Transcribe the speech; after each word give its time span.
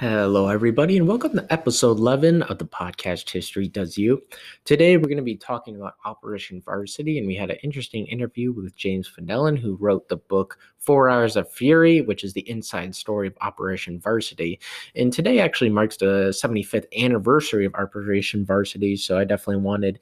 Hello, 0.00 0.46
everybody, 0.46 0.96
and 0.96 1.08
welcome 1.08 1.32
to 1.32 1.52
episode 1.52 1.98
11 1.98 2.42
of 2.42 2.58
the 2.58 2.64
podcast 2.64 3.28
History 3.28 3.66
Does 3.66 3.98
You. 3.98 4.22
Today, 4.64 4.96
we're 4.96 5.08
going 5.08 5.16
to 5.16 5.24
be 5.24 5.34
talking 5.34 5.74
about 5.74 5.96
Operation 6.04 6.62
Varsity, 6.64 7.18
and 7.18 7.26
we 7.26 7.34
had 7.34 7.50
an 7.50 7.56
interesting 7.64 8.06
interview 8.06 8.52
with 8.52 8.76
James 8.76 9.10
Fenelon, 9.10 9.58
who 9.58 9.74
wrote 9.74 10.08
the 10.08 10.16
book 10.16 10.56
Four 10.78 11.10
Hours 11.10 11.34
of 11.34 11.50
Fury, 11.50 12.00
which 12.00 12.22
is 12.22 12.32
the 12.32 12.48
inside 12.48 12.94
story 12.94 13.26
of 13.26 13.36
Operation 13.40 13.98
Varsity. 13.98 14.60
And 14.94 15.12
today 15.12 15.40
actually 15.40 15.70
marks 15.70 15.96
the 15.96 16.28
75th 16.30 16.86
anniversary 16.96 17.64
of 17.64 17.74
Operation 17.74 18.46
Varsity, 18.46 18.94
so 18.94 19.18
I 19.18 19.24
definitely 19.24 19.64
wanted 19.64 19.98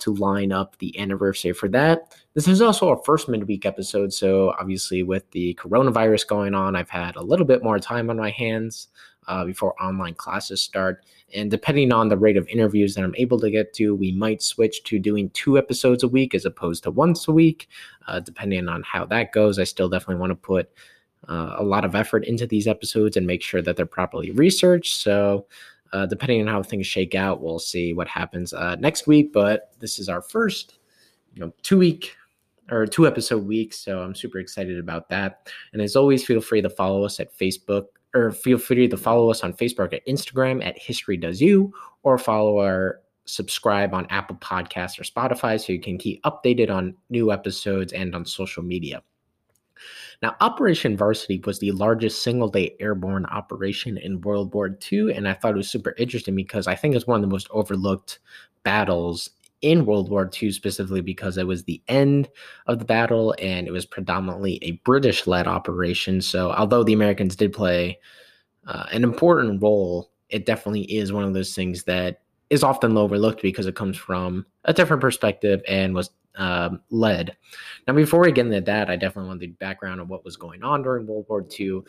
to 0.00 0.14
line 0.14 0.52
up 0.52 0.76
the 0.76 0.96
anniversary 0.98 1.54
for 1.54 1.70
that. 1.70 2.14
This 2.34 2.48
is 2.48 2.60
also 2.60 2.90
our 2.90 3.00
first 3.02 3.30
midweek 3.30 3.64
episode, 3.64 4.12
so 4.12 4.52
obviously, 4.60 5.02
with 5.02 5.30
the 5.30 5.54
coronavirus 5.54 6.26
going 6.26 6.54
on, 6.54 6.76
I've 6.76 6.90
had 6.90 7.16
a 7.16 7.22
little 7.22 7.46
bit 7.46 7.64
more 7.64 7.78
time 7.78 8.10
on 8.10 8.18
my 8.18 8.30
hands 8.30 8.88
uh, 9.28 9.44
before 9.44 9.80
online 9.80 10.14
classes 10.14 10.60
start. 10.60 11.04
And 11.34 11.50
depending 11.50 11.92
on 11.92 12.08
the 12.08 12.16
rate 12.16 12.36
of 12.36 12.48
interviews 12.48 12.94
that 12.94 13.04
I'm 13.04 13.14
able 13.16 13.38
to 13.40 13.50
get 13.50 13.74
to, 13.74 13.94
we 13.94 14.12
might 14.12 14.42
switch 14.42 14.82
to 14.84 14.98
doing 14.98 15.30
two 15.30 15.58
episodes 15.58 16.02
a 16.02 16.08
week 16.08 16.34
as 16.34 16.46
opposed 16.46 16.82
to 16.84 16.90
once 16.90 17.28
a 17.28 17.32
week, 17.32 17.68
uh, 18.06 18.20
depending 18.20 18.68
on 18.68 18.82
how 18.82 19.04
that 19.06 19.32
goes. 19.32 19.58
I 19.58 19.64
still 19.64 19.88
definitely 19.88 20.20
want 20.20 20.30
to 20.30 20.36
put 20.36 20.70
uh, 21.28 21.56
a 21.58 21.62
lot 21.62 21.84
of 21.84 21.94
effort 21.94 22.24
into 22.24 22.46
these 22.46 22.66
episodes 22.66 23.16
and 23.16 23.26
make 23.26 23.42
sure 23.42 23.60
that 23.60 23.76
they're 23.76 23.86
properly 23.86 24.30
researched. 24.30 24.96
So, 24.96 25.46
uh, 25.92 26.06
depending 26.06 26.40
on 26.42 26.46
how 26.48 26.62
things 26.62 26.86
shake 26.86 27.14
out, 27.14 27.42
we'll 27.42 27.58
see 27.58 27.94
what 27.94 28.08
happens 28.08 28.52
uh, 28.52 28.76
next 28.76 29.06
week. 29.06 29.32
But 29.32 29.72
this 29.78 29.98
is 29.98 30.08
our 30.08 30.20
first, 30.20 30.78
you 31.34 31.40
know, 31.40 31.52
two 31.62 31.78
week 31.78 32.14
or 32.70 32.86
two 32.86 33.06
episode 33.06 33.46
week. 33.46 33.72
So 33.72 34.00
I'm 34.00 34.14
super 34.14 34.38
excited 34.38 34.78
about 34.78 35.08
that. 35.08 35.48
And 35.72 35.80
as 35.80 35.96
always, 35.96 36.24
feel 36.24 36.40
free 36.40 36.60
to 36.60 36.68
follow 36.68 37.04
us 37.04 37.20
at 37.20 37.36
Facebook 37.36 37.86
or 38.18 38.32
feel 38.32 38.58
free 38.58 38.88
to 38.88 38.96
follow 38.96 39.30
us 39.30 39.42
on 39.42 39.52
Facebook 39.52 39.92
at 39.92 40.06
Instagram 40.06 40.64
at 40.64 40.78
History 40.78 41.16
Does 41.16 41.40
You, 41.40 41.72
or 42.02 42.18
follow 42.18 42.58
our 42.58 43.00
subscribe 43.24 43.94
on 43.94 44.06
Apple 44.10 44.36
Podcasts 44.36 44.98
or 44.98 45.04
Spotify 45.04 45.60
so 45.60 45.72
you 45.72 45.80
can 45.80 45.98
keep 45.98 46.22
updated 46.22 46.70
on 46.70 46.96
new 47.10 47.30
episodes 47.30 47.92
and 47.92 48.14
on 48.14 48.24
social 48.24 48.62
media. 48.62 49.02
Now, 50.22 50.34
Operation 50.40 50.96
Varsity 50.96 51.40
was 51.44 51.60
the 51.60 51.70
largest 51.72 52.22
single 52.22 52.48
day 52.48 52.74
airborne 52.80 53.26
operation 53.26 53.96
in 53.98 54.20
World 54.22 54.52
War 54.52 54.76
II, 54.90 55.12
and 55.12 55.28
I 55.28 55.34
thought 55.34 55.54
it 55.54 55.58
was 55.58 55.70
super 55.70 55.94
interesting 55.96 56.34
because 56.34 56.66
I 56.66 56.74
think 56.74 56.96
it's 56.96 57.06
one 57.06 57.16
of 57.16 57.22
the 57.22 57.32
most 57.32 57.46
overlooked 57.50 58.18
battles 58.64 59.30
in 59.60 59.86
World 59.86 60.10
War 60.10 60.30
II, 60.40 60.52
specifically 60.52 61.00
because 61.00 61.36
it 61.36 61.46
was 61.46 61.64
the 61.64 61.82
end 61.88 62.28
of 62.66 62.78
the 62.78 62.84
battle 62.84 63.34
and 63.40 63.66
it 63.66 63.72
was 63.72 63.86
predominantly 63.86 64.58
a 64.62 64.72
British 64.84 65.26
led 65.26 65.46
operation. 65.46 66.20
So, 66.20 66.52
although 66.52 66.84
the 66.84 66.92
Americans 66.92 67.36
did 67.36 67.52
play 67.52 67.98
uh, 68.66 68.84
an 68.92 69.02
important 69.02 69.62
role, 69.62 70.10
it 70.30 70.46
definitely 70.46 70.82
is 70.82 71.12
one 71.12 71.24
of 71.24 71.34
those 71.34 71.54
things 71.54 71.84
that 71.84 72.20
is 72.50 72.62
often 72.62 72.96
overlooked 72.96 73.42
because 73.42 73.66
it 73.66 73.74
comes 73.74 73.96
from 73.96 74.46
a 74.64 74.72
different 74.72 75.00
perspective 75.00 75.60
and 75.68 75.94
was 75.94 76.10
um, 76.36 76.80
led. 76.90 77.36
Now, 77.86 77.94
before 77.94 78.20
we 78.20 78.32
get 78.32 78.46
into 78.46 78.60
that, 78.60 78.88
I 78.88 78.96
definitely 78.96 79.28
want 79.28 79.40
the 79.40 79.48
background 79.48 80.00
of 80.00 80.08
what 80.08 80.24
was 80.24 80.36
going 80.36 80.62
on 80.62 80.82
during 80.82 81.06
World 81.06 81.26
War 81.28 81.44
II. 81.58 81.80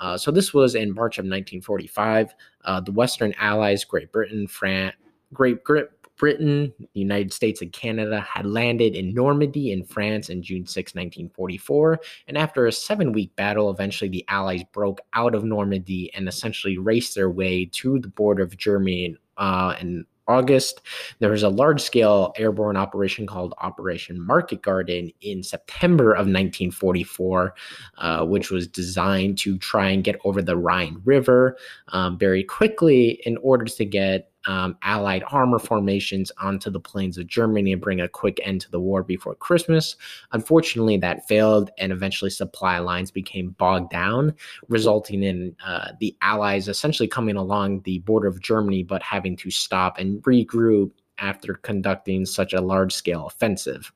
Uh, 0.00 0.16
so, 0.16 0.30
this 0.30 0.54
was 0.54 0.74
in 0.74 0.94
March 0.94 1.18
of 1.18 1.24
1945. 1.24 2.34
Uh, 2.64 2.80
the 2.80 2.92
Western 2.92 3.34
Allies, 3.38 3.84
Great 3.84 4.10
Britain, 4.10 4.46
France, 4.46 4.96
Great 5.34 5.62
Britain, 5.62 5.90
the 6.20 6.72
United 6.94 7.32
States, 7.32 7.62
and 7.62 7.72
Canada 7.72 8.20
had 8.20 8.46
landed 8.46 8.94
in 8.94 9.14
Normandy 9.14 9.72
in 9.72 9.84
France 9.84 10.28
in 10.28 10.42
June 10.42 10.66
6, 10.66 10.94
1944. 10.94 12.00
And 12.26 12.38
after 12.38 12.66
a 12.66 12.72
seven 12.72 13.12
week 13.12 13.34
battle, 13.36 13.70
eventually 13.70 14.10
the 14.10 14.24
Allies 14.28 14.64
broke 14.72 15.00
out 15.14 15.34
of 15.34 15.44
Normandy 15.44 16.12
and 16.14 16.28
essentially 16.28 16.78
raced 16.78 17.14
their 17.14 17.30
way 17.30 17.64
to 17.72 17.98
the 17.98 18.08
border 18.08 18.42
of 18.42 18.56
Germany 18.56 19.16
uh, 19.36 19.74
in 19.80 20.04
August. 20.28 20.82
There 21.18 21.30
was 21.30 21.42
a 21.42 21.48
large 21.48 21.80
scale 21.80 22.32
airborne 22.36 22.76
operation 22.76 23.26
called 23.26 23.54
Operation 23.58 24.20
Market 24.20 24.62
Garden 24.62 25.10
in 25.22 25.42
September 25.42 26.12
of 26.12 26.26
1944, 26.26 27.54
uh, 27.96 28.24
which 28.26 28.50
was 28.50 28.68
designed 28.68 29.38
to 29.38 29.58
try 29.58 29.88
and 29.88 30.04
get 30.04 30.20
over 30.24 30.42
the 30.42 30.56
Rhine 30.56 31.00
River 31.04 31.56
um, 31.88 32.18
very 32.18 32.44
quickly 32.44 33.20
in 33.24 33.38
order 33.38 33.64
to 33.64 33.84
get 33.84 34.27
um, 34.46 34.76
Allied 34.82 35.24
armor 35.30 35.58
formations 35.58 36.30
onto 36.38 36.70
the 36.70 36.80
plains 36.80 37.18
of 37.18 37.26
Germany 37.26 37.72
and 37.72 37.82
bring 37.82 38.00
a 38.00 38.08
quick 38.08 38.40
end 38.44 38.60
to 38.62 38.70
the 38.70 38.80
war 38.80 39.02
before 39.02 39.34
Christmas. 39.34 39.96
Unfortunately, 40.32 40.96
that 40.98 41.26
failed, 41.26 41.70
and 41.78 41.92
eventually 41.92 42.30
supply 42.30 42.78
lines 42.78 43.10
became 43.10 43.50
bogged 43.58 43.90
down, 43.90 44.34
resulting 44.68 45.22
in 45.22 45.54
uh, 45.64 45.92
the 46.00 46.16
Allies 46.22 46.68
essentially 46.68 47.08
coming 47.08 47.36
along 47.36 47.82
the 47.82 47.98
border 48.00 48.28
of 48.28 48.40
Germany 48.40 48.82
but 48.82 49.02
having 49.02 49.36
to 49.36 49.50
stop 49.50 49.98
and 49.98 50.22
regroup 50.22 50.92
after 51.18 51.54
conducting 51.54 52.24
such 52.24 52.52
a 52.52 52.60
large 52.60 52.94
scale 52.94 53.26
offensive. 53.26 53.92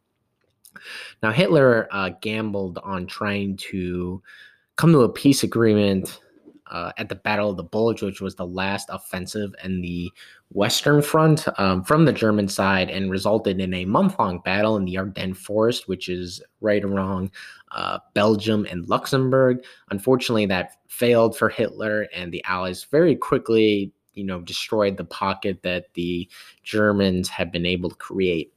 Now, 1.22 1.30
Hitler 1.30 1.88
uh, 1.92 2.10
gambled 2.20 2.78
on 2.82 3.06
trying 3.06 3.56
to 3.58 4.22
come 4.76 4.92
to 4.92 5.02
a 5.02 5.08
peace 5.08 5.42
agreement 5.42 6.20
uh, 6.72 6.90
at 6.96 7.08
the 7.08 7.14
Battle 7.14 7.50
of 7.50 7.58
the 7.58 7.62
Bulge, 7.62 8.02
which 8.02 8.20
was 8.20 8.34
the 8.34 8.46
last 8.46 8.88
offensive 8.90 9.54
in 9.62 9.82
the 9.82 10.10
Western 10.50 11.02
Front 11.02 11.46
um, 11.58 11.84
from 11.84 12.06
the 12.06 12.12
German 12.12 12.48
side, 12.48 12.88
and 12.90 13.10
resulted 13.10 13.60
in 13.60 13.74
a 13.74 13.84
month 13.84 14.18
long 14.18 14.40
battle 14.40 14.76
in 14.76 14.86
the 14.86 14.96
Ardennes 14.96 15.38
Forest, 15.38 15.86
which 15.86 16.08
is 16.08 16.42
right 16.62 16.82
around 16.82 17.30
uh, 17.72 17.98
Belgium 18.14 18.66
and 18.70 18.88
Luxembourg. 18.88 19.62
Unfortunately, 19.90 20.46
that 20.46 20.78
failed 20.88 21.36
for 21.36 21.50
Hitler, 21.50 22.08
and 22.14 22.32
the 22.32 22.42
Allies 22.44 22.84
very 22.84 23.16
quickly, 23.16 23.92
you 24.14 24.24
know, 24.24 24.40
destroyed 24.40 24.96
the 24.96 25.04
pocket 25.04 25.62
that 25.62 25.92
the 25.92 26.28
Germans 26.62 27.28
had 27.28 27.52
been 27.52 27.66
able 27.66 27.90
to 27.90 27.96
create. 27.96 28.52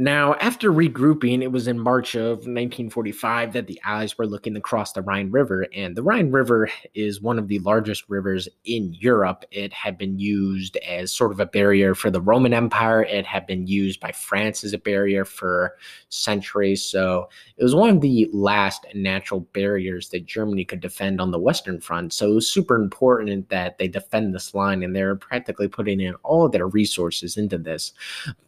Now, 0.00 0.32
after 0.36 0.72
regrouping, 0.72 1.42
it 1.42 1.52
was 1.52 1.68
in 1.68 1.78
March 1.78 2.14
of 2.14 2.38
1945 2.38 3.52
that 3.52 3.66
the 3.66 3.78
Allies 3.84 4.16
were 4.16 4.26
looking 4.26 4.54
to 4.54 4.60
cross 4.60 4.94
the 4.94 5.02
Rhine 5.02 5.30
River. 5.30 5.66
And 5.76 5.94
the 5.94 6.02
Rhine 6.02 6.30
River 6.30 6.70
is 6.94 7.20
one 7.20 7.38
of 7.38 7.48
the 7.48 7.58
largest 7.58 8.04
rivers 8.08 8.48
in 8.64 8.94
Europe. 8.94 9.44
It 9.50 9.74
had 9.74 9.98
been 9.98 10.18
used 10.18 10.78
as 10.78 11.12
sort 11.12 11.32
of 11.32 11.40
a 11.40 11.44
barrier 11.44 11.94
for 11.94 12.10
the 12.10 12.22
Roman 12.22 12.54
Empire, 12.54 13.02
it 13.02 13.26
had 13.26 13.46
been 13.46 13.66
used 13.66 14.00
by 14.00 14.10
France 14.10 14.64
as 14.64 14.72
a 14.72 14.78
barrier 14.78 15.26
for 15.26 15.76
centuries. 16.08 16.82
So 16.82 17.28
it 17.58 17.62
was 17.62 17.74
one 17.74 17.90
of 17.90 18.00
the 18.00 18.26
last 18.32 18.86
natural 18.94 19.40
barriers 19.52 20.08
that 20.08 20.24
Germany 20.24 20.64
could 20.64 20.80
defend 20.80 21.20
on 21.20 21.30
the 21.30 21.38
Western 21.38 21.78
Front. 21.78 22.14
So 22.14 22.30
it 22.30 22.34
was 22.36 22.50
super 22.50 22.76
important 22.76 23.50
that 23.50 23.76
they 23.76 23.86
defend 23.86 24.34
this 24.34 24.54
line, 24.54 24.82
and 24.82 24.96
they're 24.96 25.14
practically 25.14 25.68
putting 25.68 26.00
in 26.00 26.14
all 26.22 26.46
of 26.46 26.52
their 26.52 26.68
resources 26.68 27.36
into 27.36 27.58
this. 27.58 27.92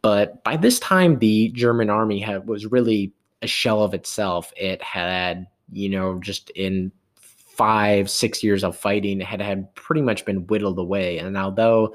But 0.01 0.43
by 0.45 0.57
this 0.57 0.79
time, 0.79 1.19
the 1.19 1.42
German 1.49 1.91
army 1.91 2.21
had 2.21 2.47
was 2.47 2.67
really 2.67 3.13
a 3.43 3.47
shell 3.47 3.83
of 3.83 3.95
itself. 3.95 4.53
It 4.57 4.83
had, 4.83 5.47
you 5.73 5.89
know, 5.89 6.19
just 6.21 6.51
in 6.51 6.93
five, 7.17 8.09
six 8.09 8.43
years 8.43 8.65
of 8.65 8.77
fighting, 8.77 9.21
it 9.21 9.27
had 9.27 9.43
had 9.43 9.75
pretty 9.75 10.03
much 10.03 10.25
been 10.25 10.47
whittled 10.47 10.79
away. 10.79 11.19
And 11.19 11.37
although 11.37 11.95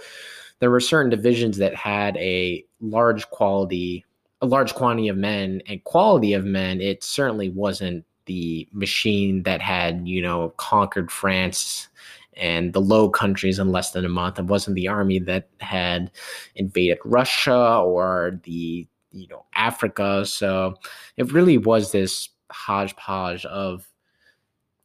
there 0.60 0.72
were 0.72 0.80
certain 0.80 1.10
divisions 1.10 1.58
that 1.58 1.76
had 1.76 2.18
a 2.18 2.64
large 2.80 3.30
quality, 3.30 4.06
a 4.42 4.46
large 4.46 4.74
quantity 4.76 5.08
of 5.08 5.18
men 5.18 5.62
and 5.68 5.84
quality 5.84 6.34
of 6.34 6.46
men, 6.46 6.82
it 6.82 7.04
certainly 7.04 7.50
wasn't 7.50 8.06
the 8.26 8.68
machine 8.72 9.44
that 9.44 9.62
had, 9.62 10.08
you 10.08 10.22
know, 10.22 10.54
conquered 10.58 11.12
France 11.12 11.88
and 12.36 12.74
the 12.74 12.82
Low 12.82 13.10
Countries 13.10 13.58
in 13.58 13.72
less 13.72 13.92
than 13.92 14.06
a 14.06 14.10
month. 14.10 14.38
It 14.38 14.46
wasn't 14.46 14.76
the 14.76 14.88
army 14.88 15.20
that 15.20 15.50
had 15.60 16.12
invaded 16.56 17.00
Russia 17.04 17.80
or 17.80 18.40
the 18.44 18.88
you 19.12 19.28
know 19.28 19.46
Africa. 19.56 20.26
So 20.26 20.76
it 21.18 21.32
really 21.32 21.58
was 21.58 21.92
this 21.92 22.30
hodgepodge 22.52 23.46
of 23.46 23.88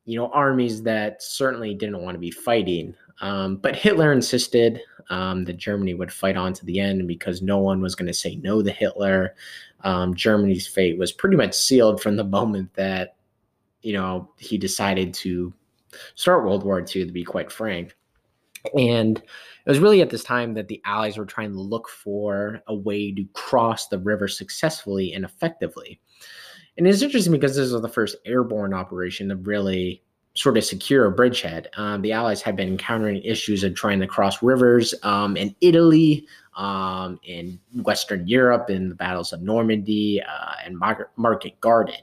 you 0.05 0.19
know 0.19 0.28
armies 0.28 0.83
that 0.83 1.22
certainly 1.22 1.75
didn't 1.75 2.03
want 2.03 2.15
to 2.15 2.21
be 2.21 2.31
fighting. 2.31 2.95
Um, 3.21 3.57
but 3.57 3.77
Hitler 3.77 4.13
insisted 4.13 4.80
um, 5.10 5.45
that 5.45 5.57
Germany 5.57 5.95
would 5.95 6.13
fight 6.13 6.36
on 6.36 6.53
to 6.54 6.65
the 6.65 6.80
end 6.80 7.07
because 7.07 7.42
no 7.42 7.59
one 7.59 7.80
was 7.80 7.95
going 7.95 8.09
to 8.09 8.15
say 8.15 8.36
no 8.36 8.63
to 8.63 8.71
Hitler. 8.71 9.34
Um, 9.84 10.15
Germany's 10.15 10.66
fate 10.66 10.98
was 10.98 11.13
pretty 11.13 11.36
much 11.36 11.54
sealed 11.54 12.03
from 12.03 12.16
the 12.16 12.25
moment 12.39 12.72
that 12.75 13.16
you 13.83 13.92
know 13.92 14.30
he 14.39 14.59
decided 14.59 15.15
to 15.15 15.53
start 16.15 16.45
World 16.45 16.65
War 16.65 16.80
II. 16.80 17.07
To 17.07 17.13
be 17.13 17.25
quite 17.25 17.53
frank, 17.53 17.97
and 18.77 19.22
it 19.64 19.70
was 19.70 19.78
really 19.78 20.00
at 20.00 20.10
this 20.10 20.24
time 20.24 20.54
that 20.54 20.68
the 20.68 20.80
Allies 20.84 21.16
were 21.16 21.24
trying 21.24 21.53
to 21.53 21.60
look 21.60 21.88
for 21.88 22.60
a 22.66 22.74
way 22.74 23.12
to 23.12 23.24
cross 23.32 23.88
the 23.88 23.98
river 23.98 24.28
successfully 24.28 25.12
and 25.12 25.24
effectively. 25.24 26.00
And 26.76 26.86
it's 26.86 27.03
interesting 27.03 27.32
because 27.32 27.56
this 27.56 27.72
was 27.72 27.82
the 27.82 27.88
first 27.88 28.16
airborne 28.24 28.74
operation 28.74 29.28
to 29.28 29.36
really 29.36 30.03
sort 30.34 30.56
of 30.56 30.64
secure 30.64 31.06
a 31.06 31.12
bridgehead. 31.12 31.68
Um, 31.76 32.00
the 32.00 32.12
Allies 32.12 32.41
had 32.41 32.56
been 32.56 32.68
encountering 32.68 33.22
issues 33.22 33.64
of 33.64 33.74
trying 33.74 34.00
to 34.00 34.06
cross 34.06 34.42
rivers 34.42 34.94
um, 35.03 35.36
in 35.36 35.54
Italy, 35.60 36.26
um, 36.56 37.20
in 37.22 37.60
Western 37.82 38.26
Europe, 38.26 38.70
in 38.70 38.88
the 38.88 38.94
battles 38.94 39.32
of 39.32 39.42
Normandy 39.42 40.22
uh, 40.22 40.54
and 40.65 40.78
Mar- 40.78 41.10
Market 41.16 41.60
Garden. 41.60 42.00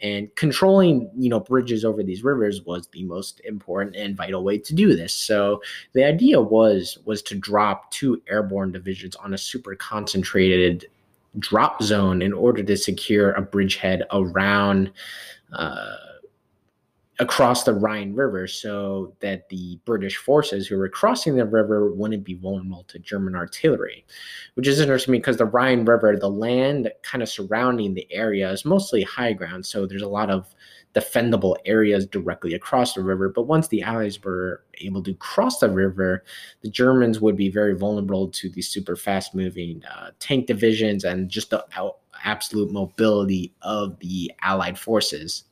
And 0.00 0.34
controlling 0.36 1.10
you 1.16 1.28
know 1.28 1.40
bridges 1.40 1.84
over 1.84 2.02
these 2.02 2.22
rivers 2.22 2.62
was 2.64 2.86
the 2.88 3.02
most 3.04 3.40
important 3.44 3.96
and 3.96 4.16
vital 4.16 4.44
way 4.44 4.58
to 4.58 4.74
do 4.74 4.94
this. 4.94 5.14
So 5.14 5.62
the 5.92 6.04
idea 6.04 6.40
was 6.40 6.98
was 7.04 7.22
to 7.22 7.34
drop 7.34 7.90
two 7.90 8.22
airborne 8.28 8.72
divisions 8.72 9.16
on 9.16 9.34
a 9.34 9.38
super 9.38 9.74
concentrated 9.74 10.86
drop 11.38 11.82
zone 11.82 12.22
in 12.22 12.32
order 12.32 12.62
to 12.62 12.76
secure 12.76 13.32
a 13.32 13.42
bridgehead 13.42 14.02
around 14.12 14.90
uh, 15.52 15.96
across 17.20 17.64
the 17.64 17.74
Rhine 17.74 18.14
River 18.14 18.46
so 18.46 19.12
that 19.20 19.48
the 19.48 19.80
British 19.84 20.16
forces 20.16 20.68
who 20.68 20.76
were 20.76 20.88
crossing 20.88 21.34
the 21.34 21.44
river 21.44 21.92
wouldn't 21.92 22.22
be 22.22 22.34
vulnerable 22.34 22.84
to 22.84 22.98
German 23.00 23.34
artillery, 23.34 24.06
which 24.54 24.68
is 24.68 24.78
interesting 24.78 25.12
because 25.12 25.36
the 25.36 25.44
Rhine 25.44 25.84
River, 25.84 26.16
the 26.16 26.30
land 26.30 26.92
kind 27.02 27.22
of 27.22 27.28
surrounding 27.28 27.94
the 27.94 28.06
area 28.12 28.50
is 28.50 28.64
mostly 28.64 29.02
high 29.02 29.32
ground. 29.32 29.66
So 29.66 29.84
there's 29.84 30.02
a 30.02 30.08
lot 30.08 30.30
of 30.30 30.54
defendable 30.94 31.56
areas 31.64 32.06
directly 32.06 32.54
across 32.54 32.94
the 32.94 33.02
river. 33.02 33.28
But 33.28 33.42
once 33.42 33.68
the 33.68 33.82
Allies 33.82 34.22
were 34.22 34.62
able 34.80 35.02
to 35.02 35.14
cross 35.14 35.58
the 35.58 35.70
river, 35.70 36.24
the 36.62 36.70
Germans 36.70 37.20
would 37.20 37.36
be 37.36 37.50
very 37.50 37.76
vulnerable 37.76 38.28
to 38.28 38.48
these 38.48 38.68
super 38.68 38.96
fast 38.96 39.34
moving 39.34 39.82
uh, 39.84 40.10
tank 40.20 40.46
divisions 40.46 41.04
and 41.04 41.28
just 41.28 41.50
the 41.50 41.64
absolute 42.24 42.72
mobility 42.72 43.54
of 43.62 43.98
the 43.98 44.32
Allied 44.42 44.78
forces. 44.78 45.44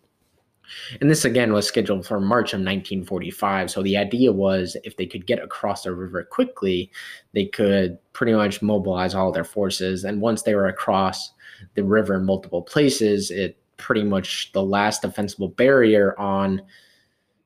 And 1.00 1.10
this 1.10 1.24
again 1.24 1.52
was 1.52 1.66
scheduled 1.66 2.06
for 2.06 2.20
March 2.20 2.52
of 2.52 2.60
1945. 2.60 3.70
So 3.70 3.82
the 3.82 3.96
idea 3.96 4.32
was 4.32 4.76
if 4.84 4.96
they 4.96 5.06
could 5.06 5.26
get 5.26 5.42
across 5.42 5.82
the 5.82 5.92
river 5.92 6.22
quickly, 6.24 6.90
they 7.32 7.46
could 7.46 7.98
pretty 8.12 8.32
much 8.32 8.62
mobilize 8.62 9.14
all 9.14 9.32
their 9.32 9.44
forces. 9.44 10.04
And 10.04 10.20
once 10.20 10.42
they 10.42 10.54
were 10.54 10.68
across 10.68 11.32
the 11.74 11.84
river 11.84 12.16
in 12.16 12.24
multiple 12.24 12.62
places, 12.62 13.30
it 13.30 13.58
pretty 13.76 14.02
much 14.02 14.52
the 14.52 14.62
last 14.62 15.02
defensible 15.02 15.48
barrier 15.48 16.18
on 16.18 16.62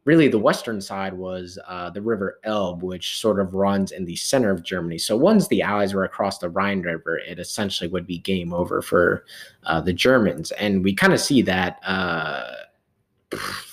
really 0.05 0.29
the 0.29 0.39
western 0.39 0.81
side 0.81 1.13
was 1.13 1.59
uh, 1.69 1.91
the 1.91 2.01
river 2.01 2.39
Elbe, 2.45 2.83
which 2.83 3.19
sort 3.19 3.39
of 3.39 3.55
runs 3.55 3.93
in 3.93 4.05
the 4.05 4.17
center 4.17 4.51
of 4.51 4.63
Germany. 4.63 4.99
So 4.99 5.17
once 5.17 5.49
the 5.49 5.63
Allies 5.63 5.95
were 5.95 6.05
across 6.05 6.39
the 6.39 6.49
Rhine 6.49 6.81
River, 6.81 7.19
it 7.19 7.39
essentially 7.39 7.89
would 7.89 8.07
be 8.07 8.19
game 8.19 8.53
over 8.53 8.81
for 8.81 9.25
uh, 9.65 9.81
the 9.81 9.93
Germans. 9.93 10.53
And 10.53 10.83
we 10.83 10.95
kind 10.95 11.13
of 11.13 11.21
see 11.21 11.43
that. 11.43 11.79
Uh, 11.85 12.55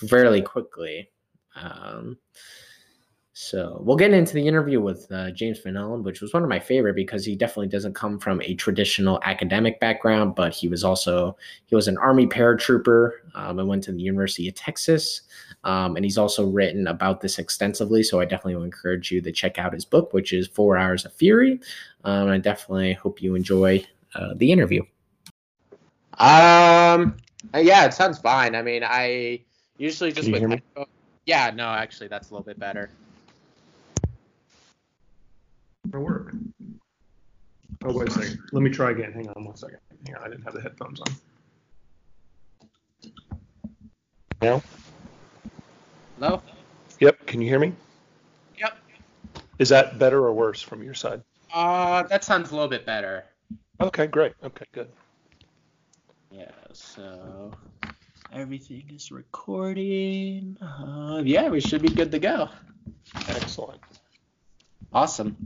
fairly 0.08 0.42
quickly. 0.42 1.10
Um, 1.56 2.18
so 3.40 3.80
we'll 3.84 3.96
get 3.96 4.12
into 4.12 4.34
the 4.34 4.48
interview 4.48 4.80
with 4.80 5.06
uh, 5.12 5.30
James 5.30 5.60
Fenelon, 5.60 6.02
which 6.02 6.20
was 6.20 6.34
one 6.34 6.42
of 6.42 6.48
my 6.48 6.58
favorite 6.58 6.96
because 6.96 7.24
he 7.24 7.36
definitely 7.36 7.68
doesn't 7.68 7.94
come 7.94 8.18
from 8.18 8.42
a 8.42 8.54
traditional 8.56 9.20
academic 9.22 9.78
background, 9.78 10.34
but 10.34 10.52
he 10.52 10.66
was 10.66 10.82
also 10.82 11.36
he 11.66 11.76
was 11.76 11.86
an 11.86 11.98
Army 11.98 12.26
paratrooper 12.26 13.12
um, 13.36 13.60
and 13.60 13.68
went 13.68 13.84
to 13.84 13.92
the 13.92 14.00
University 14.00 14.48
of 14.48 14.56
Texas, 14.56 15.22
um, 15.62 15.94
and 15.94 16.04
he's 16.04 16.18
also 16.18 16.48
written 16.48 16.88
about 16.88 17.20
this 17.20 17.38
extensively. 17.38 18.02
So 18.02 18.18
I 18.18 18.24
definitely 18.24 18.56
will 18.56 18.64
encourage 18.64 19.12
you 19.12 19.20
to 19.20 19.30
check 19.30 19.56
out 19.56 19.72
his 19.72 19.84
book, 19.84 20.12
which 20.12 20.32
is 20.32 20.48
Four 20.48 20.76
Hours 20.76 21.04
of 21.04 21.12
Fury. 21.12 21.60
Um, 22.02 22.28
I 22.28 22.38
definitely 22.38 22.94
hope 22.94 23.22
you 23.22 23.36
enjoy 23.36 23.86
uh, 24.16 24.34
the 24.34 24.50
interview. 24.50 24.82
Um. 26.18 27.18
Yeah, 27.54 27.84
it 27.84 27.94
sounds 27.94 28.18
fine. 28.18 28.56
I 28.56 28.62
mean, 28.62 28.82
I 28.84 29.44
Usually 29.78 30.10
just 30.10 30.30
with 30.30 30.42
headphones. 30.42 30.88
Yeah, 31.24 31.50
no, 31.54 31.68
actually 31.68 32.08
that's 32.08 32.30
a 32.30 32.34
little 32.34 32.44
bit 32.44 32.58
better. 32.58 32.90
It'll 35.88 36.02
work. 36.02 36.34
Oh 37.84 37.96
wait 37.96 38.08
a 38.08 38.10
second. 38.10 38.40
Let 38.52 38.62
me 38.62 38.70
try 38.70 38.90
again. 38.90 39.12
Hang 39.12 39.28
on 39.28 39.44
one 39.44 39.56
second. 39.56 39.78
Hang 40.06 40.16
on, 40.16 40.24
I 40.24 40.28
didn't 40.28 40.44
have 40.44 40.54
the 40.54 40.60
headphones 40.60 41.00
on. 41.00 41.14
Now? 44.42 44.62
Hello? 46.18 46.42
Yep, 46.98 47.26
can 47.26 47.40
you 47.40 47.48
hear 47.48 47.60
me? 47.60 47.72
Yep. 48.58 48.76
Is 49.58 49.68
that 49.68 49.98
better 49.98 50.24
or 50.24 50.32
worse 50.32 50.60
from 50.60 50.82
your 50.82 50.94
side? 50.94 51.22
Uh 51.54 52.02
that 52.04 52.24
sounds 52.24 52.50
a 52.50 52.54
little 52.54 52.68
bit 52.68 52.84
better. 52.84 53.24
Okay, 53.80 54.08
great. 54.08 54.32
Okay, 54.42 54.64
good. 54.72 54.88
Yeah, 56.32 56.50
so 56.72 57.52
Everything 58.32 58.90
is 58.94 59.10
recording. 59.10 60.58
Uh, 60.60 61.22
yeah, 61.24 61.48
we 61.48 61.60
should 61.60 61.80
be 61.80 61.88
good 61.88 62.12
to 62.12 62.18
go. 62.18 62.50
Excellent. 63.26 63.80
Awesome. 64.92 65.36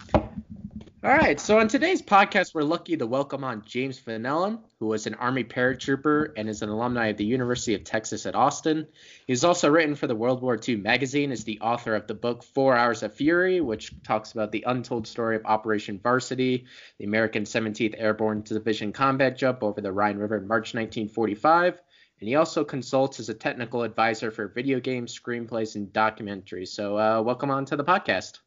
All 1.04 1.10
right, 1.10 1.38
so 1.38 1.60
on 1.60 1.68
today's 1.68 2.02
podcast, 2.02 2.54
we're 2.54 2.62
lucky 2.62 2.96
to 2.96 3.06
welcome 3.06 3.44
on 3.44 3.62
James 3.64 4.00
Fenelon, 4.00 4.60
who 4.80 4.86
was 4.86 5.06
an 5.06 5.14
Army 5.14 5.44
paratrooper 5.44 6.32
and 6.36 6.48
is 6.48 6.62
an 6.62 6.70
alumni 6.70 7.08
of 7.08 7.16
the 7.16 7.24
University 7.24 7.74
of 7.74 7.84
Texas 7.84 8.26
at 8.26 8.34
Austin. 8.34 8.88
He's 9.28 9.44
also 9.44 9.70
written 9.70 9.94
for 9.94 10.08
the 10.08 10.16
World 10.16 10.42
War 10.42 10.58
II 10.68 10.76
magazine, 10.76 11.30
is 11.30 11.44
the 11.44 11.60
author 11.60 11.94
of 11.94 12.08
the 12.08 12.14
book 12.14 12.42
Four 12.42 12.76
Hours 12.76 13.04
of 13.04 13.14
Fury, 13.14 13.60
which 13.60 13.92
talks 14.02 14.32
about 14.32 14.50
the 14.50 14.64
untold 14.66 15.06
story 15.06 15.36
of 15.36 15.42
Operation 15.44 16.00
Varsity, 16.00 16.66
the 16.98 17.04
American 17.04 17.44
17th 17.44 17.94
Airborne 17.96 18.42
Division 18.42 18.92
combat 18.92 19.38
jump 19.38 19.62
over 19.62 19.80
the 19.80 19.92
Rhine 19.92 20.18
River 20.18 20.36
in 20.36 20.48
March 20.48 20.74
1945 20.74 21.80
and 22.22 22.28
he 22.28 22.36
also 22.36 22.62
consults 22.62 23.18
as 23.18 23.28
a 23.30 23.34
technical 23.34 23.82
advisor 23.82 24.30
for 24.30 24.46
video 24.46 24.78
games, 24.78 25.18
screenplays, 25.18 25.74
and 25.74 25.92
documentaries. 25.92 26.68
So, 26.68 26.96
uh, 26.96 27.20
welcome 27.20 27.50
on 27.50 27.64
to 27.64 27.74
the 27.74 27.82
podcast. 27.82 28.38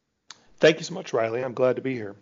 Thank 0.60 0.78
you 0.78 0.84
so 0.84 0.94
much, 0.94 1.12
Riley. 1.12 1.44
I'm 1.44 1.52
glad 1.52 1.76
to 1.76 1.82
be 1.82 1.92
here. 1.92 2.16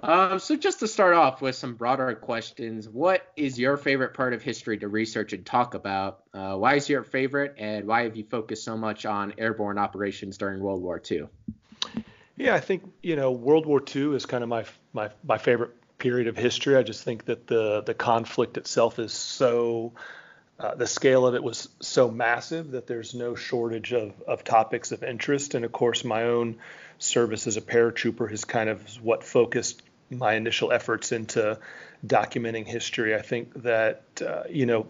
Um, 0.00 0.38
so, 0.38 0.54
just 0.54 0.78
to 0.78 0.86
start 0.86 1.14
off 1.14 1.42
with 1.42 1.56
some 1.56 1.74
broader 1.74 2.14
questions, 2.14 2.88
what 2.88 3.26
is 3.34 3.58
your 3.58 3.76
favorite 3.76 4.14
part 4.14 4.32
of 4.32 4.40
history 4.40 4.78
to 4.78 4.86
research 4.86 5.32
and 5.32 5.44
talk 5.44 5.74
about? 5.74 6.22
Uh, 6.32 6.54
why 6.54 6.76
is 6.76 6.88
your 6.88 7.02
favorite, 7.02 7.56
and 7.58 7.88
why 7.88 8.04
have 8.04 8.16
you 8.16 8.22
focused 8.22 8.62
so 8.62 8.76
much 8.76 9.06
on 9.06 9.34
airborne 9.38 9.76
operations 9.76 10.38
during 10.38 10.60
World 10.60 10.80
War 10.80 11.02
II? 11.10 11.26
Yeah, 12.36 12.54
I 12.54 12.60
think 12.60 12.84
you 13.02 13.16
know 13.16 13.32
World 13.32 13.66
War 13.66 13.82
II 13.82 14.14
is 14.14 14.24
kind 14.24 14.44
of 14.44 14.48
my 14.48 14.66
my 14.92 15.10
my 15.24 15.38
favorite 15.38 15.72
period 15.98 16.28
of 16.28 16.36
history. 16.36 16.76
I 16.76 16.84
just 16.84 17.02
think 17.02 17.24
that 17.24 17.48
the 17.48 17.82
the 17.82 17.94
conflict 17.94 18.56
itself 18.56 19.00
is 19.00 19.12
so 19.12 19.94
uh, 20.58 20.74
the 20.74 20.86
scale 20.86 21.26
of 21.26 21.34
it 21.34 21.42
was 21.42 21.68
so 21.80 22.10
massive 22.10 22.72
that 22.72 22.86
there's 22.86 23.14
no 23.14 23.34
shortage 23.34 23.92
of, 23.92 24.20
of 24.26 24.42
topics 24.42 24.90
of 24.90 25.02
interest. 25.02 25.54
And 25.54 25.64
of 25.64 25.72
course, 25.72 26.04
my 26.04 26.24
own 26.24 26.56
service 26.98 27.46
as 27.46 27.56
a 27.56 27.60
paratrooper 27.60 28.30
is 28.30 28.44
kind 28.44 28.68
of 28.68 28.82
what 29.02 29.22
focused 29.22 29.82
my 30.10 30.34
initial 30.34 30.72
efforts 30.72 31.12
into 31.12 31.58
documenting 32.04 32.66
history. 32.66 33.14
I 33.14 33.22
think 33.22 33.62
that, 33.62 34.02
uh, 34.26 34.44
you 34.50 34.66
know, 34.66 34.88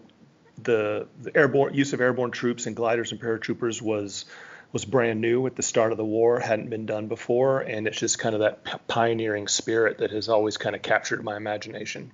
the, 0.61 1.07
the 1.21 1.35
airborne 1.37 1.73
use 1.73 1.93
of 1.93 2.01
airborne 2.01 2.31
troops 2.31 2.65
and 2.65 2.75
gliders 2.75 3.11
and 3.11 3.21
paratroopers 3.21 3.81
was 3.81 4.25
was 4.71 4.85
brand 4.85 5.19
new 5.19 5.47
at 5.47 5.55
the 5.55 5.63
start 5.63 5.91
of 5.91 5.97
the 5.97 6.05
war, 6.05 6.39
hadn't 6.39 6.69
been 6.69 6.85
done 6.85 7.07
before, 7.07 7.61
and 7.61 7.87
it's 7.87 7.97
just 7.97 8.19
kind 8.19 8.35
of 8.35 8.41
that 8.41 8.87
pioneering 8.87 9.47
spirit 9.47 9.97
that 9.97 10.11
has 10.11 10.29
always 10.29 10.57
kind 10.57 10.75
of 10.75 10.81
captured 10.83 11.23
my 11.23 11.35
imagination. 11.35 12.11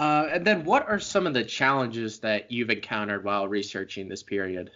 Uh, 0.00 0.26
and 0.32 0.46
then, 0.46 0.64
what 0.64 0.88
are 0.88 0.98
some 0.98 1.26
of 1.26 1.34
the 1.34 1.44
challenges 1.44 2.20
that 2.20 2.50
you've 2.50 2.70
encountered 2.70 3.22
while 3.22 3.46
researching 3.46 4.08
this 4.08 4.22
period? 4.22 4.70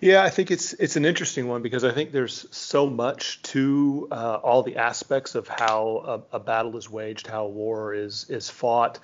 Yeah, 0.00 0.24
I 0.24 0.30
think 0.30 0.50
it's 0.50 0.72
it's 0.72 0.96
an 0.96 1.04
interesting 1.04 1.48
one 1.48 1.60
because 1.60 1.84
I 1.84 1.92
think 1.92 2.12
there's 2.12 2.46
so 2.50 2.88
much 2.88 3.42
to 3.42 4.08
uh, 4.10 4.38
all 4.42 4.62
the 4.62 4.78
aspects 4.78 5.34
of 5.34 5.48
how 5.48 6.24
a, 6.32 6.36
a, 6.36 6.40
battle 6.40 6.78
is 6.78 6.88
waged, 6.88 7.26
how 7.26 7.44
war 7.44 7.92
is 7.92 8.24
is 8.30 8.48
fought, 8.48 9.00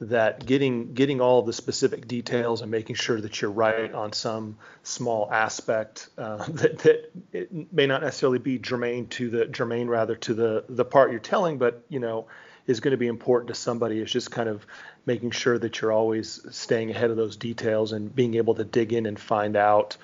that 0.00 0.46
getting 0.46 0.94
getting 0.94 1.20
all 1.20 1.42
the 1.42 1.52
specific 1.52 2.06
details 2.06 2.62
and 2.62 2.70
making 2.70 2.94
sure 2.94 3.20
that 3.20 3.42
you're 3.42 3.50
right 3.50 3.92
on 3.92 4.12
some 4.12 4.58
small 4.84 5.28
aspect 5.28 6.08
uh, 6.18 6.36
that 6.50 6.78
that 6.78 7.10
it 7.32 7.72
may 7.72 7.88
not 7.88 8.00
necessarily 8.00 8.38
be 8.38 8.60
germane 8.60 9.08
to 9.08 9.28
the 9.28 9.46
germane 9.46 9.88
rather 9.88 10.14
to 10.14 10.34
the 10.34 10.64
the 10.68 10.84
part 10.84 11.10
you're 11.10 11.18
telling, 11.18 11.58
but 11.58 11.84
you 11.88 11.98
know 11.98 12.28
is 12.66 12.80
going 12.80 12.92
to 12.92 12.96
be 12.96 13.06
important 13.06 13.48
to 13.48 13.54
somebody. 13.54 14.00
Is 14.00 14.10
just 14.10 14.30
kind 14.30 14.48
of 14.48 14.66
making 15.04 15.30
sure 15.30 15.58
that 15.58 15.80
you're 15.80 15.92
always 15.92 16.40
staying 16.50 16.90
ahead 16.90 17.10
of 17.10 17.16
those 17.16 17.36
details 17.36 17.92
and 17.92 18.14
being 18.14 18.34
able 18.34 18.54
to 18.56 18.64
dig 18.64 18.92
in 18.92 19.06
and 19.06 19.18
find 19.18 19.56
out 19.56 19.96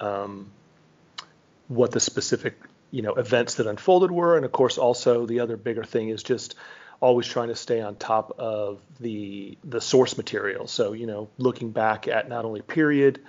um, 0.00 0.50
what 1.68 1.92
the 1.92 2.00
specific 2.00 2.58
you 2.90 3.02
know 3.02 3.14
events 3.14 3.56
that 3.56 3.66
unfolded 3.66 4.10
were. 4.10 4.36
And 4.36 4.44
of 4.44 4.52
course 4.52 4.78
also 4.78 5.26
the 5.26 5.40
other 5.40 5.56
bigger 5.56 5.84
thing 5.84 6.08
is 6.08 6.22
just 6.22 6.54
always 7.00 7.26
trying 7.26 7.48
to 7.48 7.56
stay 7.56 7.80
on 7.80 7.96
top 7.96 8.36
of 8.38 8.80
the 9.00 9.58
the 9.64 9.80
source 9.80 10.16
material. 10.16 10.66
So 10.66 10.92
you 10.92 11.06
know 11.06 11.28
looking 11.38 11.72
back 11.72 12.08
at 12.08 12.28
not 12.28 12.44
only 12.44 12.62
period 12.62 13.20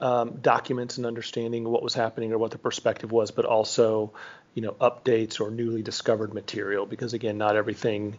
um, 0.00 0.38
documents 0.40 0.96
and 0.96 1.06
understanding 1.06 1.68
what 1.68 1.82
was 1.82 1.94
happening 1.94 2.32
or 2.32 2.38
what 2.38 2.52
the 2.52 2.58
perspective 2.58 3.10
was 3.10 3.30
but 3.32 3.44
also 3.44 4.12
you 4.58 4.62
know 4.62 4.72
updates 4.80 5.40
or 5.40 5.52
newly 5.52 5.82
discovered 5.82 6.34
material 6.34 6.84
because 6.84 7.12
again 7.12 7.38
not 7.38 7.54
everything 7.54 8.18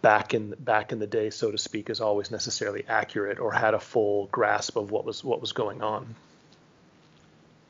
back 0.00 0.32
in 0.32 0.54
back 0.60 0.92
in 0.92 1.00
the 1.00 1.08
day 1.08 1.28
so 1.28 1.50
to 1.50 1.58
speak 1.58 1.90
is 1.90 2.00
always 2.00 2.30
necessarily 2.30 2.84
accurate 2.88 3.40
or 3.40 3.50
had 3.50 3.74
a 3.74 3.80
full 3.80 4.28
grasp 4.28 4.76
of 4.76 4.92
what 4.92 5.04
was 5.04 5.24
what 5.24 5.40
was 5.40 5.50
going 5.50 5.82
on. 5.82 6.14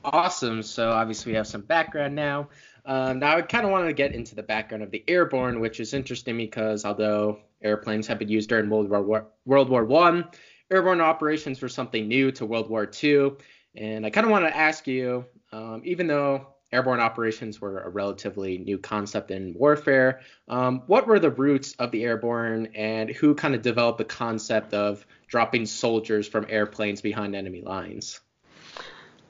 Awesome. 0.04 0.62
So 0.62 0.90
obviously 0.90 1.33
we 1.33 1.37
have 1.37 1.47
some 1.47 1.62
background 1.62 2.14
now. 2.14 2.49
Um, 2.85 3.19
now 3.19 3.38
i 3.38 3.40
kind 3.40 3.64
of 3.64 3.71
wanted 3.71 3.87
to 3.87 3.95
get 3.95 4.14
into 4.14 4.35
the 4.35 4.42
background 4.42 4.83
of 4.83 4.90
the 4.90 5.02
airborne 5.09 5.61
which 5.61 5.81
is 5.81 5.95
interesting 5.95 6.37
because 6.37 6.85
although 6.85 7.38
airplanes 7.62 8.07
have 8.09 8.19
been 8.19 8.28
used 8.28 8.50
during 8.50 8.69
world 8.69 8.90
war 8.90 9.28
world 9.47 9.71
war 9.71 9.87
one 9.87 10.28
airborne 10.71 11.00
operations 11.00 11.62
were 11.62 11.71
something 11.71 12.09
new 12.09 12.31
to 12.33 12.45
World 12.45 12.69
War 12.69 12.85
two. 12.85 13.38
And 13.75 14.04
I 14.04 14.11
kind 14.11 14.26
of 14.26 14.31
want 14.31 14.45
to 14.45 14.54
ask 14.54 14.87
you, 14.87 15.25
um, 15.50 15.81
even 15.85 16.07
though 16.07 16.52
airborne 16.72 17.00
operations 17.00 17.60
were 17.60 17.80
a 17.80 17.88
relatively 17.88 18.58
new 18.58 18.78
concept 18.78 19.30
in 19.30 19.54
warfare, 19.54 20.20
um, 20.48 20.82
what 20.86 21.06
were 21.06 21.18
the 21.18 21.30
roots 21.30 21.74
of 21.78 21.90
the 21.90 22.04
airborne 22.04 22.68
and 22.74 23.10
who 23.10 23.34
kind 23.34 23.54
of 23.54 23.62
developed 23.62 23.98
the 23.98 24.04
concept 24.04 24.72
of 24.74 25.06
dropping 25.28 25.66
soldiers 25.66 26.26
from 26.26 26.46
airplanes 26.48 27.00
behind 27.00 27.34
enemy 27.34 27.60
lines? 27.60 28.20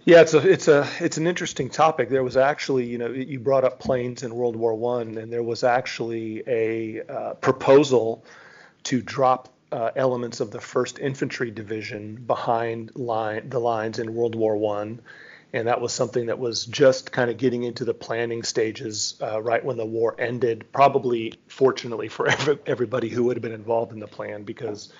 Yeah, 0.04 0.22
it's 0.22 0.34
a 0.34 0.38
it's 0.38 0.66
a 0.66 0.88
it's 0.98 1.16
an 1.16 1.28
interesting 1.28 1.68
topic. 1.70 2.08
There 2.08 2.24
was 2.24 2.36
actually, 2.36 2.86
you 2.86 2.98
know, 2.98 3.08
you 3.08 3.38
brought 3.38 3.62
up 3.62 3.78
planes 3.78 4.24
in 4.24 4.34
World 4.34 4.56
War 4.56 4.74
One, 4.74 5.16
and 5.16 5.32
there 5.32 5.44
was 5.44 5.62
actually 5.62 6.42
a 6.48 7.02
uh, 7.02 7.34
proposal 7.34 8.24
to 8.84 9.00
drop 9.00 9.48
uh, 9.70 9.90
elements 9.94 10.40
of 10.40 10.50
the 10.50 10.60
First 10.60 10.98
Infantry 10.98 11.52
Division 11.52 12.16
behind 12.16 12.90
line 12.96 13.48
the 13.48 13.60
lines 13.60 14.00
in 14.00 14.12
World 14.12 14.34
War 14.34 14.56
One, 14.56 15.00
and 15.52 15.68
that 15.68 15.80
was 15.80 15.92
something 15.92 16.26
that 16.26 16.38
was 16.38 16.64
just 16.64 17.12
kind 17.12 17.30
of 17.30 17.36
getting 17.36 17.62
into 17.62 17.84
the 17.84 17.92
planning 17.92 18.42
stages 18.42 19.14
uh, 19.22 19.40
right 19.42 19.62
when 19.64 19.76
the 19.76 19.84
war 19.84 20.14
ended. 20.18 20.64
Probably, 20.72 21.34
fortunately 21.46 22.08
for 22.08 22.28
every, 22.30 22.58
everybody 22.66 23.08
who 23.08 23.24
would 23.24 23.36
have 23.36 23.42
been 23.42 23.52
involved 23.52 23.92
in 23.92 24.00
the 24.00 24.06
plan, 24.06 24.44
because 24.44 24.92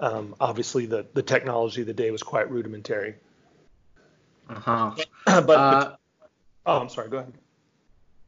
um, 0.00 0.34
obviously 0.40 0.86
the 0.86 1.06
the 1.12 1.22
technology 1.22 1.82
of 1.82 1.86
the 1.86 1.94
day 1.94 2.10
was 2.10 2.22
quite 2.22 2.50
rudimentary. 2.50 3.16
Uh-huh. 4.48 4.94
but, 5.26 5.50
uh, 5.50 5.96
oh, 6.64 6.78
I'm 6.78 6.88
sorry. 6.88 7.10
Go 7.10 7.18
ahead. 7.18 7.34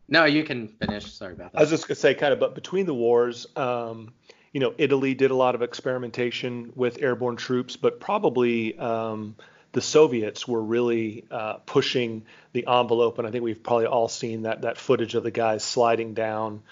No, 0.09 0.25
you 0.25 0.45
can 0.45 0.69
finish. 0.69 1.11
Sorry 1.13 1.33
about 1.33 1.53
that. 1.53 1.59
I 1.59 1.63
was 1.63 1.71
just 1.71 1.89
gonna 1.89 1.95
say, 1.95 2.15
kind 2.15 2.33
of, 2.33 2.41
but 2.41 2.55
between 2.55 2.85
the 2.85 2.95
wars, 2.95 3.47
um, 3.57 4.13
you 4.53 4.61
know, 4.61 4.75
Italy 4.77 5.15
did 5.15 5.31
a 5.31 5.37
lot 5.37 5.55
of 5.55 5.63
experimentation 5.63 6.73
with 6.75 7.01
airborne 7.01 7.37
troops, 7.37 7.77
but 7.77 8.01
probably 8.01 8.77
um, 8.79 9.37
the 9.73 9.81
Soviets 9.81 10.49
were 10.49 10.63
really 10.63 11.25
uh, 11.31 11.55
pushing 11.67 12.25
the 12.53 12.67
envelope. 12.67 13.19
And 13.19 13.27
I 13.27 13.31
think 13.31 13.45
we've 13.45 13.63
probably 13.63 13.87
all 13.87 14.09
seen 14.09 14.43
that 14.43 14.63
that 14.63 14.79
footage 14.79 15.15
of 15.15 15.23
the 15.23 15.31
guys 15.31 15.63
sliding 15.63 16.15
down 16.15 16.63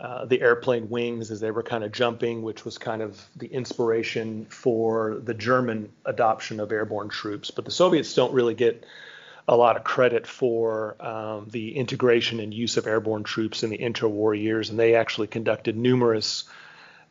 uh, 0.00 0.24
the 0.26 0.40
airplane 0.40 0.88
wings 0.88 1.30
as 1.30 1.40
they 1.40 1.50
were 1.50 1.62
kind 1.62 1.82
of 1.82 1.90
jumping, 1.90 2.42
which 2.42 2.64
was 2.64 2.78
kind 2.78 3.02
of 3.02 3.20
the 3.36 3.48
inspiration 3.48 4.46
for 4.46 5.20
the 5.24 5.34
German 5.34 5.90
adoption 6.04 6.60
of 6.60 6.70
airborne 6.70 7.08
troops. 7.08 7.50
But 7.50 7.64
the 7.64 7.72
Soviets 7.72 8.14
don't 8.14 8.32
really 8.32 8.54
get 8.54 8.84
a 9.48 9.56
lot 9.56 9.76
of 9.76 9.82
credit 9.82 10.26
for 10.26 10.94
um, 11.04 11.48
the 11.50 11.74
integration 11.76 12.38
and 12.38 12.54
use 12.54 12.76
of 12.76 12.86
airborne 12.86 13.24
troops 13.24 13.62
in 13.62 13.70
the 13.70 13.78
interwar 13.78 14.40
years, 14.40 14.70
and 14.70 14.78
they 14.78 14.94
actually 14.94 15.26
conducted 15.26 15.76
numerous 15.76 16.44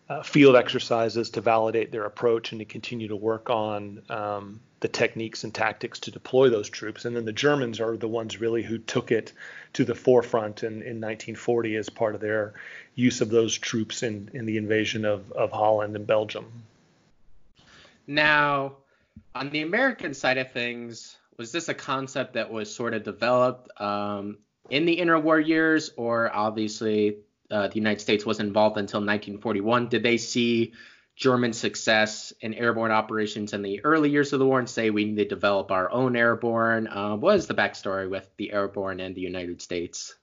uh, 0.10 0.24
field 0.24 0.56
exercises 0.56 1.32
to 1.32 1.42
validate 1.42 1.92
their 1.92 2.06
approach 2.06 2.52
and 2.52 2.60
to 2.60 2.66
continue 2.66 3.10
to 3.10 3.16
work 3.16 3.50
on 3.50 4.02
um, 4.10 4.60
the 4.80 4.88
techniques 4.88 5.44
and 5.44 5.54
tactics 5.54 6.00
to 6.00 6.12
deploy 6.12 6.50
those 6.50 6.70
troops. 6.70 7.06
And 7.06 7.16
then 7.16 7.26
the 7.26 7.34
Germans 7.34 7.80
are 7.80 7.98
the 7.98 8.08
ones 8.08 8.40
really 8.40 8.64
who 8.64 8.78
took 8.78 9.12
it 9.12 9.34
to 9.74 9.84
the 9.84 9.96
forefront 9.96 10.64
in, 10.64 10.74
in 10.74 11.02
1940 11.02 11.76
as 11.76 11.90
part 11.90 12.16
of 12.16 12.22
their 12.22 12.54
use 12.96 13.22
of 13.22 13.30
those 13.30 13.58
troops 13.58 14.04
in, 14.04 14.30
in 14.34 14.46
the 14.46 14.58
invasion 14.58 15.04
of, 15.04 15.32
of 15.34 15.52
Holland 15.52 15.96
and 15.96 16.08
Belgium. 16.08 16.46
Now, 18.06 18.78
on 19.36 19.50
the 19.50 19.62
American 19.62 20.14
side 20.14 20.38
of 20.38 20.52
things, 20.52 21.18
was 21.36 21.52
this 21.52 21.68
a 21.70 21.74
concept 21.74 22.34
that 22.34 22.52
was 22.52 22.74
sort 22.74 22.94
of 22.94 23.04
developed 23.04 23.70
um, 23.82 24.38
in 24.70 24.86
the 24.86 24.98
interwar 24.98 25.46
years, 25.46 25.92
or 25.98 26.34
obviously 26.34 27.18
uh, 27.50 27.68
the 27.68 27.76
United 27.76 28.02
States 28.02 28.26
was 28.26 28.40
involved 28.40 28.78
until 28.78 29.00
1941. 29.00 29.90
Did 29.90 30.04
they 30.04 30.18
see 30.18 30.74
German 31.16 31.54
success 31.54 32.32
in 32.42 32.54
airborne 32.54 32.92
operations 32.92 33.54
in 33.54 33.62
the 33.62 33.84
early 33.84 34.10
years 34.10 34.34
of 34.34 34.40
the 34.40 34.46
war 34.46 34.60
and 34.60 34.70
say 34.70 34.90
we 34.90 35.06
need 35.06 35.18
to 35.18 35.26
develop 35.26 35.72
our 35.72 35.90
own 35.92 36.16
airborne? 36.16 36.88
Uh, 36.88 37.16
what 37.16 37.36
is 37.36 37.48
the 37.48 37.56
backstory 37.56 38.10
with 38.10 38.30
the 38.38 38.52
airborne 38.52 39.00
and 39.00 39.16
the 39.16 39.22
United 39.22 39.62
States? 39.62 40.16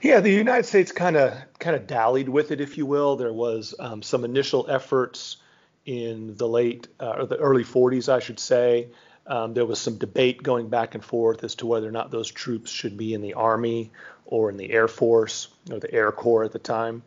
Yeah, 0.00 0.20
the 0.20 0.30
United 0.30 0.64
States 0.64 0.92
kind 0.92 1.16
of 1.16 1.34
kind 1.58 1.76
of 1.76 1.86
dallied 1.86 2.28
with 2.28 2.52
it, 2.52 2.60
if 2.60 2.78
you 2.78 2.86
will. 2.86 3.16
There 3.16 3.32
was 3.32 3.74
um, 3.78 4.02
some 4.02 4.24
initial 4.24 4.66
efforts 4.68 5.36
in 5.84 6.36
the 6.36 6.48
late 6.48 6.88
uh, 6.98 7.14
or 7.18 7.26
the 7.26 7.36
early 7.36 7.64
40s, 7.64 8.08
I 8.08 8.20
should 8.20 8.38
say. 8.38 8.88
Um, 9.30 9.54
there 9.54 9.64
was 9.64 9.78
some 9.78 9.96
debate 9.96 10.42
going 10.42 10.68
back 10.68 10.96
and 10.96 11.04
forth 11.04 11.44
as 11.44 11.54
to 11.56 11.66
whether 11.66 11.88
or 11.88 11.92
not 11.92 12.10
those 12.10 12.28
troops 12.28 12.68
should 12.68 12.96
be 12.96 13.14
in 13.14 13.22
the 13.22 13.34
Army 13.34 13.92
or 14.26 14.50
in 14.50 14.56
the 14.56 14.72
Air 14.72 14.88
Force 14.88 15.46
or 15.70 15.78
the 15.78 15.92
Air 15.94 16.10
Corps 16.10 16.42
at 16.42 16.52
the 16.52 16.58
time. 16.58 17.04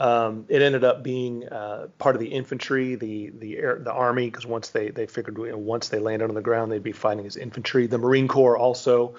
Um, 0.00 0.46
it 0.48 0.62
ended 0.62 0.82
up 0.82 1.02
being 1.02 1.46
uh, 1.46 1.88
part 1.98 2.16
of 2.16 2.20
the 2.20 2.28
infantry, 2.28 2.94
the 2.94 3.30
the 3.30 3.58
air, 3.58 3.78
the 3.82 3.92
army, 3.92 4.30
because 4.30 4.46
once 4.46 4.70
they 4.70 4.88
they 4.88 5.06
figured 5.06 5.36
you 5.36 5.50
know, 5.50 5.58
once 5.58 5.90
they 5.90 5.98
landed 5.98 6.28
on 6.28 6.34
the 6.34 6.40
ground 6.40 6.72
they'd 6.72 6.82
be 6.82 6.92
fighting 6.92 7.26
as 7.26 7.36
infantry. 7.36 7.86
The 7.86 7.98
Marine 7.98 8.28
Corps 8.28 8.56
also 8.56 9.16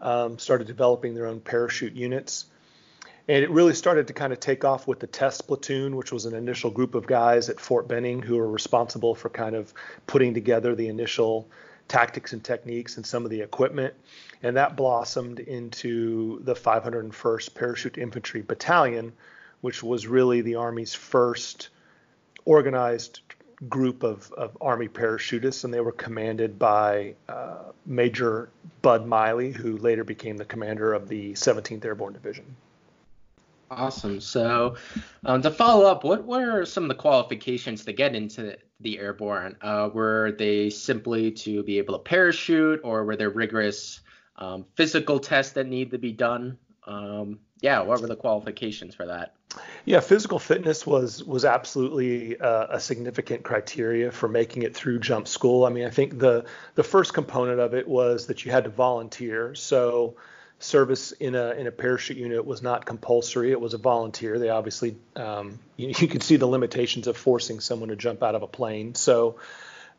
um, 0.00 0.38
started 0.38 0.68
developing 0.68 1.14
their 1.14 1.26
own 1.26 1.40
parachute 1.40 1.94
units, 1.94 2.46
and 3.28 3.44
it 3.44 3.50
really 3.50 3.74
started 3.74 4.06
to 4.06 4.14
kind 4.14 4.32
of 4.32 4.40
take 4.40 4.64
off 4.64 4.86
with 4.86 5.00
the 5.00 5.06
test 5.06 5.46
platoon, 5.48 5.96
which 5.96 6.12
was 6.12 6.24
an 6.24 6.34
initial 6.34 6.70
group 6.70 6.94
of 6.94 7.06
guys 7.06 7.50
at 7.50 7.60
Fort 7.60 7.88
Benning 7.88 8.22
who 8.22 8.36
were 8.36 8.48
responsible 8.48 9.14
for 9.14 9.28
kind 9.28 9.56
of 9.56 9.74
putting 10.06 10.32
together 10.32 10.74
the 10.76 10.88
initial 10.88 11.48
tactics 11.90 12.32
and 12.32 12.42
techniques 12.44 12.96
and 12.96 13.04
some 13.04 13.24
of 13.24 13.30
the 13.30 13.40
equipment. 13.40 13.92
And 14.44 14.56
that 14.56 14.76
blossomed 14.76 15.40
into 15.40 16.40
the 16.44 16.54
501st 16.54 17.54
Parachute 17.54 17.98
Infantry 17.98 18.42
Battalion, 18.42 19.12
which 19.60 19.82
was 19.82 20.06
really 20.06 20.40
the 20.40 20.54
Army's 20.54 20.94
first 20.94 21.68
organized 22.44 23.20
group 23.68 24.04
of, 24.04 24.32
of 24.32 24.56
Army 24.60 24.88
parachutists, 24.88 25.64
and 25.64 25.74
they 25.74 25.80
were 25.80 25.92
commanded 25.92 26.58
by 26.58 27.14
uh, 27.28 27.72
Major 27.84 28.48
Bud 28.82 29.04
Miley, 29.04 29.50
who 29.50 29.76
later 29.76 30.04
became 30.04 30.36
the 30.36 30.44
commander 30.44 30.94
of 30.94 31.08
the 31.08 31.32
17th 31.32 31.84
Airborne 31.84 32.12
Division. 32.12 32.56
Awesome. 33.70 34.20
So, 34.20 34.74
um, 35.24 35.42
to 35.42 35.50
follow 35.50 35.86
up, 35.86 36.02
what 36.02 36.24
were 36.24 36.64
some 36.64 36.84
of 36.84 36.88
the 36.88 36.96
qualifications 36.96 37.84
to 37.84 37.92
get 37.92 38.16
into 38.16 38.56
the 38.80 38.98
airborne? 38.98 39.56
Uh, 39.60 39.90
were 39.92 40.32
they 40.32 40.70
simply 40.70 41.30
to 41.32 41.62
be 41.62 41.78
able 41.78 41.96
to 41.96 42.02
parachute, 42.02 42.80
or 42.82 43.04
were 43.04 43.14
there 43.14 43.30
rigorous 43.30 44.00
um, 44.36 44.64
physical 44.74 45.20
tests 45.20 45.52
that 45.52 45.68
need 45.68 45.92
to 45.92 45.98
be 45.98 46.12
done? 46.12 46.58
Um, 46.84 47.38
yeah, 47.60 47.80
what 47.80 48.00
were 48.00 48.08
the 48.08 48.16
qualifications 48.16 48.94
for 48.94 49.06
that? 49.06 49.34
Yeah, 49.84 50.00
physical 50.00 50.40
fitness 50.40 50.84
was 50.84 51.22
was 51.22 51.44
absolutely 51.44 52.40
uh, 52.40 52.66
a 52.70 52.80
significant 52.80 53.44
criteria 53.44 54.10
for 54.10 54.28
making 54.28 54.62
it 54.62 54.74
through 54.74 54.98
jump 54.98 55.28
school. 55.28 55.64
I 55.64 55.70
mean, 55.70 55.86
I 55.86 55.90
think 55.90 56.18
the 56.18 56.44
the 56.74 56.84
first 56.84 57.14
component 57.14 57.60
of 57.60 57.74
it 57.74 57.86
was 57.86 58.26
that 58.26 58.44
you 58.44 58.50
had 58.50 58.64
to 58.64 58.70
volunteer. 58.70 59.54
So 59.54 60.16
service 60.60 61.12
in 61.12 61.34
a 61.34 61.50
in 61.52 61.66
a 61.66 61.70
parachute 61.70 62.18
unit 62.18 62.44
was 62.44 62.62
not 62.62 62.84
compulsory. 62.84 63.50
It 63.50 63.60
was 63.60 63.74
a 63.74 63.78
volunteer. 63.78 64.38
They 64.38 64.50
obviously 64.50 64.96
um, 65.16 65.58
you, 65.76 65.88
you 65.98 66.06
could 66.06 66.22
see 66.22 66.36
the 66.36 66.46
limitations 66.46 67.06
of 67.06 67.16
forcing 67.16 67.60
someone 67.60 67.88
to 67.88 67.96
jump 67.96 68.22
out 68.22 68.34
of 68.34 68.42
a 68.42 68.46
plane. 68.46 68.94
So 68.94 69.36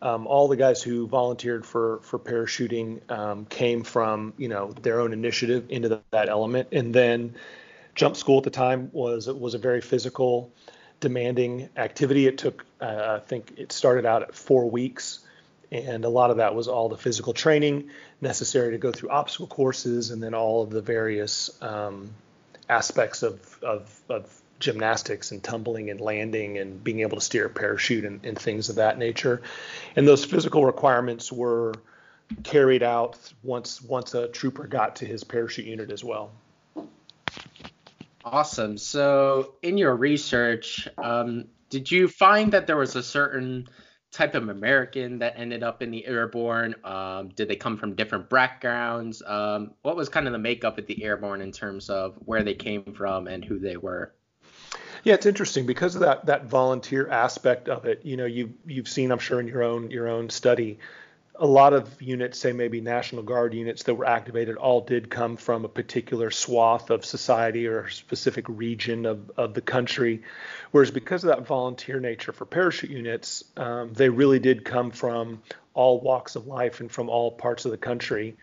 um, 0.02 0.28
all 0.28 0.48
the 0.48 0.56
guys 0.56 0.82
who 0.82 1.08
volunteered 1.08 1.66
for 1.66 2.00
for 2.04 2.20
parachuting 2.20 3.10
um, 3.12 3.46
came 3.46 3.84
from 3.84 4.34
you 4.38 4.48
know 4.48 4.72
their 4.72 5.02
own 5.02 5.14
initiative 5.14 5.66
into 5.70 5.90
the, 5.90 6.02
that 6.12 6.30
element. 6.30 6.70
And 6.72 6.94
then 6.94 7.36
jump 7.96 8.16
school 8.16 8.38
at 8.38 8.44
the 8.44 8.52
time 8.52 8.90
was 8.94 9.28
was 9.28 9.56
a 9.56 9.60
very 9.60 9.82
physical, 9.82 10.52
demanding 11.00 11.70
activity. 11.76 12.28
It 12.28 12.38
took 12.38 12.66
uh, 12.80 13.20
I 13.22 13.26
think 13.26 13.54
it 13.58 13.72
started 13.72 14.06
out 14.06 14.22
at 14.22 14.36
four 14.36 14.70
weeks 14.70 15.22
and 15.72 16.04
a 16.04 16.10
lot 16.10 16.32
of 16.32 16.38
that 16.38 16.54
was 16.54 16.68
all 16.68 16.90
the 16.90 16.98
physical 16.98 17.34
training 17.34 17.90
necessary 18.20 18.72
to 18.72 18.78
go 18.78 18.92
through 18.92 19.10
obstacle 19.10 19.48
courses 19.48 20.12
and 20.12 20.22
then 20.22 20.34
all 20.34 20.62
of 20.64 20.70
the 20.70 20.82
various 20.82 21.50
um, 21.62 22.12
aspects 22.70 23.24
of, 23.24 23.58
of, 23.64 24.02
of, 24.10 24.38
gymnastics 24.60 25.32
and 25.32 25.44
tumbling 25.44 25.90
and 25.90 26.00
landing 26.00 26.60
and 26.60 26.84
being 26.84 27.00
able 27.00 27.18
to 27.18 27.22
steer 27.22 27.48
a 27.48 27.50
parachute 27.50 28.06
and, 28.06 28.24
and 28.24 28.38
things 28.38 28.70
of 28.70 28.76
that 28.76 29.00
nature. 29.00 29.42
And 29.96 30.08
those 30.08 30.24
physical 30.24 30.64
requirements 30.64 31.32
were 31.32 31.74
carried 32.44 32.84
out 32.84 33.18
once 33.42 33.82
once 33.82 34.14
a 34.14 34.28
trooper 34.28 34.68
got 34.68 34.98
to 34.98 35.06
his 35.08 35.24
parachute 35.24 35.66
unit 35.66 35.90
as 35.90 36.04
well. 36.04 36.32
Awesome. 38.24 38.78
So, 38.78 39.56
in 39.64 39.80
your 39.80 39.96
research, 39.96 40.88
um, 40.96 41.46
did 41.72 41.90
you 41.90 42.08
find 42.08 42.54
that 42.54 42.68
there 42.68 42.78
was 42.78 42.96
a 42.96 43.02
certain 43.02 43.68
type 44.12 44.36
of 44.36 44.50
American 44.50 45.20
that 45.20 45.34
ended 45.38 45.64
up 45.64 45.82
in 45.82 45.92
the 45.92 46.06
airborne? 46.06 46.76
Um, 46.84 47.30
did 47.30 47.48
they 47.48 47.56
come 47.56 47.78
from 47.78 47.96
different 47.96 48.30
backgrounds? 48.30 49.24
Um, 49.26 49.74
what 49.82 49.96
was 49.96 50.10
kind 50.10 50.28
of 50.28 50.34
the 50.34 50.40
makeup 50.40 50.78
of 50.78 50.86
the 50.86 51.04
airborne 51.04 51.42
in 51.42 51.52
terms 51.52 51.90
of 51.90 52.16
where 52.26 52.44
they 52.44 52.54
came 52.54 52.94
from 52.94 53.28
and 53.28 53.44
who 53.44 53.58
they 53.58 53.78
were? 53.78 54.14
Yeah, 55.04 55.16
it's 55.16 55.26
interesting 55.26 55.66
because 55.66 55.96
of 55.96 56.02
that 56.02 56.26
that 56.28 56.46
volunteer 56.46 57.10
aspect 57.10 57.70
of 57.70 57.86
it. 57.86 58.02
You 58.04 58.18
know, 58.18 58.26
you 58.26 58.54
you've 58.66 58.88
seen, 58.88 59.12
I'm 59.12 59.20
sure, 59.20 59.40
in 59.40 59.48
your 59.48 59.64
own 59.64 59.90
your 59.90 60.08
own 60.08 60.30
study, 60.30 60.78
a 61.36 61.46
lot 61.46 61.74
of 61.74 62.02
units, 62.02 62.40
say 62.40 62.52
maybe 62.52 62.82
National 62.82 63.24
Guard 63.24 63.54
units 63.54 63.84
that 63.84 63.96
were 63.96 64.06
activated, 64.06 64.58
all 64.58 64.82
did 64.82 65.10
come 65.10 65.38
from 65.38 65.66
a 65.66 65.70
particular 65.70 66.30
swath 66.30 66.90
of 66.90 67.06
society 67.06 67.68
or 67.68 67.90
specific 67.90 68.46
region 68.48 69.06
of, 69.06 69.32
of 69.38 69.54
the 69.54 69.62
country. 69.62 70.22
Whereas 70.72 70.92
because 70.92 71.24
of 71.24 71.30
that 71.30 71.48
volunteer 71.48 72.00
nature 72.00 72.32
for 72.32 72.46
parachute 72.46 72.92
units, 72.92 73.44
um, 73.58 73.94
they 73.94 74.10
really 74.10 74.40
did 74.40 74.66
come 74.66 74.92
from 74.92 75.42
all 75.74 76.02
walks 76.02 76.36
of 76.36 76.48
life 76.48 76.82
and 76.82 76.92
from 76.92 77.10
all 77.10 77.32
parts 77.32 77.66
of 77.66 77.72
the 77.72 77.78
country. 77.78 78.36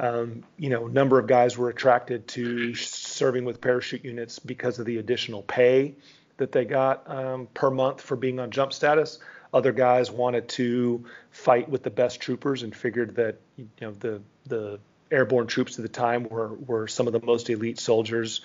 Um, 0.00 0.44
you 0.56 0.70
know, 0.70 0.86
a 0.86 0.90
number 0.90 1.18
of 1.18 1.26
guys 1.26 1.58
were 1.58 1.70
attracted 1.70 2.28
to 2.28 2.74
serving 2.74 3.44
with 3.44 3.60
parachute 3.60 4.04
units 4.04 4.38
because 4.38 4.78
of 4.78 4.86
the 4.86 4.98
additional 4.98 5.42
pay 5.42 5.96
that 6.36 6.52
they 6.52 6.64
got 6.64 7.10
um, 7.10 7.48
per 7.52 7.68
month 7.68 8.00
for 8.00 8.16
being 8.16 8.38
on 8.38 8.50
jump 8.50 8.72
status. 8.72 9.18
Other 9.52 9.72
guys 9.72 10.10
wanted 10.10 10.48
to 10.50 11.04
fight 11.30 11.68
with 11.68 11.82
the 11.82 11.90
best 11.90 12.20
troopers 12.20 12.62
and 12.62 12.74
figured 12.74 13.16
that 13.16 13.36
you 13.56 13.68
know 13.80 13.92
the 13.92 14.20
the 14.46 14.78
airborne 15.10 15.46
troops 15.46 15.78
at 15.78 15.82
the 15.82 15.88
time 15.88 16.28
were 16.28 16.54
were 16.54 16.86
some 16.86 17.06
of 17.06 17.12
the 17.12 17.20
most 17.20 17.48
elite 17.48 17.80
soldiers 17.80 18.42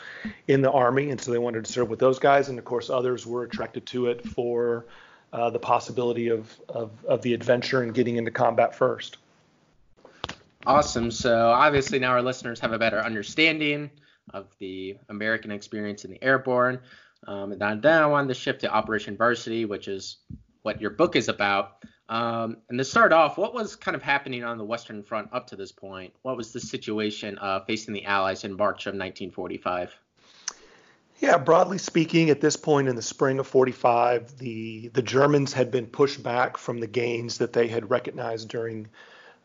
in 0.47 0.61
the 0.61 0.71
army, 0.71 1.09
and 1.09 1.19
so 1.19 1.31
they 1.31 1.37
wanted 1.37 1.65
to 1.65 1.71
serve 1.71 1.89
with 1.89 1.99
those 1.99 2.19
guys. 2.19 2.49
And 2.49 2.57
of 2.57 2.65
course, 2.65 2.89
others 2.89 3.25
were 3.25 3.43
attracted 3.43 3.85
to 3.87 4.07
it 4.07 4.25
for 4.25 4.85
uh, 5.33 5.49
the 5.49 5.59
possibility 5.59 6.29
of, 6.29 6.55
of 6.69 6.91
of 7.05 7.21
the 7.21 7.33
adventure 7.33 7.81
and 7.81 7.93
getting 7.93 8.15
into 8.15 8.31
combat 8.31 8.75
first. 8.75 9.17
Awesome. 10.65 11.11
So 11.11 11.49
obviously 11.49 11.99
now 11.99 12.11
our 12.11 12.21
listeners 12.21 12.59
have 12.61 12.71
a 12.71 12.79
better 12.79 12.99
understanding 12.99 13.91
of 14.33 14.47
the 14.59 14.95
American 15.09 15.51
experience 15.51 16.05
in 16.05 16.11
the 16.11 16.23
airborne. 16.23 16.79
Um, 17.27 17.51
and 17.51 17.81
then 17.81 18.01
I 18.01 18.05
wanted 18.05 18.29
to 18.29 18.33
shift 18.33 18.61
to 18.61 18.71
Operation 18.71 19.17
Varsity, 19.17 19.65
which 19.65 19.87
is 19.87 20.17
what 20.63 20.81
your 20.81 20.89
book 20.89 21.15
is 21.15 21.29
about. 21.29 21.83
Um, 22.09 22.57
and 22.69 22.77
to 22.77 22.83
start 22.83 23.13
off, 23.13 23.37
what 23.37 23.53
was 23.53 23.75
kind 23.75 23.95
of 23.95 24.01
happening 24.01 24.43
on 24.43 24.57
the 24.57 24.65
Western 24.65 25.03
Front 25.03 25.29
up 25.31 25.47
to 25.47 25.55
this 25.55 25.71
point? 25.71 26.13
What 26.21 26.35
was 26.35 26.51
the 26.51 26.59
situation 26.59 27.37
uh, 27.37 27.61
facing 27.61 27.93
the 27.93 28.05
Allies 28.05 28.43
in 28.43 28.57
March 28.57 28.87
of 28.87 28.93
1945? 28.93 29.95
Yeah, 31.19 31.37
broadly 31.37 31.77
speaking, 31.77 32.29
at 32.29 32.41
this 32.41 32.57
point 32.57 32.89
in 32.89 32.95
the 32.95 33.01
spring 33.01 33.39
of 33.39 33.47
45, 33.47 34.37
the 34.39 34.89
the 34.89 35.01
Germans 35.01 35.53
had 35.53 35.71
been 35.71 35.85
pushed 35.85 36.21
back 36.21 36.57
from 36.57 36.79
the 36.79 36.87
gains 36.87 37.37
that 37.37 37.53
they 37.53 37.67
had 37.67 37.89
recognized 37.89 38.49
during 38.49 38.89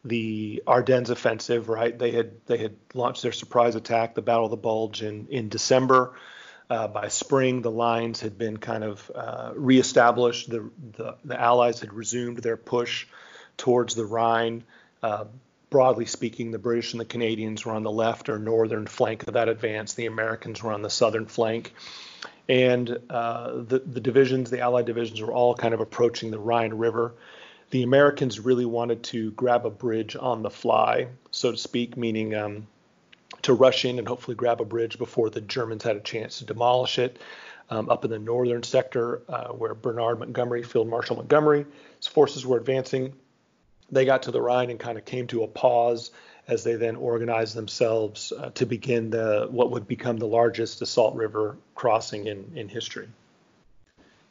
the 0.05 0.63
Ardennes 0.67 1.11
offensive. 1.11 1.69
Right, 1.69 1.97
they 1.97 2.11
had 2.11 2.33
they 2.47 2.59
had 2.59 2.75
launched 2.95 3.23
their 3.23 3.33
surprise 3.33 3.77
attack, 3.77 4.15
the 4.17 4.23
Battle 4.23 4.47
of 4.47 4.51
the 4.51 4.57
Bulge, 4.57 5.03
in 5.03 5.29
in 5.29 5.49
December. 5.49 6.15
Uh, 6.71 6.87
by 6.87 7.09
spring, 7.09 7.63
the 7.63 7.71
lines 7.71 8.21
had 8.21 8.37
been 8.37 8.59
kind 8.59 8.85
of 8.85 9.11
uh, 9.15 9.53
reestablished. 9.55 10.51
The, 10.51 10.71
the, 10.97 11.17
the 11.25 11.41
Allies 11.41 11.81
had 11.81 11.95
resumed 11.95 12.39
their 12.39 12.59
push 12.59 13.07
towards 13.57 13.95
the 13.95 14.05
Rhine. 14.05 14.65
Uh, 15.03 15.25
broadly 15.71 16.05
speaking, 16.05 16.51
the 16.51 16.59
British 16.59 16.93
and 16.93 17.01
the 17.01 17.07
Canadians 17.07 17.65
were 17.65 17.73
on 17.73 17.85
the 17.85 17.91
left 17.91 18.29
or 18.29 18.39
northern 18.39 18.87
flank 18.87 19.27
of 19.27 19.35
that 19.35 19.49
advance. 19.49 19.95
The 19.95 20.07
Americans 20.07 20.63
were 20.63 20.73
on 20.73 20.83
the 20.83 20.91
southern 20.91 21.27
flank. 21.27 21.75
And 22.49 22.99
uh, 23.11 23.53
the, 23.67 23.79
the 23.81 24.01
divisions, 24.01 24.51
the 24.51 24.61
Allied 24.61 24.87
divisions, 24.87 25.21
were 25.21 25.33
all 25.33 25.55
kind 25.55 25.75
of 25.75 25.81
approaching 25.81 26.31
the 26.31 26.39
Rhine 26.39 26.75
River. 26.75 27.15
The 27.71 27.83
Americans 27.83 28.41
really 28.41 28.65
wanted 28.65 29.03
to 29.05 29.31
grab 29.33 29.67
a 29.67 29.71
bridge 29.71 30.17
on 30.19 30.43
the 30.43 30.51
fly, 30.51 31.09
so 31.31 31.51
to 31.51 31.59
speak, 31.59 31.99
meaning 31.99 32.35
um, 32.35 32.67
to 33.43 33.53
rush 33.53 33.85
in 33.85 33.99
and 33.99 34.09
hopefully 34.09 34.35
grab 34.35 34.61
a 34.61 34.65
bridge 34.65 34.99
before 34.99 35.31
the 35.31 35.41
Germans 35.41 35.83
had 35.83 35.97
a 35.97 36.01
chance 36.01 36.39
to 36.39 36.45
demolish 36.45 36.99
it. 36.99 37.19
Um, 37.71 37.91
up 37.91 38.07
in 38.07 38.11
the 38.11 38.19
northern 38.19 38.63
sector, 38.63 39.21
uh, 39.29 39.49
where 39.49 39.75
Bernard 39.75 40.21
Montgomery, 40.21 40.63
Field 40.63 40.89
Marshal 40.89 41.17
Montgomery's 41.17 41.67
forces 42.11 42.47
were 42.47 42.57
advancing, 42.57 43.13
they 43.91 44.07
got 44.07 44.23
to 44.23 44.31
the 44.31 44.41
Rhine 44.41 44.71
and 44.71 44.81
kind 44.81 44.97
of 44.97 45.05
came 45.05 45.27
to 45.27 45.43
a 45.43 45.47
pause 45.47 46.11
as 46.47 46.65
they 46.65 46.77
then 46.77 46.97
organized 46.97 47.55
themselves 47.55 48.33
uh, 48.33 48.51
to 48.55 48.65
begin 48.65 49.11
the 49.11 49.49
what 49.51 49.71
would 49.71 49.87
become 49.87 50.17
the 50.17 50.27
largest 50.27 50.81
assault 50.81 51.15
river 51.15 51.57
crossing 51.75 52.27
in, 52.27 52.51
in 52.55 52.69
history. 52.69 53.09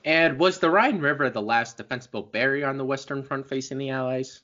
And 0.03 0.39
was 0.39 0.59
the 0.59 0.69
Rhine 0.69 0.99
River 0.99 1.29
the 1.29 1.41
last 1.41 1.77
defensible 1.77 2.23
barrier 2.23 2.67
on 2.67 2.77
the 2.77 2.85
Western 2.85 3.23
Front 3.23 3.47
facing 3.47 3.77
the 3.77 3.91
Allies? 3.91 4.41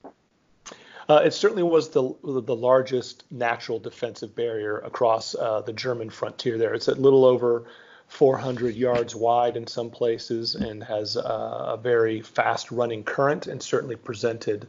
Uh, 1.10 1.22
it 1.26 1.34
certainly 1.34 1.64
was 1.64 1.90
the 1.90 2.14
the 2.24 2.56
largest 2.56 3.24
natural 3.32 3.80
defensive 3.80 4.36
barrier 4.36 4.80
across 4.80 5.36
uh, 5.36 5.62
the 5.62 5.74
German 5.74 6.10
frontier. 6.10 6.58
There, 6.58 6.74
it's 6.74 6.88
a 6.88 6.96
little 6.96 7.26
over 7.26 7.66
400 8.08 8.76
yards 8.76 9.16
wide 9.16 9.58
in 9.58 9.68
some 9.68 9.90
places 9.90 10.56
and 10.56 10.84
has 10.84 11.18
uh, 11.18 11.74
a 11.74 11.78
very 11.78 12.22
fast 12.22 12.72
running 12.72 13.04
current, 13.04 13.48
and 13.48 13.62
certainly 13.62 13.96
presented 13.96 14.68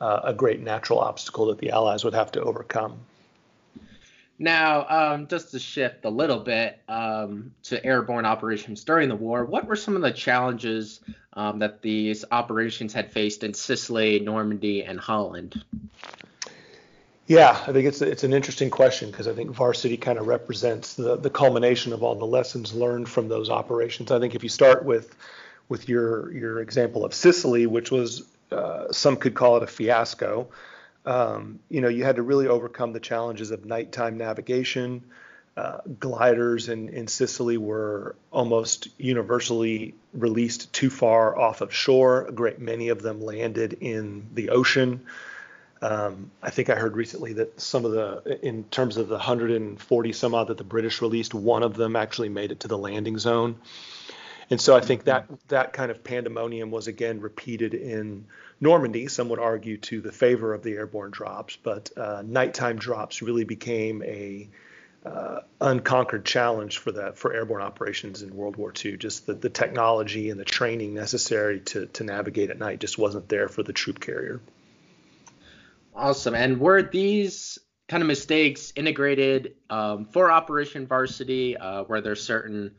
uh, 0.00 0.20
a 0.24 0.32
great 0.32 0.60
natural 0.60 0.98
obstacle 0.98 1.46
that 1.46 1.58
the 1.58 1.70
Allies 1.70 2.04
would 2.04 2.14
have 2.14 2.32
to 2.32 2.42
overcome. 2.42 2.98
Now, 4.38 4.86
um, 4.88 5.28
just 5.28 5.50
to 5.52 5.58
shift 5.58 6.04
a 6.04 6.10
little 6.10 6.40
bit 6.40 6.78
um, 6.88 7.52
to 7.64 7.82
airborne 7.84 8.26
operations 8.26 8.84
during 8.84 9.08
the 9.08 9.16
war, 9.16 9.44
what 9.44 9.66
were 9.66 9.76
some 9.76 9.96
of 9.96 10.02
the 10.02 10.12
challenges 10.12 11.00
um, 11.32 11.58
that 11.60 11.80
these 11.80 12.24
operations 12.30 12.92
had 12.92 13.10
faced 13.10 13.44
in 13.44 13.54
Sicily, 13.54 14.20
Normandy, 14.20 14.84
and 14.84 15.00
Holland? 15.00 15.62
Yeah, 17.26 17.58
I 17.66 17.72
think 17.72 17.88
it's 17.88 18.02
it's 18.02 18.22
an 18.22 18.32
interesting 18.32 18.70
question 18.70 19.10
because 19.10 19.26
I 19.26 19.34
think 19.34 19.50
varsity 19.50 19.96
kind 19.96 20.18
of 20.18 20.28
represents 20.28 20.94
the 20.94 21.16
the 21.16 21.30
culmination 21.30 21.92
of 21.92 22.02
all 22.02 22.14
the 22.14 22.26
lessons 22.26 22.72
learned 22.72 23.08
from 23.08 23.28
those 23.28 23.50
operations. 23.50 24.12
I 24.12 24.20
think 24.20 24.34
if 24.34 24.44
you 24.44 24.48
start 24.48 24.84
with 24.84 25.16
with 25.68 25.88
your 25.88 26.32
your 26.32 26.60
example 26.60 27.04
of 27.04 27.12
Sicily, 27.14 27.66
which 27.66 27.90
was 27.90 28.22
uh, 28.52 28.92
some 28.92 29.16
could 29.16 29.34
call 29.34 29.56
it 29.56 29.64
a 29.64 29.66
fiasco 29.66 30.46
um, 31.06 31.60
you 31.68 31.80
know, 31.80 31.88
you 31.88 32.04
had 32.04 32.16
to 32.16 32.22
really 32.22 32.48
overcome 32.48 32.92
the 32.92 33.00
challenges 33.00 33.52
of 33.52 33.64
nighttime 33.64 34.18
navigation. 34.18 35.04
Uh, 35.56 35.78
gliders 35.98 36.68
in, 36.68 36.90
in 36.90 37.06
Sicily 37.06 37.56
were 37.56 38.14
almost 38.30 38.88
universally 38.98 39.94
released 40.12 40.70
too 40.72 40.90
far 40.90 41.38
off 41.38 41.62
of 41.62 41.72
shore. 41.72 42.26
A 42.26 42.32
great 42.32 42.58
many 42.58 42.90
of 42.90 43.00
them 43.00 43.22
landed 43.22 43.78
in 43.80 44.26
the 44.34 44.50
ocean. 44.50 45.06
Um, 45.80 46.30
I 46.42 46.50
think 46.50 46.68
I 46.68 46.74
heard 46.74 46.96
recently 46.96 47.34
that 47.34 47.60
some 47.60 47.84
of 47.84 47.92
the, 47.92 48.38
in 48.42 48.64
terms 48.64 48.96
of 48.96 49.08
the 49.08 49.14
140 49.14 50.12
some 50.12 50.34
odd 50.34 50.48
that 50.48 50.58
the 50.58 50.64
British 50.64 51.00
released, 51.00 51.32
one 51.32 51.62
of 51.62 51.74
them 51.74 51.96
actually 51.96 52.28
made 52.28 52.52
it 52.52 52.60
to 52.60 52.68
the 52.68 52.78
landing 52.78 53.18
zone. 53.18 53.56
And 54.50 54.60
so 54.60 54.76
I 54.76 54.80
think 54.80 55.04
that 55.04 55.26
that 55.48 55.72
kind 55.72 55.90
of 55.90 56.04
pandemonium 56.04 56.70
was 56.70 56.86
again 56.86 57.20
repeated 57.20 57.74
in 57.74 58.26
Normandy. 58.60 59.08
Some 59.08 59.28
would 59.30 59.40
argue 59.40 59.76
to 59.78 60.00
the 60.00 60.12
favor 60.12 60.54
of 60.54 60.62
the 60.62 60.74
airborne 60.74 61.10
drops, 61.10 61.56
but 61.56 61.90
uh, 61.96 62.22
nighttime 62.24 62.78
drops 62.78 63.22
really 63.22 63.44
became 63.44 64.02
a 64.04 64.48
uh, 65.04 65.40
unconquered 65.60 66.24
challenge 66.24 66.78
for 66.78 66.92
that 66.92 67.16
for 67.16 67.32
airborne 67.32 67.62
operations 67.62 68.22
in 68.22 68.34
World 68.34 68.56
War 68.56 68.72
II. 68.84 68.96
Just 68.96 69.26
the, 69.26 69.34
the 69.34 69.50
technology 69.50 70.30
and 70.30 70.38
the 70.38 70.44
training 70.44 70.94
necessary 70.94 71.60
to 71.60 71.86
to 71.86 72.04
navigate 72.04 72.50
at 72.50 72.58
night 72.58 72.80
just 72.80 72.98
wasn't 72.98 73.28
there 73.28 73.48
for 73.48 73.62
the 73.62 73.72
troop 73.72 74.00
carrier. 74.00 74.40
Awesome. 75.94 76.34
And 76.34 76.60
were 76.60 76.82
these 76.82 77.58
kind 77.88 78.02
of 78.02 78.06
mistakes 78.06 78.72
integrated 78.76 79.54
um, 79.70 80.06
for 80.06 80.30
Operation 80.30 80.86
Varsity? 80.86 81.56
Uh, 81.56 81.84
were 81.84 82.00
there 82.00 82.16
certain 82.16 82.72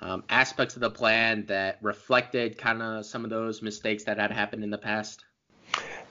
um, 0.00 0.24
aspects 0.28 0.74
of 0.74 0.80
the 0.80 0.90
plan 0.90 1.46
that 1.46 1.78
reflected 1.82 2.58
kind 2.58 2.82
of 2.82 3.04
some 3.06 3.24
of 3.24 3.30
those 3.30 3.62
mistakes 3.62 4.04
that 4.04 4.18
had 4.18 4.30
happened 4.30 4.64
in 4.64 4.70
the 4.70 4.78
past? 4.78 5.24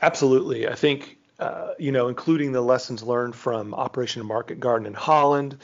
Absolutely. 0.01 0.67
I 0.67 0.75
think, 0.75 1.17
uh, 1.39 1.71
you 1.77 1.91
know, 1.91 2.07
including 2.07 2.51
the 2.51 2.61
lessons 2.61 3.03
learned 3.03 3.35
from 3.35 3.73
Operation 3.73 4.25
Market 4.25 4.59
Garden 4.59 4.85
in 4.85 4.93
Holland, 4.93 5.57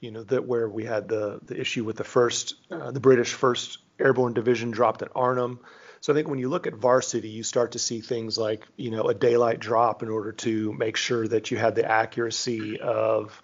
you 0.00 0.10
know, 0.10 0.22
that 0.24 0.46
where 0.46 0.68
we 0.68 0.84
had 0.84 1.08
the, 1.08 1.40
the 1.44 1.58
issue 1.58 1.84
with 1.84 1.96
the 1.96 2.04
first, 2.04 2.54
uh, 2.70 2.90
the 2.90 3.00
British 3.00 3.32
first 3.32 3.78
airborne 3.98 4.34
division 4.34 4.70
dropped 4.70 5.02
at 5.02 5.10
Arnhem. 5.14 5.58
So 6.00 6.12
I 6.12 6.16
think 6.16 6.28
when 6.28 6.38
you 6.38 6.48
look 6.48 6.66
at 6.66 6.74
varsity, 6.74 7.28
you 7.28 7.42
start 7.42 7.72
to 7.72 7.78
see 7.78 8.00
things 8.00 8.38
like, 8.38 8.64
you 8.76 8.90
know, 8.90 9.08
a 9.08 9.14
daylight 9.14 9.58
drop 9.58 10.02
in 10.02 10.08
order 10.08 10.32
to 10.32 10.72
make 10.74 10.96
sure 10.96 11.26
that 11.26 11.50
you 11.50 11.56
had 11.56 11.74
the 11.74 11.84
accuracy 11.84 12.78
of 12.80 13.42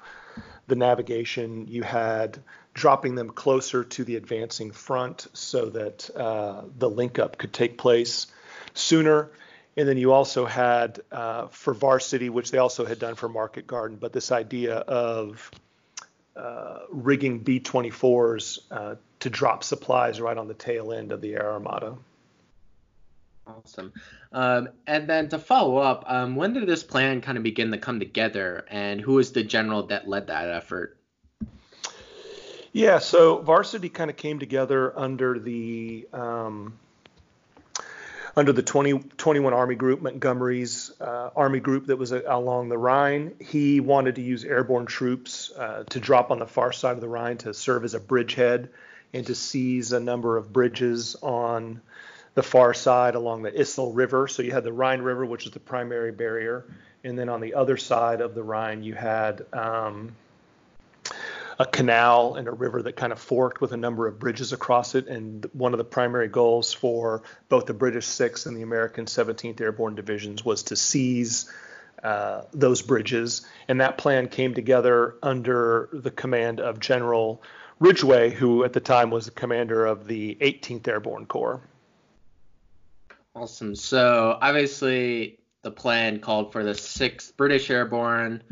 the 0.69 0.77
navigation. 0.77 1.67
You 1.67 1.83
had 1.83 2.39
dropping 2.75 3.15
them 3.15 3.31
closer 3.31 3.85
to 3.85 4.05
the 4.05 4.17
advancing 4.17 4.73
front 4.73 5.29
so 5.33 5.71
that 5.71 6.11
uh, 6.15 6.63
the 6.77 6.91
link 6.91 7.19
up 7.19 7.39
could 7.39 7.53
take 7.53 7.79
place 7.79 8.27
sooner. 8.75 9.31
And 9.77 9.89
then 9.89 9.97
you 9.97 10.13
also 10.13 10.45
had 10.45 11.01
uh, 11.11 11.47
for 11.49 11.73
varsity, 11.73 12.29
which 12.29 12.51
they 12.51 12.59
also 12.59 12.85
had 12.85 12.99
done 12.99 13.15
for 13.15 13.29
Market 13.29 13.67
Garden, 13.67 13.97
but 14.01 14.13
this 14.13 14.31
idea 14.31 14.77
of 14.77 15.51
uh, 16.37 16.81
rigging 16.91 17.39
B 17.41 17.61
24s 17.61 18.59
uh, 18.71 18.97
to 19.21 19.31
drop 19.31 19.65
supplies 19.65 20.21
right 20.21 20.37
on 20.37 20.49
the 20.49 20.55
tail 20.55 20.93
end 20.93 21.13
of 21.13 21.21
the 21.21 21.35
Air 21.35 21.53
Armada. 21.53 21.97
Awesome. 23.47 23.93
Um, 24.33 24.69
and 24.87 25.09
then 25.09 25.29
to 25.29 25.39
follow 25.39 25.77
up, 25.77 26.05
um, 26.09 26.35
when 26.35 26.55
did 26.55 26.67
this 26.67 26.83
plan 26.83 27.21
kind 27.21 27.37
of 27.37 27.45
begin 27.45 27.71
to 27.73 27.79
come 27.79 28.01
together, 28.01 28.65
and 28.69 29.01
who 29.01 29.15
was 29.15 29.33
the 29.33 29.43
general 29.43 29.85
that 29.89 30.09
led 30.09 30.29
that 30.29 30.51
effort? 30.51 30.97
Yeah, 32.75 32.99
so 32.99 33.39
varsity 33.39 33.89
kind 33.89 34.11
of 34.11 34.17
came 34.17 34.41
together 34.41 34.93
under 34.99 35.39
the 35.39 36.09
um, 36.13 36.77
under 38.37 38.53
the 38.53 38.65
20, 38.65 38.99
21 39.17 39.53
Army 39.53 39.77
Group, 39.77 40.03
Montgomery's 40.03 40.91
uh, 41.01 41.31
Army 41.37 41.61
Group 41.61 41.87
that 41.87 41.99
was 41.99 42.13
uh, 42.13 42.23
along 42.27 42.71
the 42.71 42.77
Rhine. 42.77 43.37
He 43.39 43.79
wanted 43.79 44.17
to 44.17 44.23
use 44.23 44.43
airborne 44.43 44.87
troops 44.87 45.53
uh, 45.57 45.85
to 45.91 46.01
drop 46.01 46.33
on 46.33 46.41
the 46.41 46.49
far 46.49 46.73
side 46.73 46.97
of 46.97 47.01
the 47.01 47.09
Rhine 47.09 47.37
to 47.39 47.55
serve 47.55 47.85
as 47.85 47.95
a 47.95 48.01
bridgehead 48.01 48.71
and 49.13 49.25
to 49.25 49.37
seize 49.37 49.93
a 49.93 50.01
number 50.01 50.37
of 50.37 50.53
bridges 50.53 51.15
on 51.23 51.81
the 52.35 52.43
far 52.43 52.75
side 52.75 53.15
along 53.15 53.45
the 53.45 53.53
Issel 53.53 53.93
River. 53.95 54.27
So 54.27 54.43
you 54.43 54.51
had 54.51 54.65
the 54.65 54.73
Rhine 54.73 55.01
River, 55.01 55.25
which 55.25 55.47
is 55.47 55.53
the 55.53 55.61
primary 55.61 56.11
barrier, 56.11 56.65
and 57.05 57.17
then 57.17 57.29
on 57.29 57.41
the 57.41 57.55
other 57.55 57.77
side 57.77 58.21
of 58.21 58.35
the 58.35 58.43
Rhine, 58.43 58.83
you 58.83 58.95
had 58.95 59.47
um, 59.53 60.17
a 61.59 61.67
canal 61.67 62.35
and 62.35 62.49
a 62.49 62.53
river 62.53 62.83
that 62.83 62.97
kind 62.97 63.13
of 63.13 63.19
forked 63.19 63.61
with 63.61 63.73
a 63.73 63.77
number 63.77 64.07
of 64.07 64.19
bridges 64.19 64.53
across 64.53 64.95
it. 64.95 65.07
And 65.07 65.47
one 65.53 65.73
of 65.73 65.79
the 65.79 65.85
primary 65.85 66.29
goals 66.29 66.73
for 66.73 67.23
both 67.49 67.67
the 67.67 67.75
British 67.75 68.07
6th 68.07 68.47
and 68.47 68.57
the 68.57 68.63
American 68.63 69.07
17th 69.07 69.61
Airborne 69.61 69.95
Divisions 69.95 70.45
was 70.45 70.65
to 70.65 70.77
seize 70.77 71.51
uh, 72.03 72.43
those 72.53 72.83
bridges. 72.83 73.47
And 73.69 73.81
that 73.81 73.99
plan 73.99 74.29
came 74.29 74.55
together 74.55 75.17
under 75.23 75.89
the 75.93 76.11
command 76.11 76.61
of 76.61 76.81
General 76.81 77.43
Ridgway, 77.79 78.31
who 78.31 78.65
at 78.65 78.73
the 78.73 78.81
time 78.81 79.11
was 79.11 79.27
the 79.27 79.31
commander 79.31 79.87
of 79.87 80.07
the 80.07 80.37
18th 80.41 80.87
Airborne 80.87 81.27
Corps. 81.27 81.63
Awesome. 83.35 83.75
So 83.75 84.39
obviously, 84.41 85.39
the 85.63 85.71
plan 85.71 86.21
called 86.21 86.53
for 86.53 86.63
the 86.63 86.73
6th 86.73 87.37
British 87.37 87.69
Airborne, 87.71 88.43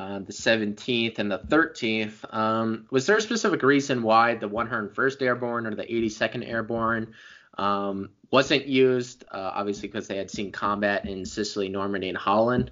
uh, 0.00 0.18
the 0.20 0.32
17th, 0.32 1.18
and 1.18 1.30
the 1.30 1.38
13th. 1.38 2.34
Um, 2.34 2.86
was 2.90 3.04
there 3.04 3.18
a 3.18 3.20
specific 3.20 3.62
reason 3.62 4.02
why 4.02 4.34
the 4.34 4.48
101st 4.48 5.20
Airborne 5.20 5.66
or 5.66 5.74
the 5.74 5.84
82nd 5.84 6.48
Airborne 6.48 7.12
um, 7.58 8.08
wasn't 8.30 8.66
used? 8.66 9.24
Uh, 9.30 9.50
obviously, 9.54 9.88
because 9.88 10.08
they 10.08 10.16
had 10.16 10.30
seen 10.30 10.52
combat 10.52 11.06
in 11.06 11.26
Sicily, 11.26 11.68
Normandy, 11.68 12.08
and 12.08 12.16
Holland. 12.16 12.70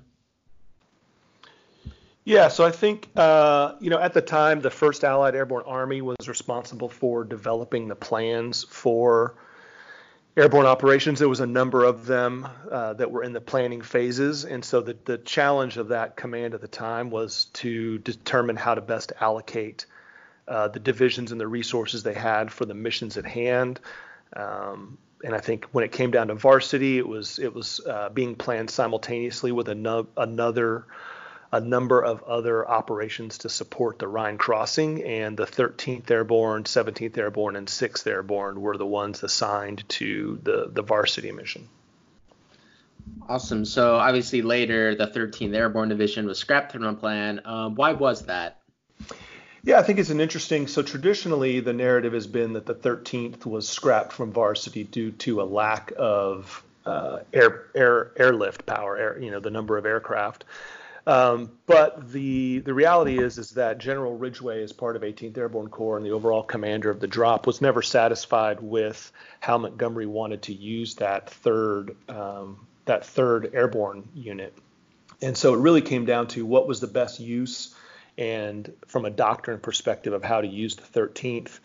Yeah, 2.25 2.49
so 2.49 2.65
I 2.65 2.71
think 2.71 3.09
uh, 3.17 3.75
you 3.81 3.91
know 3.91 3.99
at 3.99 4.15
the 4.15 4.23
time 4.23 4.61
the 4.61 4.71
First 4.71 5.05
Allied 5.05 5.35
Airborne 5.35 5.65
Army 5.67 6.01
was 6.01 6.29
responsible 6.29 6.89
for 6.89 7.25
developing 7.25 7.89
the 7.89 7.97
plans 7.97 8.65
for 8.65 9.35
airborne 10.39 10.67
operations. 10.67 11.19
There 11.19 11.29
was 11.29 11.41
a 11.41 11.47
number 11.47 11.85
of 11.85 12.07
them 12.07 12.47
uh, 12.71 12.95
that 12.95 13.11
were 13.11 13.25
in 13.25 13.33
the 13.33 13.41
planning 13.41 13.83
phases, 13.83 14.45
and 14.45 14.65
so 14.65 14.81
the, 14.81 14.97
the 15.05 15.19
challenge 15.19 15.77
of 15.77 15.89
that 15.89 16.17
command 16.17 16.55
at 16.55 16.61
the 16.61 16.69
time 16.69 17.11
was 17.11 17.47
to 17.55 17.99
determine 17.99 18.57
how 18.57 18.77
to 18.77 18.81
best 18.81 19.13
allocate 19.21 19.87
uh, 20.47 20.69
the 20.69 20.79
divisions 20.79 21.33
and 21.33 21.41
the 21.41 21.47
resources 21.47 22.05
they 22.05 22.15
had 22.15 22.53
for 22.53 22.65
the 22.65 22.75
missions 22.75 23.17
at 23.17 23.27
hand. 23.27 23.81
Um, 24.35 24.97
and 25.25 25.35
I 25.35 25.41
think 25.41 25.67
when 25.73 25.85
it 25.85 25.91
came 25.91 26.13
down 26.13 26.29
to 26.29 26.35
varsity, 26.35 26.99
it 26.99 27.07
was 27.07 27.41
it 27.41 27.53
was 27.53 27.81
uh, 27.87 28.09
being 28.09 28.37
planned 28.37 28.71
simultaneously 28.71 29.51
with 29.51 29.69
no, 29.69 30.07
another 30.17 30.87
a 31.51 31.61
number 31.61 32.03
of 32.03 32.23
other 32.25 32.69
operations 32.69 33.39
to 33.39 33.49
support 33.49 33.99
the 33.99 34.09
Rhine 34.09 34.37
crossing, 34.37 35.03
and 35.03 35.37
the 35.37 35.47
13th 35.47 36.11
Airborne, 36.11 36.65
17th 36.65 37.17
Airborne, 37.17 37.57
and 37.57 37.67
6th 37.67 38.07
Airborne 38.07 38.61
were 38.61 38.77
the 38.77 38.87
ones 38.87 39.23
assigned 39.23 39.89
to 39.89 40.39
the, 40.43 40.69
the 40.71 40.83
varsity 40.83 41.33
mission. 41.33 41.69
Awesome. 43.29 43.65
So 43.65 43.97
obviously 43.97 44.43
later 44.43 44.95
the 44.95 45.07
13th 45.07 45.55
Airborne 45.55 45.89
Division 45.89 46.27
was 46.27 46.39
scrapped 46.39 46.73
from 46.73 46.83
the 46.83 46.93
plan. 46.93 47.41
Um, 47.45 47.75
why 47.75 47.93
was 47.93 48.27
that? 48.27 48.61
Yeah, 49.65 49.79
I 49.79 49.83
think 49.83 49.99
it's 49.99 50.11
an 50.11 50.21
interesting. 50.21 50.67
So 50.67 50.83
traditionally, 50.83 51.61
the 51.61 51.73
narrative 51.73 52.13
has 52.13 52.27
been 52.27 52.53
that 52.55 52.67
the 52.67 52.75
13th 52.75 53.45
was 53.45 53.69
scrapped 53.69 54.13
from 54.13 54.33
varsity 54.33 54.85
due 54.85 55.11
to 55.13 55.43
a 55.43 55.45
lack 55.45 55.93
of 55.99 56.63
uh, 56.87 57.21
air 57.33 57.67
air 57.75 58.13
airlift 58.17 58.65
power, 58.65 58.97
air, 58.97 59.19
you 59.19 59.31
know, 59.31 59.41
the 59.41 59.51
number 59.51 59.77
of 59.77 59.85
aircraft. 59.85 60.45
Um, 61.09 61.53
but 61.65 62.13
the 62.13 62.59
the 62.59 62.75
reality 62.75 63.19
is 63.19 63.39
is 63.39 63.53
that 63.53 63.79
General 63.79 64.19
Ridgway, 64.19 64.63
as 64.63 64.73
part 64.75 64.95
of 64.95 65.01
18th 65.01 65.39
Airborne 65.39 65.69
Corps 65.69 65.97
and 65.97 66.05
the 66.05 66.11
overall 66.11 66.43
commander 66.43 66.91
of 66.91 67.01
the 67.01 67.07
drop, 67.07 67.47
was 67.47 67.63
never 67.63 67.81
satisfied 67.81 68.61
with 68.61 69.11
how 69.41 69.57
Montgomery 69.57 70.05
wanted 70.05 70.43
to 70.43 70.53
use 70.53 70.97
that 70.97 71.31
third 71.31 71.97
um, 72.11 72.67
that 72.85 73.07
third 73.07 73.53
airborne 73.55 74.07
unit, 74.15 74.53
and 75.23 75.35
so 75.35 75.55
it 75.55 75.61
really 75.61 75.81
came 75.81 76.05
down 76.05 76.27
to 76.29 76.45
what 76.45 76.69
was 76.69 76.81
the 76.81 76.87
best 76.87 77.21
use 77.21 77.75
and 78.19 78.71
from 78.87 79.07
a 79.07 79.11
doctrine 79.11 79.61
perspective 79.61 80.13
of 80.13 80.23
how 80.23 80.43
to 80.43 80.47
use 80.47 80.77
the 80.77 81.01
13th. 81.01 81.59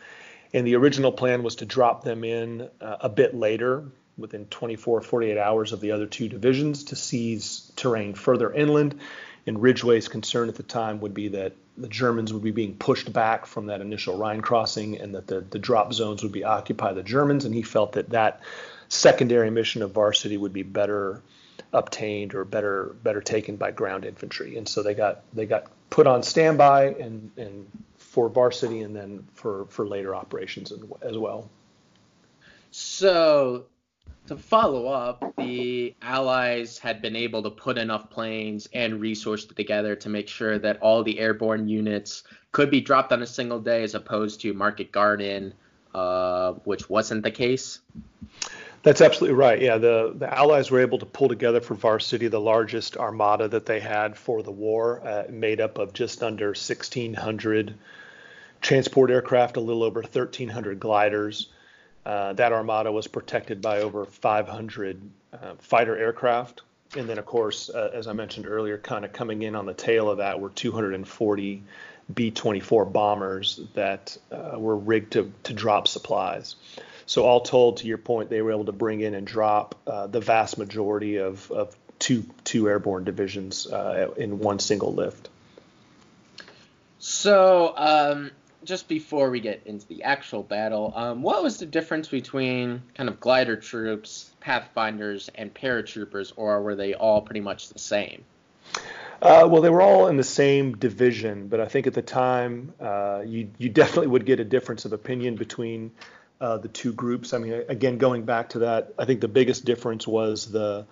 And 0.53 0.65
the 0.65 0.75
original 0.75 1.11
plan 1.11 1.43
was 1.43 1.55
to 1.55 1.65
drop 1.65 2.03
them 2.03 2.23
in 2.23 2.69
uh, 2.79 2.97
a 3.01 3.09
bit 3.09 3.33
later, 3.33 3.85
within 4.19 4.45
24, 4.45 5.01
48 5.01 5.37
hours 5.37 5.73
of 5.73 5.81
the 5.81 5.91
other 5.91 6.05
two 6.05 6.29
divisions, 6.29 6.85
to 6.85 6.95
seize 6.95 7.71
terrain 7.75 8.13
further 8.13 8.53
inland 8.53 8.99
and 9.45 9.61
Ridgway's 9.61 10.07
concern 10.07 10.49
at 10.49 10.55
the 10.55 10.63
time 10.63 11.01
would 11.01 11.13
be 11.13 11.29
that 11.29 11.53
the 11.77 11.87
Germans 11.87 12.31
would 12.31 12.43
be 12.43 12.51
being 12.51 12.75
pushed 12.75 13.11
back 13.11 13.45
from 13.45 13.65
that 13.67 13.81
initial 13.81 14.17
Rhine 14.17 14.41
crossing 14.41 14.99
and 14.99 15.15
that 15.15 15.27
the, 15.27 15.41
the 15.41 15.59
drop 15.59 15.93
zones 15.93 16.23
would 16.23 16.31
be 16.31 16.43
occupied 16.43 16.89
by 16.89 16.93
the 16.93 17.03
Germans. 17.03 17.45
And 17.45 17.53
he 17.53 17.61
felt 17.61 17.93
that 17.93 18.11
that 18.11 18.41
secondary 18.89 19.49
mission 19.49 19.81
of 19.81 19.91
varsity 19.91 20.37
would 20.37 20.53
be 20.53 20.63
better 20.63 21.21
obtained 21.71 22.35
or 22.35 22.45
better 22.45 22.95
better 23.03 23.21
taken 23.21 23.55
by 23.55 23.71
ground 23.71 24.05
infantry. 24.05 24.57
And 24.57 24.67
so 24.67 24.83
they 24.83 24.93
got 24.93 25.23
they 25.33 25.45
got 25.45 25.67
put 25.89 26.07
on 26.07 26.23
standby 26.23 26.95
and, 26.99 27.31
and 27.37 27.67
for 27.97 28.29
varsity 28.29 28.81
and 28.81 28.95
then 28.95 29.25
for, 29.33 29.65
for 29.69 29.87
later 29.87 30.15
operations 30.15 30.71
as 31.01 31.17
well. 31.17 31.49
So 32.71 33.65
to 34.27 34.37
follow 34.37 34.87
up, 34.87 35.33
the 35.37 35.95
Allies 36.01 36.77
had 36.77 37.01
been 37.01 37.15
able 37.15 37.43
to 37.43 37.49
put 37.49 37.77
enough 37.77 38.09
planes 38.09 38.69
and 38.73 39.01
resources 39.01 39.49
together 39.53 39.95
to 39.97 40.09
make 40.09 40.27
sure 40.27 40.57
that 40.59 40.79
all 40.81 41.03
the 41.03 41.19
airborne 41.19 41.67
units 41.67 42.23
could 42.51 42.71
be 42.71 42.81
dropped 42.81 43.11
on 43.11 43.21
a 43.21 43.27
single 43.27 43.59
day, 43.59 43.83
as 43.83 43.95
opposed 43.95 44.41
to 44.41 44.53
Market 44.53 44.91
Garden, 44.91 45.53
uh, 45.93 46.53
which 46.63 46.89
wasn't 46.89 47.23
the 47.23 47.31
case. 47.31 47.79
That's 48.83 49.01
absolutely 49.01 49.35
right. 49.35 49.61
Yeah, 49.61 49.77
the, 49.77 50.13
the 50.15 50.33
Allies 50.37 50.69
were 50.69 50.81
able 50.81 50.99
to 50.99 51.05
pull 51.05 51.29
together 51.29 51.61
for 51.61 51.73
Varsity 51.73 52.27
the 52.27 52.39
largest 52.39 52.97
armada 52.97 53.47
that 53.47 53.65
they 53.65 53.79
had 53.79 54.17
for 54.17 54.43
the 54.43 54.51
war, 54.51 55.01
uh, 55.05 55.23
made 55.29 55.61
up 55.61 55.77
of 55.77 55.93
just 55.93 56.21
under 56.21 56.47
1,600 56.47 57.75
transport 58.61 59.11
aircraft, 59.11 59.57
a 59.57 59.61
little 59.61 59.83
over 59.83 60.01
1,300 60.01 60.79
gliders. 60.79 61.47
Uh, 62.05 62.33
that 62.33 62.51
armada 62.51 62.91
was 62.91 63.07
protected 63.07 63.61
by 63.61 63.79
over 63.79 64.05
500 64.05 65.01
uh, 65.33 65.37
fighter 65.59 65.97
aircraft. 65.97 66.61
And 66.95 67.09
then, 67.09 67.17
of 67.17 67.25
course, 67.25 67.69
uh, 67.69 67.91
as 67.93 68.07
I 68.07 68.13
mentioned 68.13 68.45
earlier, 68.45 68.77
kind 68.77 69.05
of 69.05 69.13
coming 69.13 69.41
in 69.41 69.55
on 69.55 69.65
the 69.65 69.73
tail 69.73 70.09
of 70.09 70.17
that 70.17 70.39
were 70.39 70.49
240 70.49 71.63
B 72.13 72.31
24 72.31 72.85
bombers 72.85 73.61
that 73.73 74.17
uh, 74.31 74.59
were 74.59 74.75
rigged 74.75 75.13
to, 75.13 75.31
to 75.43 75.53
drop 75.53 75.87
supplies. 75.87 76.55
So, 77.05 77.23
all 77.23 77.41
told, 77.41 77.77
to 77.77 77.87
your 77.87 77.97
point, 77.97 78.29
they 78.29 78.41
were 78.41 78.51
able 78.51 78.65
to 78.65 78.71
bring 78.71 79.01
in 79.01 79.13
and 79.13 79.25
drop 79.25 79.75
uh, 79.87 80.07
the 80.07 80.19
vast 80.19 80.57
majority 80.57 81.17
of, 81.17 81.49
of 81.51 81.75
two, 81.99 82.25
two 82.43 82.67
airborne 82.67 83.05
divisions 83.05 83.67
uh, 83.67 84.11
in 84.17 84.39
one 84.39 84.59
single 84.59 84.93
lift. 84.93 85.29
So, 86.99 87.73
um, 87.75 88.31
just 88.63 88.87
before 88.87 89.29
we 89.29 89.39
get 89.39 89.61
into 89.65 89.87
the 89.87 90.03
actual 90.03 90.43
battle, 90.43 90.93
um, 90.95 91.21
what 91.21 91.43
was 91.43 91.57
the 91.57 91.65
difference 91.65 92.07
between 92.07 92.81
kind 92.95 93.09
of 93.09 93.19
glider 93.19 93.55
troops, 93.55 94.31
pathfinders, 94.39 95.29
and 95.35 95.53
paratroopers, 95.53 96.33
or 96.35 96.61
were 96.61 96.75
they 96.75 96.93
all 96.93 97.21
pretty 97.21 97.41
much 97.41 97.69
the 97.69 97.79
same? 97.79 98.23
Uh, 99.21 99.47
well, 99.49 99.61
they 99.61 99.69
were 99.69 99.81
all 99.81 100.07
in 100.07 100.17
the 100.17 100.23
same 100.23 100.75
division, 100.75 101.47
but 101.47 101.59
I 101.61 101.67
think 101.67 101.87
at 101.87 101.93
the 101.93 102.01
time 102.01 102.73
uh, 102.81 103.21
you 103.25 103.49
you 103.57 103.69
definitely 103.69 104.07
would 104.07 104.25
get 104.25 104.39
a 104.39 104.43
difference 104.43 104.85
of 104.85 104.91
opinion 104.91 105.35
between 105.35 105.91
uh, 106.41 106.57
the 106.57 106.67
two 106.67 106.91
groups. 106.91 107.33
I 107.33 107.37
mean, 107.37 107.63
again, 107.69 107.97
going 107.97 108.23
back 108.23 108.49
to 108.49 108.59
that, 108.59 108.93
I 108.99 109.05
think 109.05 109.21
the 109.21 109.29
biggest 109.29 109.63
difference 109.63 110.05
was 110.05 110.51
the 110.51 110.85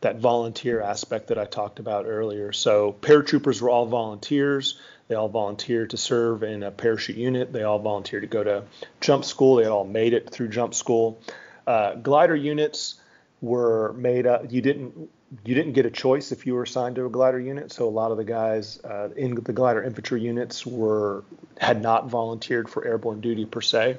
that 0.00 0.18
volunteer 0.18 0.80
aspect 0.80 1.28
that 1.28 1.38
I 1.38 1.44
talked 1.44 1.78
about 1.78 2.06
earlier. 2.06 2.52
So 2.52 2.96
paratroopers 3.00 3.60
were 3.60 3.70
all 3.70 3.86
volunteers. 3.86 4.78
They 5.08 5.14
all 5.14 5.28
volunteered 5.28 5.90
to 5.90 5.96
serve 5.96 6.42
in 6.42 6.62
a 6.62 6.70
parachute 6.70 7.16
unit. 7.16 7.52
They 7.52 7.62
all 7.62 7.78
volunteered 7.78 8.22
to 8.22 8.28
go 8.28 8.44
to 8.44 8.64
jump 9.00 9.24
school. 9.24 9.56
They 9.56 9.66
all 9.66 9.84
made 9.84 10.12
it 10.12 10.30
through 10.30 10.48
jump 10.48 10.74
school. 10.74 11.20
Uh, 11.66 11.94
glider 11.94 12.36
units 12.36 13.00
were 13.40 13.92
made 13.94 14.26
up. 14.26 14.52
You 14.52 14.60
didn't 14.60 15.10
you 15.44 15.54
didn't 15.54 15.74
get 15.74 15.84
a 15.84 15.90
choice 15.90 16.32
if 16.32 16.46
you 16.46 16.54
were 16.54 16.62
assigned 16.62 16.96
to 16.96 17.04
a 17.04 17.10
glider 17.10 17.38
unit. 17.38 17.70
So 17.70 17.86
a 17.86 17.90
lot 17.90 18.10
of 18.10 18.16
the 18.16 18.24
guys 18.24 18.82
uh, 18.82 19.10
in 19.14 19.34
the 19.34 19.52
glider 19.52 19.82
infantry 19.82 20.22
units 20.22 20.64
were 20.64 21.24
had 21.58 21.82
not 21.82 22.08
volunteered 22.08 22.68
for 22.68 22.84
airborne 22.86 23.20
duty 23.20 23.44
per 23.44 23.60
se. 23.60 23.98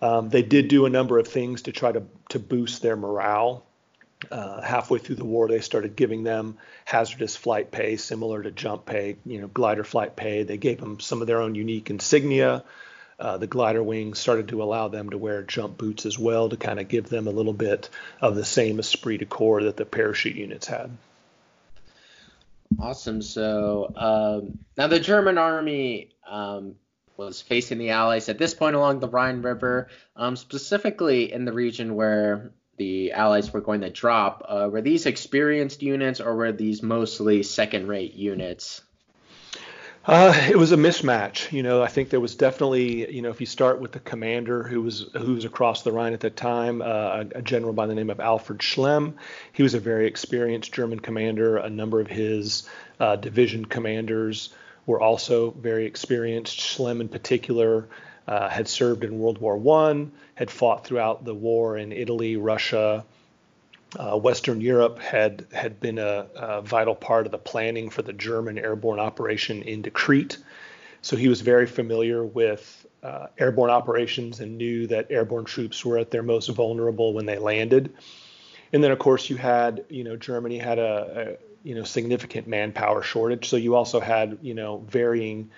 Um, 0.00 0.30
they 0.30 0.42
did 0.42 0.66
do 0.66 0.86
a 0.86 0.90
number 0.90 1.18
of 1.18 1.28
things 1.28 1.62
to 1.62 1.72
try 1.72 1.92
to 1.92 2.02
to 2.30 2.38
boost 2.38 2.82
their 2.82 2.96
morale 2.96 3.64
uh, 4.30 4.60
halfway 4.62 4.98
through 4.98 5.16
the 5.16 5.24
war, 5.24 5.48
they 5.48 5.60
started 5.60 5.96
giving 5.96 6.22
them 6.22 6.56
hazardous 6.84 7.36
flight 7.36 7.70
pay, 7.70 7.96
similar 7.96 8.42
to 8.42 8.50
jump 8.50 8.86
pay, 8.86 9.16
you 9.26 9.40
know, 9.40 9.48
glider 9.48 9.84
flight 9.84 10.16
pay. 10.16 10.42
They 10.42 10.56
gave 10.56 10.78
them 10.80 11.00
some 11.00 11.20
of 11.20 11.26
their 11.26 11.40
own 11.40 11.54
unique 11.54 11.90
insignia. 11.90 12.64
uh, 13.22 13.38
the 13.38 13.46
glider 13.46 13.82
wings 13.82 14.18
started 14.18 14.48
to 14.48 14.62
allow 14.62 14.88
them 14.88 15.10
to 15.10 15.16
wear 15.16 15.42
jump 15.42 15.78
boots 15.78 16.06
as 16.06 16.18
well 16.18 16.48
to 16.48 16.56
kind 16.56 16.80
of 16.80 16.88
give 16.88 17.08
them 17.08 17.28
a 17.28 17.30
little 17.30 17.52
bit 17.52 17.88
of 18.20 18.34
the 18.34 18.44
same 18.44 18.80
esprit 18.80 19.18
de 19.18 19.24
corps 19.24 19.62
that 19.62 19.76
the 19.76 19.84
parachute 19.84 20.34
units 20.34 20.66
had. 20.66 20.90
Awesome. 22.80 23.22
So 23.22 23.92
um, 23.94 24.58
now 24.76 24.88
the 24.88 24.98
German 24.98 25.38
army 25.38 26.10
um, 26.28 26.74
was 27.16 27.40
facing 27.40 27.78
the 27.78 27.90
Allies 27.90 28.28
at 28.28 28.38
this 28.38 28.54
point 28.54 28.74
along 28.74 28.98
the 28.98 29.08
Rhine 29.08 29.42
River, 29.42 29.88
um, 30.16 30.34
specifically 30.34 31.32
in 31.32 31.44
the 31.44 31.52
region 31.52 31.94
where 31.94 32.50
the 32.82 33.12
Allies 33.12 33.52
were 33.52 33.60
going 33.60 33.82
to 33.82 33.90
drop. 33.90 34.44
Uh, 34.48 34.68
were 34.72 34.82
these 34.82 35.06
experienced 35.06 35.82
units 35.82 36.20
or 36.20 36.34
were 36.34 36.50
these 36.50 36.82
mostly 36.82 37.44
second-rate 37.44 38.14
units? 38.14 38.82
Uh, 40.04 40.34
it 40.50 40.58
was 40.58 40.72
a 40.72 40.76
mismatch. 40.76 41.52
You 41.52 41.62
know, 41.62 41.80
I 41.80 41.86
think 41.86 42.10
there 42.10 42.18
was 42.18 42.34
definitely, 42.34 43.14
you 43.14 43.22
know, 43.22 43.30
if 43.30 43.38
you 43.38 43.46
start 43.46 43.80
with 43.80 43.92
the 43.92 44.00
commander 44.00 44.64
who 44.64 44.82
was 44.82 45.06
who 45.16 45.34
was 45.34 45.44
across 45.44 45.82
the 45.82 45.92
Rhine 45.92 46.12
at 46.12 46.20
that 46.20 46.36
time, 46.36 46.82
uh, 46.82 47.22
a 47.36 47.42
general 47.42 47.72
by 47.72 47.86
the 47.86 47.94
name 47.94 48.10
of 48.10 48.18
Alfred 48.18 48.60
Schlemm. 48.62 49.14
He 49.52 49.62
was 49.62 49.74
a 49.74 49.80
very 49.80 50.08
experienced 50.08 50.72
German 50.72 50.98
commander. 50.98 51.58
A 51.58 51.70
number 51.70 52.00
of 52.00 52.08
his 52.08 52.68
uh, 52.98 53.14
division 53.14 53.64
commanders 53.64 54.52
were 54.86 55.00
also 55.00 55.52
very 55.52 55.86
experienced. 55.86 56.58
Schlemm, 56.58 57.00
in 57.00 57.08
particular, 57.08 57.86
uh, 58.26 58.48
had 58.48 58.68
served 58.68 59.04
in 59.04 59.18
World 59.18 59.38
War 59.38 59.56
One, 59.56 60.12
had 60.34 60.50
fought 60.50 60.86
throughout 60.86 61.24
the 61.24 61.34
war 61.34 61.76
in 61.76 61.92
Italy, 61.92 62.36
Russia, 62.36 63.04
uh, 63.98 64.16
Western 64.16 64.60
Europe 64.60 64.98
had 64.98 65.46
had 65.52 65.80
been 65.80 65.98
a, 65.98 66.26
a, 66.34 66.62
vital 66.62 66.94
part 66.94 67.26
of 67.26 67.32
the 67.32 67.38
planning 67.38 67.90
for 67.90 68.02
the 68.02 68.12
German 68.12 68.58
airborne 68.58 68.98
operation 68.98 69.62
into 69.62 69.90
Crete. 69.90 70.38
So 71.02 71.16
he 71.16 71.28
was 71.28 71.40
very 71.40 71.66
familiar 71.66 72.24
with 72.24 72.86
uh, 73.02 73.26
airborne 73.38 73.70
operations 73.70 74.40
and 74.40 74.56
knew 74.56 74.86
that 74.86 75.10
airborne 75.10 75.44
troops 75.44 75.84
were 75.84 75.98
at 75.98 76.10
their 76.10 76.22
most 76.22 76.48
vulnerable 76.48 77.12
when 77.12 77.26
they 77.26 77.38
landed. 77.38 77.92
And 78.72 78.82
then, 78.82 78.92
of 78.92 78.98
course, 78.98 79.28
you 79.28 79.36
had 79.36 79.84
you 79.90 80.04
know 80.04 80.16
Germany 80.16 80.58
had 80.58 80.78
a, 80.78 81.36
a 81.38 81.68
you 81.68 81.74
know 81.74 81.84
significant 81.84 82.46
manpower 82.46 83.02
shortage. 83.02 83.48
So 83.48 83.56
you 83.56 83.74
also 83.74 84.00
had 84.00 84.38
you 84.40 84.54
know 84.54 84.78
varying 84.88 85.50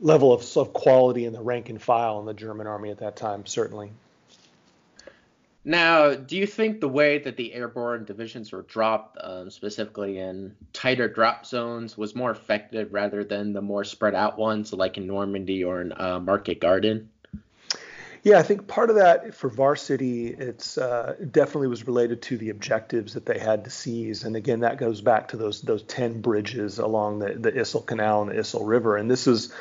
level 0.00 0.32
of, 0.32 0.44
of 0.56 0.72
quality 0.72 1.24
in 1.24 1.32
the 1.32 1.40
rank 1.40 1.68
and 1.68 1.80
file 1.80 2.20
in 2.20 2.26
the 2.26 2.34
German 2.34 2.66
army 2.66 2.90
at 2.90 2.98
that 2.98 3.16
time, 3.16 3.46
certainly. 3.46 3.92
Now, 5.62 6.14
do 6.14 6.36
you 6.36 6.46
think 6.46 6.80
the 6.80 6.88
way 6.88 7.18
that 7.18 7.36
the 7.36 7.52
airborne 7.52 8.06
divisions 8.06 8.50
were 8.50 8.62
dropped, 8.62 9.18
um, 9.20 9.50
specifically 9.50 10.18
in 10.18 10.56
tighter 10.72 11.06
drop 11.06 11.44
zones, 11.44 11.98
was 11.98 12.14
more 12.14 12.30
effective 12.30 12.94
rather 12.94 13.24
than 13.24 13.52
the 13.52 13.60
more 13.60 13.84
spread 13.84 14.14
out 14.14 14.38
ones 14.38 14.72
like 14.72 14.96
in 14.96 15.06
Normandy 15.06 15.62
or 15.62 15.82
in 15.82 15.92
uh, 15.92 16.18
Market 16.18 16.60
Garden? 16.60 17.10
Yeah, 18.22 18.38
I 18.38 18.42
think 18.42 18.68
part 18.68 18.90
of 18.90 18.96
that 18.96 19.34
for 19.34 19.48
Varsity, 19.48 20.28
it's 20.28 20.76
uh, 20.76 21.14
definitely 21.30 21.68
was 21.68 21.86
related 21.86 22.20
to 22.22 22.36
the 22.36 22.50
objectives 22.50 23.14
that 23.14 23.24
they 23.24 23.38
had 23.38 23.64
to 23.64 23.70
seize, 23.70 24.24
and 24.24 24.36
again, 24.36 24.60
that 24.60 24.76
goes 24.76 25.00
back 25.00 25.28
to 25.28 25.38
those 25.38 25.62
those 25.62 25.82
ten 25.84 26.20
bridges 26.20 26.78
along 26.78 27.20
the 27.20 27.34
the 27.34 27.50
Issel 27.50 27.80
Canal 27.80 28.22
and 28.22 28.30
the 28.30 28.38
Issel 28.38 28.66
River, 28.66 28.98
and 28.98 29.10
this 29.10 29.26
is, 29.26 29.54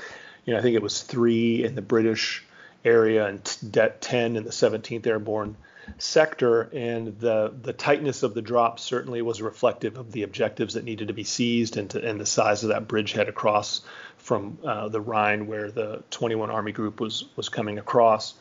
you 0.50 0.56
know, 0.56 0.62
I 0.62 0.64
think 0.64 0.76
it 0.76 0.82
was 0.82 1.04
three 1.04 1.64
in 1.64 1.76
the 1.76 1.82
British 1.84 2.44
area 2.84 3.28
and 3.28 3.46
t- 3.46 3.70
ten 4.02 4.36
in 4.36 4.44
the 4.44 4.50
17th 4.50 5.06
Airborne 5.06 5.56
sector, 6.00 6.64
and 6.74 7.20
the 7.20 7.54
the 7.62 7.72
tightness 7.72 8.24
of 8.24 8.34
the 8.34 8.42
drop 8.42 8.80
certainly 8.80 9.22
was 9.22 9.44
reflective 9.44 9.96
of 9.98 10.12
the 10.12 10.24
objectives 10.24 10.74
that 10.74 10.86
needed 10.86 11.10
to 11.10 11.14
be 11.14 11.24
seized 11.24 11.78
and, 11.78 11.92
to, 11.92 12.04
and 12.04 12.20
the 12.20 12.26
size 12.26 12.64
of 12.64 12.70
that 12.70 12.88
bridgehead 12.88 13.30
across 13.30 13.82
from 14.18 14.58
uh, 14.66 14.88
the 14.90 15.00
Rhine, 15.00 15.46
where 15.46 15.70
the 15.70 16.02
21 16.10 16.50
Army 16.50 16.72
Group 16.72 17.00
was 17.00 17.26
was 17.36 17.48
coming 17.48 17.78
across. 17.78 18.34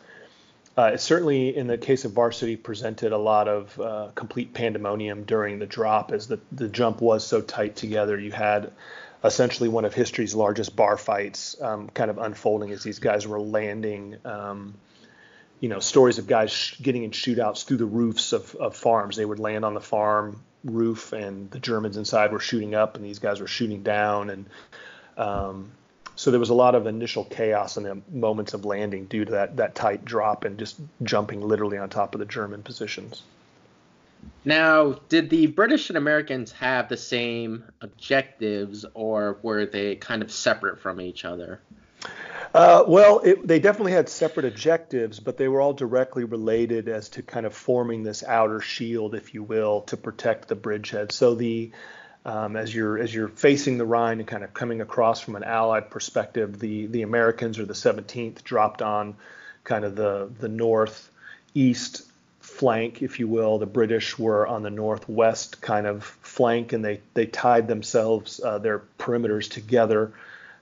Uh, 0.78 0.92
it 0.94 1.00
certainly, 1.00 1.54
in 1.54 1.66
the 1.66 1.76
case 1.76 2.06
of 2.06 2.12
Varsity, 2.12 2.56
presented 2.56 3.12
a 3.12 3.18
lot 3.18 3.48
of 3.48 3.78
uh, 3.78 4.08
complete 4.14 4.54
pandemonium 4.54 5.24
during 5.24 5.58
the 5.58 5.66
drop, 5.66 6.10
as 6.10 6.26
the 6.26 6.40
the 6.52 6.68
jump 6.68 7.02
was 7.02 7.26
so 7.26 7.42
tight 7.42 7.76
together. 7.76 8.18
You 8.18 8.32
had 8.32 8.72
essentially 9.24 9.68
one 9.68 9.84
of 9.84 9.94
history's 9.94 10.34
largest 10.34 10.76
bar 10.76 10.96
fights 10.96 11.60
um, 11.60 11.88
kind 11.88 12.10
of 12.10 12.18
unfolding 12.18 12.70
as 12.70 12.82
these 12.82 12.98
guys 12.98 13.26
were 13.26 13.40
landing. 13.40 14.16
Um, 14.24 14.74
you 15.60 15.68
know 15.68 15.80
stories 15.80 16.18
of 16.18 16.26
guys 16.26 16.50
sh- 16.50 16.76
getting 16.80 17.04
in 17.04 17.10
shootouts 17.10 17.64
through 17.64 17.78
the 17.78 17.86
roofs 17.86 18.32
of, 18.32 18.54
of 18.56 18.76
farms. 18.76 19.16
They 19.16 19.24
would 19.24 19.38
land 19.38 19.64
on 19.64 19.74
the 19.74 19.80
farm 19.80 20.42
roof, 20.64 21.12
and 21.12 21.50
the 21.50 21.58
Germans 21.58 21.96
inside 21.96 22.32
were 22.32 22.40
shooting 22.40 22.74
up, 22.74 22.96
and 22.96 23.04
these 23.04 23.18
guys 23.18 23.40
were 23.40 23.46
shooting 23.46 23.82
down, 23.82 24.30
and 24.30 24.46
um, 25.16 25.72
so 26.16 26.30
there 26.30 26.40
was 26.40 26.50
a 26.50 26.54
lot 26.54 26.74
of 26.74 26.86
initial 26.86 27.24
chaos 27.24 27.76
in 27.76 27.84
the 27.84 28.00
moments 28.10 28.54
of 28.54 28.64
landing 28.64 29.06
due 29.06 29.24
to 29.24 29.32
that 29.32 29.56
that 29.56 29.74
tight 29.74 30.04
drop 30.04 30.44
and 30.44 30.58
just 30.58 30.76
jumping 31.02 31.40
literally 31.40 31.78
on 31.78 31.88
top 31.88 32.14
of 32.14 32.18
the 32.18 32.26
German 32.26 32.62
positions. 32.62 33.22
Now, 34.44 34.92
did 35.08 35.30
the 35.30 35.46
British 35.46 35.90
and 35.90 35.98
Americans 35.98 36.52
have 36.52 36.88
the 36.88 36.96
same 36.96 37.64
objectives, 37.80 38.86
or 38.94 39.38
were 39.42 39.66
they 39.66 39.96
kind 39.96 40.22
of 40.22 40.32
separate 40.32 40.80
from 40.80 41.00
each 41.00 41.24
other? 41.24 41.60
Uh, 42.54 42.84
well, 42.88 43.20
it, 43.20 43.46
they 43.46 43.58
definitely 43.58 43.92
had 43.92 44.08
separate 44.08 44.46
objectives, 44.46 45.20
but 45.20 45.36
they 45.36 45.48
were 45.48 45.60
all 45.60 45.74
directly 45.74 46.24
related 46.24 46.88
as 46.88 47.10
to 47.10 47.22
kind 47.22 47.44
of 47.44 47.52
forming 47.52 48.02
this 48.02 48.24
outer 48.24 48.60
shield, 48.60 49.14
if 49.14 49.34
you 49.34 49.42
will, 49.42 49.82
to 49.82 49.96
protect 49.96 50.48
the 50.48 50.54
bridgehead. 50.54 51.12
So 51.12 51.34
the 51.34 51.70
um, 52.24 52.56
as 52.56 52.74
you're 52.74 52.98
as 52.98 53.14
you're 53.14 53.28
facing 53.28 53.78
the 53.78 53.86
Rhine 53.86 54.18
and 54.18 54.26
kind 54.26 54.44
of 54.44 54.54
coming 54.54 54.80
across 54.80 55.20
from 55.20 55.36
an 55.36 55.44
Allied 55.44 55.90
perspective, 55.90 56.58
the 56.58 56.86
the 56.86 57.02
Americans 57.02 57.58
or 57.58 57.66
the 57.66 57.74
17th 57.74 58.42
dropped 58.44 58.82
on 58.82 59.16
kind 59.64 59.84
of 59.84 59.94
the 59.94 60.30
the 60.38 60.48
northeast 60.48 62.07
flank, 62.58 63.02
if 63.02 63.20
you 63.20 63.28
will. 63.28 63.58
The 63.58 63.66
British 63.66 64.18
were 64.18 64.46
on 64.46 64.62
the 64.64 64.70
northwest 64.70 65.60
kind 65.60 65.86
of 65.86 66.04
flank, 66.04 66.72
and 66.72 66.84
they 66.84 67.00
they 67.14 67.26
tied 67.26 67.68
themselves 67.68 68.40
uh, 68.44 68.58
their 68.58 68.82
perimeters 68.98 69.48
together 69.48 70.12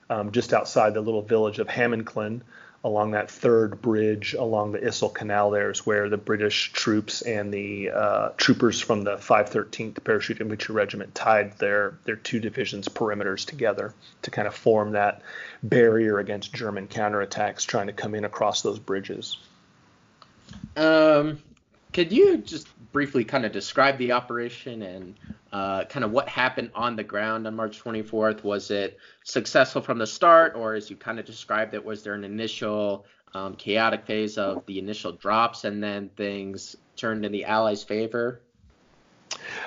um, 0.09 0.31
just 0.31 0.53
outside 0.53 0.93
the 0.93 1.01
little 1.01 1.23
village 1.23 1.59
of 1.59 1.67
Hamminkeln 1.67 2.41
along 2.83 3.11
that 3.11 3.29
third 3.29 3.81
bridge 3.81 4.35
along 4.35 4.71
the 4.71 4.79
Issel 4.79 5.09
Canal 5.09 5.49
there 5.49 5.71
is 5.71 5.85
where 5.85 6.09
the 6.09 6.17
British 6.17 6.71
troops 6.73 7.21
and 7.23 7.51
the 7.51 7.89
uh, 7.89 8.29
troopers 8.37 8.79
from 8.79 9.03
the 9.03 9.17
513th 9.17 10.03
Parachute 10.03 10.39
Infantry 10.39 10.75
Regiment 10.75 11.15
tied 11.15 11.57
their 11.57 11.97
their 12.05 12.15
two 12.15 12.39
divisions 12.39 12.87
perimeters 12.87 13.45
together 13.45 13.93
to 14.21 14.31
kind 14.31 14.47
of 14.47 14.55
form 14.55 14.91
that 14.91 15.21
barrier 15.63 16.19
against 16.19 16.53
German 16.53 16.87
counterattacks 16.87 17.65
trying 17.65 17.87
to 17.87 17.93
come 17.93 18.13
in 18.13 18.25
across 18.25 18.61
those 18.61 18.79
bridges. 18.79 19.37
Um, 20.77 21.39
could 21.97 22.11
you 22.11 22.37
just 22.37 22.67
briefly 22.91 23.23
kind 23.23 23.43
of 23.43 23.51
describe 23.51 23.97
the 23.97 24.11
operation 24.11 24.83
and 24.83 25.15
uh, 25.51 25.83
kind 25.85 26.05
of 26.05 26.11
what 26.11 26.29
happened 26.29 26.69
on 26.75 26.95
the 26.95 27.03
ground 27.03 27.47
on 27.47 27.55
March 27.55 27.83
24th? 27.83 28.43
Was 28.43 28.69
it 28.69 28.99
successful 29.23 29.81
from 29.81 29.97
the 29.97 30.05
start, 30.05 30.53
or 30.55 30.75
as 30.75 30.91
you 30.91 30.95
kind 30.95 31.17
of 31.17 31.25
described 31.25 31.73
it, 31.73 31.83
was 31.83 32.03
there 32.03 32.13
an 32.13 32.23
initial 32.23 33.07
um, 33.33 33.55
chaotic 33.55 34.05
phase 34.05 34.37
of 34.37 34.63
the 34.67 34.77
initial 34.77 35.11
drops 35.11 35.63
and 35.63 35.83
then 35.83 36.09
things 36.09 36.75
turned 36.95 37.25
in 37.25 37.31
the 37.31 37.45
Allies' 37.45 37.83
favor? 37.83 38.41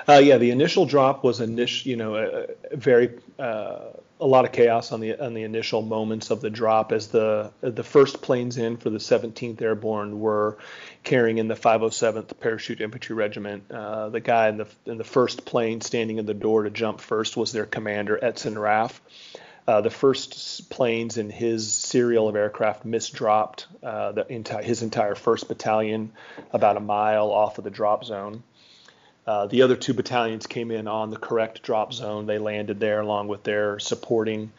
Uh, 0.07 0.21
yeah, 0.23 0.37
the 0.37 0.51
initial 0.51 0.85
drop 0.85 1.25
was 1.25 1.41
initial, 1.41 1.89
you 1.89 1.97
know, 1.97 2.15
a, 2.15 2.77
very 2.77 3.19
uh, 3.39 3.89
a 4.21 4.27
lot 4.27 4.45
of 4.45 4.51
chaos 4.51 4.91
on 4.91 4.99
the 4.99 5.19
on 5.19 5.33
the 5.33 5.41
initial 5.41 5.81
moments 5.81 6.29
of 6.29 6.41
the 6.41 6.49
drop 6.49 6.91
as 6.91 7.07
the 7.07 7.51
the 7.61 7.83
first 7.83 8.21
planes 8.21 8.57
in 8.57 8.77
for 8.77 8.91
the 8.91 8.99
17th 8.99 9.59
Airborne 9.61 10.19
were 10.19 10.59
carrying 11.03 11.39
in 11.39 11.47
the 11.47 11.55
507th 11.55 12.39
Parachute 12.39 12.81
Infantry 12.81 13.15
Regiment. 13.15 13.63
Uh, 13.71 14.09
the 14.09 14.19
guy 14.19 14.49
in 14.49 14.57
the 14.57 14.67
in 14.85 14.99
the 14.99 15.03
first 15.03 15.43
plane 15.43 15.81
standing 15.81 16.19
in 16.19 16.27
the 16.27 16.35
door 16.35 16.63
to 16.63 16.69
jump 16.69 17.01
first 17.01 17.35
was 17.35 17.51
their 17.51 17.65
commander 17.65 18.23
Edson 18.23 18.57
Raff. 18.57 19.01
Uh, 19.67 19.81
the 19.81 19.89
first 19.89 20.69
planes 20.69 21.17
in 21.17 21.29
his 21.29 21.71
serial 21.71 22.27
of 22.27 22.35
aircraft 22.35 22.85
misdropped 22.85 23.65
uh, 23.83 24.11
the 24.11 24.23
enti- 24.25 24.63
his 24.63 24.81
entire 24.81 25.15
first 25.15 25.47
battalion 25.47 26.11
about 26.51 26.77
a 26.77 26.79
mile 26.79 27.31
off 27.31 27.57
of 27.57 27.63
the 27.63 27.69
drop 27.69 28.03
zone. 28.03 28.43
Uh, 29.25 29.45
the 29.45 29.61
other 29.61 29.75
two 29.75 29.93
battalions 29.93 30.47
came 30.47 30.71
in 30.71 30.87
on 30.87 31.11
the 31.11 31.17
correct 31.17 31.61
drop 31.61 31.93
zone. 31.93 32.25
They 32.25 32.39
landed 32.39 32.79
there 32.79 33.01
along 33.01 33.27
with 33.27 33.43
their 33.43 33.77
supporting 33.79 34.51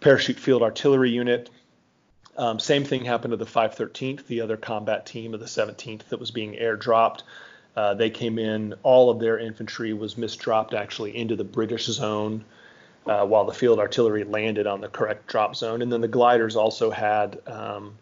parachute 0.00 0.38
field 0.38 0.62
artillery 0.62 1.10
unit. 1.10 1.50
Um, 2.36 2.58
same 2.58 2.84
thing 2.84 3.04
happened 3.04 3.30
to 3.30 3.36
the 3.36 3.46
513th, 3.46 4.26
the 4.26 4.42
other 4.42 4.56
combat 4.56 5.06
team 5.06 5.32
of 5.34 5.40
the 5.40 5.46
17th 5.46 6.08
that 6.08 6.20
was 6.20 6.30
being 6.30 6.54
airdropped. 6.54 7.22
Uh, 7.76 7.94
they 7.94 8.10
came 8.10 8.38
in, 8.38 8.74
all 8.82 9.10
of 9.10 9.20
their 9.20 9.38
infantry 9.38 9.92
was 9.92 10.16
misdropped 10.16 10.74
actually 10.74 11.16
into 11.16 11.36
the 11.36 11.44
British 11.44 11.86
zone 11.86 12.44
uh, 13.06 13.24
while 13.24 13.44
the 13.44 13.52
field 13.52 13.78
artillery 13.78 14.24
landed 14.24 14.66
on 14.66 14.80
the 14.80 14.88
correct 14.88 15.26
drop 15.28 15.54
zone. 15.54 15.80
And 15.80 15.92
then 15.92 16.00
the 16.00 16.08
gliders 16.08 16.56
also 16.56 16.90
had 16.90 17.38
um, 17.46 17.96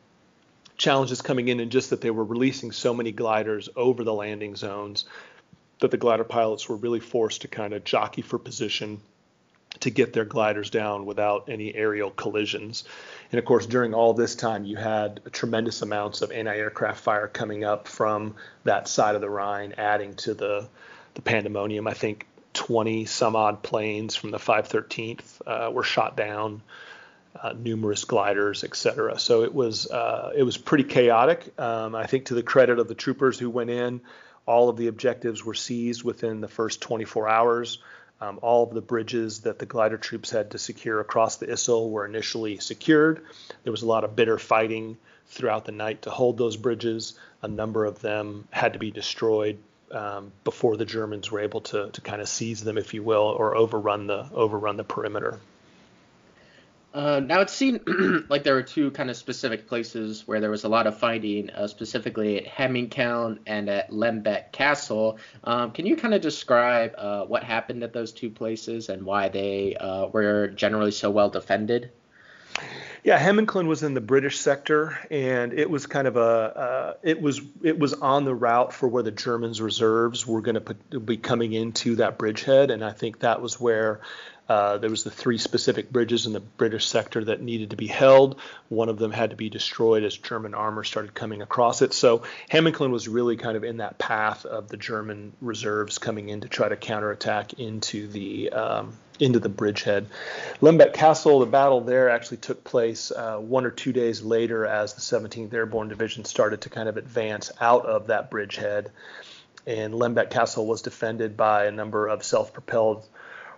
challenges 0.76 1.22
coming 1.22 1.48
in, 1.48 1.60
in 1.60 1.70
just 1.70 1.90
that 1.90 2.00
they 2.00 2.10
were 2.10 2.24
releasing 2.24 2.72
so 2.72 2.94
many 2.94 3.12
gliders 3.12 3.68
over 3.76 4.02
the 4.02 4.14
landing 4.14 4.56
zones 4.56 5.04
that 5.80 5.90
the 5.90 5.96
glider 5.96 6.24
pilots 6.24 6.68
were 6.68 6.76
really 6.76 7.00
forced 7.00 7.42
to 7.42 7.48
kind 7.48 7.72
of 7.72 7.84
jockey 7.84 8.22
for 8.22 8.38
position 8.38 9.00
to 9.80 9.90
get 9.90 10.12
their 10.12 10.24
gliders 10.24 10.70
down 10.70 11.04
without 11.04 11.48
any 11.48 11.74
aerial 11.74 12.10
collisions. 12.10 12.84
And 13.32 13.38
of 13.38 13.44
course, 13.44 13.66
during 13.66 13.92
all 13.92 14.14
this 14.14 14.34
time, 14.34 14.64
you 14.64 14.76
had 14.76 15.20
tremendous 15.32 15.82
amounts 15.82 16.22
of 16.22 16.30
anti-aircraft 16.30 17.00
fire 17.00 17.26
coming 17.26 17.64
up 17.64 17.88
from 17.88 18.36
that 18.64 18.88
side 18.88 19.14
of 19.14 19.20
the 19.20 19.30
Rhine, 19.30 19.74
adding 19.76 20.14
to 20.16 20.34
the 20.34 20.68
the 21.14 21.22
pandemonium. 21.22 21.86
I 21.86 21.94
think 21.94 22.26
20 22.54 23.04
some 23.04 23.36
odd 23.36 23.62
planes 23.62 24.16
from 24.16 24.30
the 24.30 24.38
513th 24.38 25.40
uh, 25.46 25.70
were 25.70 25.82
shot 25.82 26.16
down, 26.16 26.62
uh, 27.40 27.52
numerous 27.52 28.04
gliders, 28.04 28.64
etc. 28.64 29.18
So 29.18 29.42
it 29.42 29.54
was 29.54 29.90
uh, 29.90 30.32
it 30.36 30.42
was 30.42 30.56
pretty 30.56 30.84
chaotic. 30.84 31.58
Um, 31.58 31.94
I 31.94 32.06
think 32.06 32.26
to 32.26 32.34
the 32.34 32.42
credit 32.42 32.78
of 32.78 32.88
the 32.88 32.94
troopers 32.94 33.38
who 33.38 33.50
went 33.50 33.70
in, 33.70 34.00
all 34.46 34.68
of 34.68 34.76
the 34.76 34.88
objectives 34.88 35.44
were 35.44 35.54
seized 35.54 36.02
within 36.02 36.40
the 36.40 36.48
first 36.48 36.80
24 36.80 37.28
hours. 37.28 37.78
Um, 38.20 38.38
all 38.42 38.62
of 38.62 38.74
the 38.74 38.80
bridges 38.80 39.40
that 39.40 39.58
the 39.58 39.66
glider 39.66 39.98
troops 39.98 40.30
had 40.30 40.52
to 40.52 40.58
secure 40.58 41.00
across 41.00 41.36
the 41.36 41.46
Issel 41.46 41.90
were 41.90 42.06
initially 42.06 42.58
secured. 42.58 43.22
There 43.64 43.72
was 43.72 43.82
a 43.82 43.86
lot 43.86 44.04
of 44.04 44.16
bitter 44.16 44.38
fighting 44.38 44.96
throughout 45.26 45.64
the 45.64 45.72
night 45.72 46.02
to 46.02 46.10
hold 46.10 46.38
those 46.38 46.56
bridges. 46.56 47.18
A 47.42 47.48
number 47.48 47.84
of 47.84 48.00
them 48.00 48.46
had 48.50 48.74
to 48.74 48.78
be 48.78 48.90
destroyed 48.90 49.58
um, 49.90 50.32
before 50.44 50.76
the 50.76 50.84
Germans 50.84 51.30
were 51.30 51.40
able 51.40 51.60
to 51.62 51.90
to 51.90 52.00
kind 52.00 52.20
of 52.20 52.28
seize 52.28 52.62
them, 52.62 52.78
if 52.78 52.94
you 52.94 53.02
will, 53.02 53.34
or 53.38 53.56
overrun 53.56 54.06
the 54.06 54.28
overrun 54.32 54.76
the 54.76 54.84
perimeter. 54.84 55.38
Uh, 56.94 57.18
now 57.18 57.40
it 57.40 57.50
seemed 57.50 57.80
like 58.28 58.44
there 58.44 58.54
were 58.54 58.62
two 58.62 58.92
kind 58.92 59.10
of 59.10 59.16
specific 59.16 59.66
places 59.66 60.28
where 60.28 60.40
there 60.40 60.50
was 60.50 60.62
a 60.62 60.68
lot 60.68 60.86
of 60.86 60.96
fighting, 60.96 61.50
uh, 61.50 61.66
specifically 61.66 62.38
at 62.38 62.46
Hamminkeln 62.46 63.40
and 63.46 63.68
at 63.68 63.90
Lembeck 63.90 64.52
Castle. 64.52 65.18
Um, 65.42 65.72
can 65.72 65.86
you 65.86 65.96
kind 65.96 66.14
of 66.14 66.20
describe 66.20 66.94
uh, 66.96 67.24
what 67.24 67.42
happened 67.42 67.82
at 67.82 67.92
those 67.92 68.12
two 68.12 68.30
places 68.30 68.88
and 68.88 69.02
why 69.02 69.28
they 69.28 69.74
uh, 69.74 70.06
were 70.06 70.48
generally 70.48 70.92
so 70.92 71.10
well 71.10 71.30
defended? 71.30 71.90
Yeah, 73.02 73.18
Hamminkeln 73.18 73.66
was 73.66 73.82
in 73.82 73.92
the 73.92 74.00
British 74.00 74.38
sector, 74.38 74.96
and 75.10 75.52
it 75.52 75.68
was 75.68 75.86
kind 75.86 76.06
of 76.08 76.16
a 76.16 76.20
uh, 76.20 76.94
it 77.02 77.20
was 77.20 77.42
it 77.62 77.78
was 77.78 77.92
on 77.92 78.24
the 78.24 78.34
route 78.34 78.72
for 78.72 78.88
where 78.88 79.02
the 79.02 79.10
Germans' 79.10 79.60
reserves 79.60 80.26
were 80.26 80.40
going 80.40 80.64
to 80.64 81.00
be 81.00 81.18
coming 81.18 81.52
into 81.52 81.96
that 81.96 82.16
bridgehead, 82.16 82.70
and 82.70 82.82
I 82.82 82.92
think 82.92 83.18
that 83.18 83.42
was 83.42 83.60
where 83.60 84.00
uh, 84.48 84.78
there 84.78 84.90
was 84.90 85.04
the 85.04 85.10
three 85.10 85.38
specific 85.38 85.90
bridges 85.90 86.26
in 86.26 86.32
the 86.32 86.40
British 86.40 86.86
sector 86.86 87.24
that 87.24 87.40
needed 87.40 87.70
to 87.70 87.76
be 87.76 87.86
held. 87.86 88.38
One 88.68 88.88
of 88.88 88.98
them 88.98 89.10
had 89.10 89.30
to 89.30 89.36
be 89.36 89.48
destroyed 89.48 90.04
as 90.04 90.16
German 90.16 90.54
armor 90.54 90.84
started 90.84 91.14
coming 91.14 91.40
across 91.40 91.80
it. 91.80 91.94
So 91.94 92.24
Hamminkeln 92.50 92.90
was 92.90 93.08
really 93.08 93.36
kind 93.36 93.56
of 93.56 93.64
in 93.64 93.78
that 93.78 93.98
path 93.98 94.44
of 94.44 94.68
the 94.68 94.76
German 94.76 95.32
reserves 95.40 95.98
coming 95.98 96.28
in 96.28 96.42
to 96.42 96.48
try 96.48 96.68
to 96.68 96.76
counterattack 96.76 97.54
into 97.54 98.06
the 98.06 98.50
um, 98.50 98.92
into 99.20 99.38
the 99.38 99.48
bridgehead. 99.48 100.08
Lembeck 100.60 100.92
Castle, 100.92 101.38
the 101.38 101.46
battle 101.46 101.80
there 101.80 102.10
actually 102.10 102.38
took 102.38 102.64
place 102.64 103.12
uh, 103.12 103.36
one 103.36 103.64
or 103.64 103.70
two 103.70 103.92
days 103.92 104.22
later 104.22 104.66
as 104.66 104.94
the 104.94 105.00
17th 105.00 105.54
Airborne 105.54 105.88
Division 105.88 106.24
started 106.24 106.62
to 106.62 106.68
kind 106.68 106.88
of 106.88 106.96
advance 106.96 107.52
out 107.60 107.86
of 107.86 108.08
that 108.08 108.30
bridgehead. 108.30 108.90
And 109.66 109.94
Lembeck 109.94 110.30
Castle 110.30 110.66
was 110.66 110.82
defended 110.82 111.36
by 111.36 111.66
a 111.66 111.70
number 111.70 112.08
of 112.08 112.24
self-propelled 112.24 113.06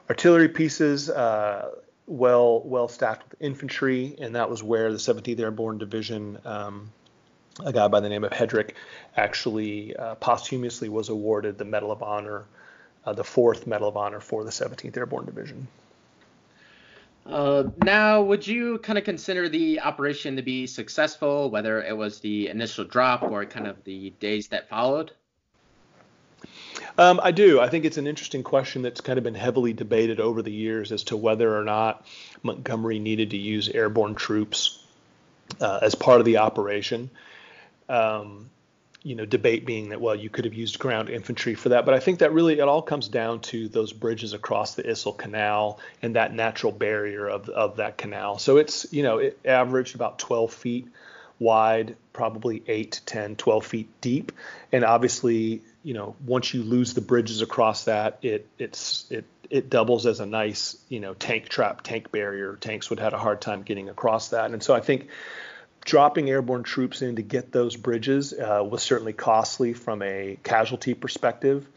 artillery 0.09 0.49
pieces, 0.49 1.11
uh, 1.11 1.71
well 2.07 2.61
well 2.61 2.89
stacked 2.89 3.31
with 3.31 3.43
infantry, 3.43 4.17
and 4.21 4.35
that 4.35 4.49
was 4.49 4.63
where 4.63 4.93
the 4.93 4.99
17th 4.99 5.41
Airborne 5.41 5.79
Division, 5.79 6.39
um, 6.45 6.93
a 7.65 7.73
guy 7.73 7.89
by 7.89 8.01
the 8.01 8.09
name 8.09 8.25
of 8.25 8.33
Hedrick, 8.33 8.73
actually 9.17 9.97
uh, 9.97 10.15
posthumously 10.17 10.89
was 10.89 11.09
awarded 11.09 11.59
the 11.59 11.65
Medal 11.65 11.91
of 11.91 12.03
Honor, 12.03 12.45
uh, 13.05 13.13
the 13.13 13.25
fourth 13.25 13.67
Medal 13.67 13.89
of 13.89 13.97
Honor 13.97 14.21
for 14.21 14.45
the 14.45 14.51
17th 14.51 14.97
Airborne 14.97 15.27
Division. 15.27 15.67
Uh, 17.25 17.65
now, 17.83 18.23
would 18.23 18.47
you 18.47 18.79
kind 18.79 18.99
of 18.99 19.05
consider 19.05 19.49
the 19.49 19.81
operation 19.81 20.37
to 20.37 20.43
be 20.43 20.67
successful, 20.67 21.51
whether 21.51 21.83
it 21.83 21.97
was 21.97 22.21
the 22.21 22.49
initial 22.49 22.85
drop 22.85 23.25
or 23.25 23.45
kind 23.45 23.67
of 23.67 23.83
the 23.83 24.11
days 24.21 24.49
that 24.49 24.69
followed? 24.69 25.11
Um, 26.99 27.21
I 27.23 27.31
do. 27.31 27.61
I 27.61 27.69
think 27.69 27.85
it's 27.85 27.99
an 27.99 28.07
interesting 28.07 28.43
question 28.43 28.83
that's 28.83 29.01
kind 29.01 29.19
of 29.19 29.25
been 29.25 29.35
heavily 29.35 29.73
debated 29.73 30.19
over 30.19 30.43
the 30.43 30.53
years 30.53 30.93
as 30.93 31.05
to 31.05 31.17
whether 31.17 31.57
or 31.57 31.65
not 31.65 32.07
Montgomery 32.43 32.99
needed 32.99 33.31
to 33.31 33.37
use 33.37 33.69
airborne 33.69 34.15
troops 34.15 34.83
uh, 35.61 35.81
as 35.83 35.95
part 35.95 36.21
of 36.21 36.25
the 36.25 36.39
operation. 36.39 37.11
Um, 37.89 38.51
you 39.03 39.15
know, 39.15 39.25
debate 39.25 39.65
being 39.65 39.91
that 39.91 40.01
well, 40.01 40.17
you 40.17 40.29
could 40.29 40.47
have 40.47 40.55
used 40.55 40.81
ground 40.81 41.11
infantry 41.11 41.55
for 41.55 41.69
that, 41.69 41.85
but 41.85 41.95
I 41.95 42.01
think 42.01 42.19
that 42.21 42.33
really 42.33 42.59
it 42.59 42.67
all 42.67 42.83
comes 42.83 43.07
down 43.07 43.41
to 43.43 43.69
those 43.69 43.93
bridges 43.93 44.33
across 44.33 44.75
the 44.75 44.83
Issel 44.83 45.17
Canal 45.17 45.79
and 46.03 46.17
that 46.17 46.35
natural 46.35 46.73
barrier 46.73 47.29
of 47.29 47.49
of 47.49 47.77
that 47.77 47.99
canal. 47.99 48.39
So 48.39 48.57
it's 48.57 48.93
you 48.93 49.05
know 49.05 49.19
it 49.19 49.39
averaged 49.45 49.95
about 49.95 50.19
12 50.19 50.53
feet 50.53 50.89
wide, 51.39 51.95
probably 52.13 52.63
8, 52.67 52.93
to 52.93 53.05
10, 53.05 53.37
12 53.37 53.67
feet 53.67 54.01
deep, 54.01 54.33
and 54.73 54.85
obviously 54.85 55.63
you 55.87 55.95
know, 55.95 56.17
once 56.27 56.53
you 56.53 56.65
lose 56.65 56.95
the 56.95 57.01
bridges 57.01 57.43
across 57.43 57.85
that, 57.85 58.19
it 58.23 58.49
it's 58.59 59.07
it 59.09 59.25
it 59.49 59.71
doubles 59.71 60.05
as 60.05 60.19
a 60.19 60.27
nice, 60.27 60.77
you 60.89 60.99
know, 60.99 61.15
tank 61.15 61.49
trap, 61.49 61.83
tank 61.83 62.11
barrier. 62.11 62.57
Tanks 62.57 62.91
would 62.91 62.99
have 62.99 63.13
had 63.13 63.17
a 63.17 63.23
hard 63.23 63.41
time 63.41 63.63
getting 63.63 63.89
across 63.89 64.31
that, 64.31 64.51
and 64.51 64.61
so 64.61 64.75
I 64.75 64.81
think 64.81 65.07
dropping 65.85 66.29
airborne 66.29 66.65
troops 66.65 67.03
in 67.03 67.15
to 67.15 67.23
get 67.23 67.53
those 67.53 67.77
bridges 67.77 68.33
uh, 68.33 68.65
was 68.69 68.83
certainly 68.83 69.13
costly 69.13 69.75
from 69.75 70.03
a 70.03 70.37
casualty 70.43 70.95
perspective. 70.95 71.69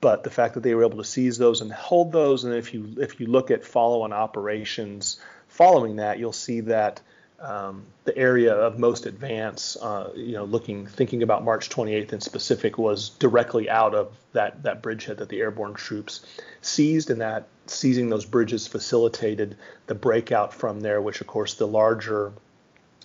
But 0.00 0.22
the 0.22 0.30
fact 0.30 0.54
that 0.54 0.62
they 0.62 0.76
were 0.76 0.84
able 0.84 0.98
to 0.98 1.04
seize 1.04 1.36
those 1.36 1.60
and 1.60 1.72
hold 1.72 2.12
those, 2.12 2.44
and 2.44 2.54
if 2.54 2.72
you 2.72 2.98
if 2.98 3.18
you 3.18 3.26
look 3.26 3.50
at 3.50 3.64
follow-on 3.64 4.12
operations 4.12 5.18
following 5.48 5.96
that, 5.96 6.20
you'll 6.20 6.32
see 6.32 6.60
that 6.60 7.00
um, 7.40 7.86
the 8.04 8.16
area 8.16 8.54
of 8.54 8.78
most 8.78 9.06
advance, 9.06 9.76
uh, 9.80 10.10
you 10.14 10.32
know, 10.32 10.44
looking 10.44 10.86
thinking 10.86 11.22
about 11.22 11.42
March 11.42 11.70
28th 11.70 12.12
in 12.12 12.20
specific, 12.20 12.76
was 12.76 13.10
directly 13.10 13.68
out 13.70 13.94
of 13.94 14.14
that 14.32 14.62
that 14.62 14.82
bridgehead 14.82 15.18
that 15.18 15.28
the 15.28 15.40
airborne 15.40 15.74
troops 15.74 16.24
seized, 16.60 17.10
and 17.10 17.20
that 17.20 17.48
seizing 17.66 18.10
those 18.10 18.26
bridges 18.26 18.66
facilitated 18.66 19.56
the 19.86 19.94
breakout 19.94 20.52
from 20.52 20.80
there. 20.80 21.00
Which, 21.00 21.20
of 21.20 21.26
course, 21.26 21.54
the 21.54 21.66
larger 21.66 22.32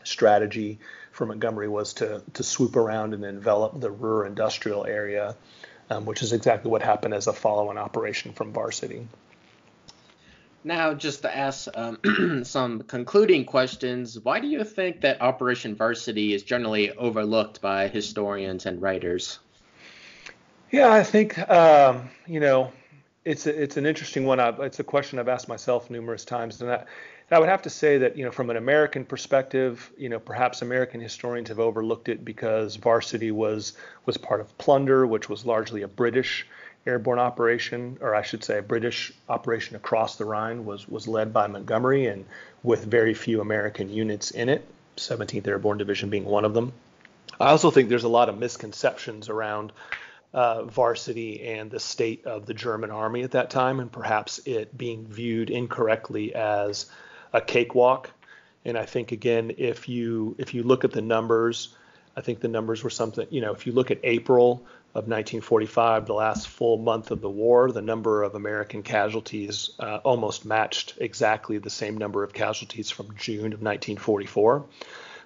strategy 0.03 0.79
for 1.11 1.25
Montgomery 1.25 1.69
was 1.69 1.93
to 1.93 2.21
to 2.33 2.43
swoop 2.43 2.75
around 2.75 3.13
and 3.13 3.23
envelop 3.23 3.79
the 3.79 3.89
Ruhr 3.89 4.25
industrial 4.25 4.85
area, 4.85 5.35
um, 5.89 6.05
which 6.05 6.21
is 6.21 6.33
exactly 6.33 6.69
what 6.69 6.81
happened 6.81 7.13
as 7.13 7.27
a 7.27 7.33
follow-on 7.33 7.77
operation 7.77 8.33
from 8.33 8.51
Varsity. 8.51 9.07
Now, 10.65 10.95
just 10.95 11.21
to 11.21 11.37
ask 11.37 11.67
um, 11.75 12.41
some 12.43 12.81
concluding 12.81 13.45
questions, 13.45 14.19
why 14.19 14.39
do 14.39 14.47
you 14.47 14.63
think 14.63 15.01
that 15.01 15.21
Operation 15.21 15.75
Varsity 15.75 16.33
is 16.33 16.41
generally 16.41 16.91
overlooked 16.91 17.61
by 17.61 17.87
historians 17.87 18.65
and 18.65 18.81
writers? 18.81 19.37
Yeah, 20.71 20.91
I 20.91 21.03
think 21.03 21.37
um, 21.51 22.09
you 22.25 22.39
know 22.39 22.71
it's 23.25 23.45
a, 23.45 23.61
it's 23.61 23.77
an 23.77 23.85
interesting 23.85 24.25
one. 24.25 24.39
I've, 24.39 24.59
it's 24.59 24.79
a 24.79 24.83
question 24.83 25.19
I've 25.19 25.27
asked 25.27 25.47
myself 25.47 25.91
numerous 25.91 26.25
times, 26.25 26.59
and 26.59 26.71
I, 26.71 26.77
and 26.77 26.85
I 27.31 27.37
would 27.37 27.49
have 27.49 27.61
to 27.61 27.69
say 27.69 27.99
that 27.99 28.17
you 28.17 28.25
know 28.25 28.31
from 28.31 28.49
an 28.49 28.57
American 28.57 29.05
perspective, 29.05 29.91
you 29.99 30.09
know 30.09 30.19
perhaps 30.19 30.63
American 30.63 30.99
historians 30.99 31.49
have 31.49 31.59
overlooked 31.59 32.09
it 32.09 32.25
because 32.25 32.75
Varsity 32.77 33.29
was 33.29 33.73
was 34.07 34.17
part 34.17 34.41
of 34.41 34.57
Plunder, 34.57 35.05
which 35.05 35.29
was 35.29 35.45
largely 35.45 35.83
a 35.83 35.87
British 35.87 36.47
airborne 36.85 37.19
operation, 37.19 37.97
or 38.01 38.13
I 38.13 38.21
should 38.21 38.43
say, 38.43 38.59
a 38.59 38.61
British 38.61 39.11
operation 39.27 39.75
across 39.75 40.17
the 40.17 40.25
Rhine 40.25 40.65
was 40.65 40.87
was 40.87 41.07
led 41.07 41.33
by 41.33 41.47
Montgomery 41.47 42.07
and 42.07 42.25
with 42.63 42.85
very 42.85 43.13
few 43.13 43.41
American 43.41 43.89
units 43.89 44.31
in 44.31 44.49
it, 44.49 44.65
17th 44.97 45.47
Airborne 45.47 45.77
Division 45.77 46.09
being 46.09 46.25
one 46.25 46.45
of 46.45 46.53
them. 46.53 46.73
I 47.39 47.47
also 47.47 47.71
think 47.71 47.89
there's 47.89 48.03
a 48.03 48.09
lot 48.09 48.29
of 48.29 48.37
misconceptions 48.37 49.29
around 49.29 49.71
uh, 50.33 50.63
varsity 50.65 51.41
and 51.47 51.71
the 51.71 51.79
state 51.79 52.25
of 52.25 52.45
the 52.45 52.53
German 52.53 52.91
army 52.91 53.23
at 53.23 53.31
that 53.31 53.49
time, 53.49 53.79
and 53.79 53.91
perhaps 53.91 54.39
it 54.45 54.77
being 54.77 55.05
viewed 55.05 55.49
incorrectly 55.49 56.35
as 56.35 56.85
a 57.33 57.41
cakewalk. 57.41 58.11
And 58.63 58.77
I 58.77 58.85
think 58.85 59.11
again, 59.11 59.53
if 59.57 59.89
you 59.89 60.35
if 60.37 60.53
you 60.53 60.63
look 60.63 60.83
at 60.83 60.91
the 60.91 61.01
numbers, 61.01 61.75
I 62.15 62.21
think 62.21 62.39
the 62.39 62.47
numbers 62.47 62.83
were 62.83 62.89
something. 62.89 63.27
You 63.29 63.41
know, 63.41 63.53
if 63.53 63.65
you 63.65 63.73
look 63.73 63.91
at 63.91 63.99
April 64.03 64.65
of 64.95 65.09
1945, 65.09 66.05
the 66.05 66.13
last 66.13 66.47
full 66.47 66.77
month 66.77 67.11
of 67.11 67.19
the 67.19 67.29
war, 67.29 67.69
the 67.69 67.81
number 67.81 68.23
of 68.23 68.33
American 68.33 68.81
casualties 68.81 69.71
uh, 69.79 69.97
almost 70.05 70.45
matched 70.45 70.93
exactly 71.01 71.57
the 71.57 71.69
same 71.69 71.97
number 71.97 72.23
of 72.23 72.31
casualties 72.31 72.89
from 72.89 73.13
June 73.17 73.51
of 73.51 73.61
1944. 73.61 74.65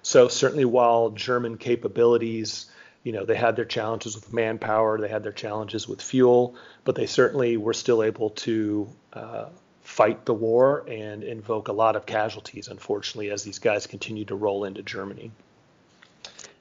So 0.02 0.26
certainly, 0.26 0.64
while 0.64 1.10
German 1.10 1.56
capabilities, 1.56 2.66
you 3.04 3.12
know, 3.12 3.24
they 3.24 3.36
had 3.36 3.54
their 3.54 3.64
challenges 3.64 4.16
with 4.16 4.32
manpower, 4.32 4.98
they 4.98 5.08
had 5.08 5.22
their 5.22 5.30
challenges 5.30 5.86
with 5.86 6.02
fuel, 6.02 6.56
but 6.82 6.96
they 6.96 7.06
certainly 7.06 7.56
were 7.56 7.74
still 7.74 8.02
able 8.02 8.30
to 8.30 8.88
uh, 9.12 9.44
fight 9.82 10.24
the 10.24 10.34
war 10.34 10.84
and 10.88 11.22
invoke 11.22 11.68
a 11.68 11.72
lot 11.72 11.94
of 11.94 12.06
casualties, 12.06 12.66
unfortunately, 12.66 13.30
as 13.30 13.44
these 13.44 13.60
guys 13.60 13.86
continued 13.86 14.28
to 14.28 14.34
roll 14.34 14.64
into 14.64 14.82
Germany. 14.82 15.30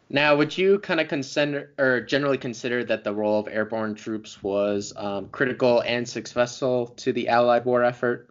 Now, 0.10 0.36
would 0.36 0.58
you 0.58 0.80
kind 0.80 1.00
of 1.00 1.08
consider 1.08 1.72
or 1.78 2.02
generally 2.02 2.40
consider 2.40 2.84
that 2.86 3.04
the 3.04 3.14
role 3.14 3.40
of 3.40 3.48
airborne 3.48 3.94
troops 3.94 4.42
was 4.42 4.92
um, 4.96 5.30
critical 5.30 5.82
and 5.82 6.10
successful 6.10 6.88
to 6.98 7.14
the 7.14 7.28
Allied 7.30 7.66
war 7.66 7.84
effort? 7.84 8.30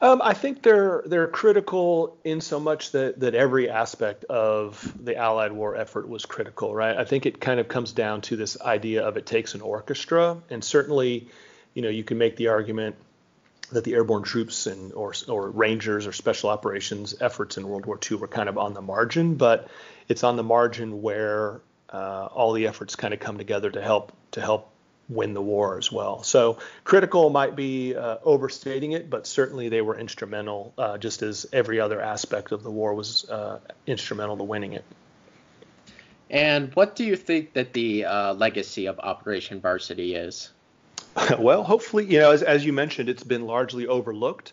Um, 0.00 0.20
I 0.22 0.34
think 0.34 0.62
they're 0.62 1.02
they're 1.06 1.26
critical 1.26 2.18
in 2.24 2.40
so 2.40 2.60
much 2.60 2.92
that 2.92 3.20
that 3.20 3.34
every 3.34 3.70
aspect 3.70 4.24
of 4.24 4.94
the 5.02 5.16
Allied 5.16 5.52
war 5.52 5.74
effort 5.74 6.08
was 6.08 6.26
critical, 6.26 6.74
right? 6.74 6.96
I 6.96 7.04
think 7.04 7.24
it 7.24 7.40
kind 7.40 7.60
of 7.60 7.68
comes 7.68 7.92
down 7.92 8.20
to 8.22 8.36
this 8.36 8.60
idea 8.60 9.06
of 9.06 9.16
it 9.16 9.24
takes 9.24 9.54
an 9.54 9.62
orchestra, 9.62 10.36
and 10.50 10.62
certainly, 10.62 11.28
you 11.72 11.80
know, 11.80 11.88
you 11.88 12.04
can 12.04 12.18
make 12.18 12.36
the 12.36 12.48
argument 12.48 12.96
that 13.72 13.84
the 13.84 13.94
airborne 13.94 14.22
troops 14.22 14.66
and 14.66 14.92
or 14.92 15.12
or 15.28 15.50
Rangers 15.50 16.06
or 16.06 16.12
special 16.12 16.50
operations 16.50 17.14
efforts 17.20 17.56
in 17.56 17.68
World 17.68 17.86
War 17.86 17.98
II 18.10 18.18
were 18.18 18.28
kind 18.28 18.48
of 18.48 18.58
on 18.58 18.74
the 18.74 18.82
margin, 18.82 19.34
but 19.34 19.68
it's 20.08 20.24
on 20.24 20.36
the 20.36 20.42
margin 20.42 21.02
where 21.02 21.60
uh, 21.90 22.28
all 22.32 22.52
the 22.52 22.66
efforts 22.66 22.96
kind 22.96 23.12
of 23.14 23.20
come 23.20 23.38
together 23.38 23.70
to 23.70 23.82
help 23.82 24.12
to 24.32 24.40
help 24.40 24.72
win 25.08 25.34
the 25.34 25.42
war 25.42 25.78
as 25.78 25.90
well. 25.92 26.22
So 26.22 26.58
critical 26.84 27.30
might 27.30 27.54
be 27.54 27.94
uh, 27.94 28.18
overstating 28.24 28.92
it, 28.92 29.08
but 29.08 29.26
certainly 29.26 29.68
they 29.68 29.80
were 29.80 29.98
instrumental, 29.98 30.74
uh, 30.76 30.98
just 30.98 31.22
as 31.22 31.46
every 31.52 31.78
other 31.78 32.00
aspect 32.00 32.52
of 32.52 32.62
the 32.62 32.70
war 32.70 32.94
was 32.94 33.28
uh, 33.30 33.60
instrumental 33.86 34.36
to 34.36 34.44
winning 34.44 34.72
it. 34.72 34.84
And 36.28 36.74
what 36.74 36.96
do 36.96 37.04
you 37.04 37.14
think 37.14 37.52
that 37.52 37.72
the 37.72 38.04
uh, 38.04 38.34
legacy 38.34 38.86
of 38.86 38.98
Operation 38.98 39.60
Varsity 39.60 40.16
is? 40.16 40.50
well, 41.38 41.62
hopefully, 41.62 42.04
you 42.04 42.18
know, 42.18 42.30
as, 42.30 42.42
as 42.42 42.64
you 42.64 42.72
mentioned, 42.72 43.08
it's 43.08 43.22
been 43.22 43.46
largely 43.46 43.86
overlooked. 43.86 44.52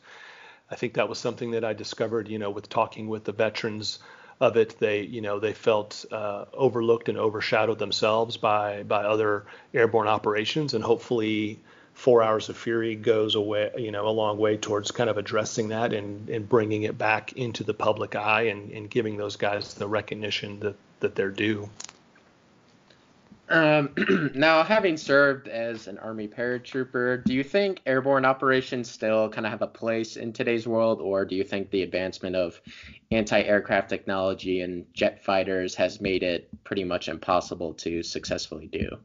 I 0.71 0.75
think 0.75 0.93
that 0.93 1.09
was 1.09 1.19
something 1.19 1.51
that 1.51 1.63
I 1.63 1.73
discovered, 1.73 2.27
you 2.27 2.39
know, 2.39 2.49
with 2.49 2.69
talking 2.69 3.07
with 3.07 3.25
the 3.25 3.31
veterans 3.31 3.99
of 4.39 4.57
it. 4.57 4.79
They, 4.79 5.01
you 5.01 5.21
know, 5.21 5.39
they 5.39 5.53
felt 5.53 6.05
uh, 6.11 6.45
overlooked 6.53 7.09
and 7.09 7.17
overshadowed 7.17 7.79
themselves 7.79 8.37
by 8.37 8.83
by 8.83 9.03
other 9.03 9.45
airborne 9.73 10.07
operations, 10.07 10.73
and 10.73 10.83
hopefully, 10.83 11.59
Four 11.93 12.23
Hours 12.23 12.49
of 12.49 12.57
Fury 12.57 12.95
goes 12.95 13.35
away, 13.35 13.71
you 13.77 13.91
know, 13.91 14.07
a 14.07 14.09
long 14.09 14.37
way 14.37 14.57
towards 14.57 14.89
kind 14.91 15.09
of 15.09 15.17
addressing 15.17 15.67
that 15.69 15.93
and 15.93 16.29
and 16.29 16.47
bringing 16.47 16.83
it 16.83 16.97
back 16.97 17.33
into 17.33 17.63
the 17.63 17.73
public 17.73 18.15
eye 18.15 18.43
and 18.43 18.71
and 18.71 18.89
giving 18.89 19.17
those 19.17 19.35
guys 19.35 19.73
the 19.75 19.87
recognition 19.87 20.59
that 20.61 20.75
that 21.01 21.15
they're 21.15 21.29
due. 21.29 21.69
Um, 23.53 23.93
now, 24.33 24.63
having 24.63 24.97
served 24.97 25.47
as 25.47 25.87
an 25.87 25.99
Army 25.99 26.27
paratrooper, 26.27 27.23
do 27.23 27.35
you 27.35 27.43
think 27.43 27.81
airborne 27.85 28.25
operations 28.25 28.89
still 28.89 29.29
kind 29.29 29.45
of 29.45 29.51
have 29.51 29.61
a 29.61 29.67
place 29.67 30.17
in 30.17 30.33
today's 30.33 30.67
world, 30.67 30.99
or 30.99 31.23
do 31.23 31.35
you 31.35 31.43
think 31.43 31.69
the 31.69 31.83
advancement 31.83 32.35
of 32.35 32.59
anti 33.11 33.39
aircraft 33.39 33.89
technology 33.89 34.61
and 34.61 34.91
jet 34.93 35.23
fighters 35.23 35.75
has 35.75 36.01
made 36.01 36.23
it 36.23 36.49
pretty 36.63 36.83
much 36.83 37.07
impossible 37.07 37.75
to 37.75 38.01
successfully 38.01 38.65
do? 38.65 38.97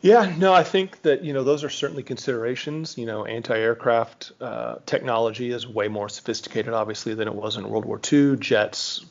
Yeah, 0.00 0.34
no, 0.36 0.52
I 0.52 0.64
think 0.64 1.00
that 1.02 1.22
you 1.22 1.32
know 1.32 1.44
those 1.44 1.62
are 1.62 1.70
certainly 1.70 2.02
considerations. 2.02 2.98
You 2.98 3.06
know, 3.06 3.24
anti-aircraft 3.24 4.32
uh, 4.40 4.76
technology 4.86 5.52
is 5.52 5.68
way 5.68 5.86
more 5.86 6.08
sophisticated, 6.08 6.74
obviously, 6.74 7.14
than 7.14 7.28
it 7.28 7.34
was 7.34 7.56
in 7.56 7.66
World 7.68 7.84
War 7.84 8.00
II. 8.12 8.36
Jets, 8.36 9.06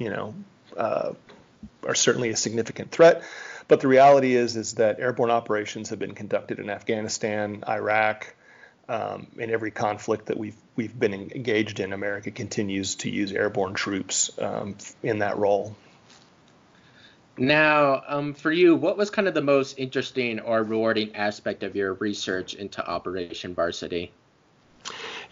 you 0.00 0.08
know, 0.08 0.34
uh, 0.78 1.12
are 1.86 1.94
certainly 1.94 2.30
a 2.30 2.36
significant 2.36 2.90
threat. 2.90 3.22
But 3.66 3.80
the 3.80 3.88
reality 3.88 4.34
is 4.34 4.56
is 4.56 4.74
that 4.74 5.00
airborne 5.00 5.30
operations 5.30 5.90
have 5.90 5.98
been 5.98 6.14
conducted 6.14 6.58
in 6.58 6.68
Afghanistan, 6.68 7.64
Iraq, 7.66 8.34
um, 8.88 9.28
in 9.38 9.50
every 9.50 9.70
conflict 9.70 10.26
that 10.26 10.36
we've 10.36 10.56
we've 10.76 10.98
been 10.98 11.14
engaged 11.14 11.80
in. 11.80 11.92
America 11.92 12.30
continues 12.30 12.96
to 12.96 13.10
use 13.10 13.32
airborne 13.32 13.74
troops 13.74 14.30
um, 14.38 14.76
in 15.02 15.20
that 15.20 15.38
role. 15.38 15.74
Now, 17.36 18.02
um, 18.06 18.34
for 18.34 18.52
you, 18.52 18.76
what 18.76 18.96
was 18.96 19.10
kind 19.10 19.26
of 19.26 19.34
the 19.34 19.42
most 19.42 19.78
interesting 19.78 20.38
or 20.38 20.62
rewarding 20.62 21.16
aspect 21.16 21.64
of 21.64 21.74
your 21.74 21.94
research 21.94 22.54
into 22.54 22.86
Operation 22.86 23.54
Varsity? 23.54 24.12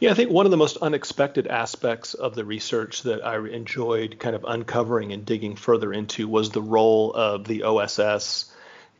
Yeah, 0.03 0.11
I 0.11 0.15
think 0.15 0.33
one 0.33 0.47
of 0.47 0.51
the 0.51 0.57
most 0.57 0.79
unexpected 0.79 1.47
aspects 1.47 2.15
of 2.15 2.35
the 2.35 2.45
research 2.45 3.05
that 3.05 3.25
I 3.25 3.39
enjoyed 3.39 4.19
kind 4.19 4.35
of 4.35 4.45
uncovering 4.45 5.13
and 5.13 5.25
digging 5.25 5.55
further 5.55 5.93
into 5.93 6.27
was 6.27 6.51
the 6.51 6.61
role 6.61 7.13
of 7.15 7.47
the 7.47 7.63
OSS 7.63 8.53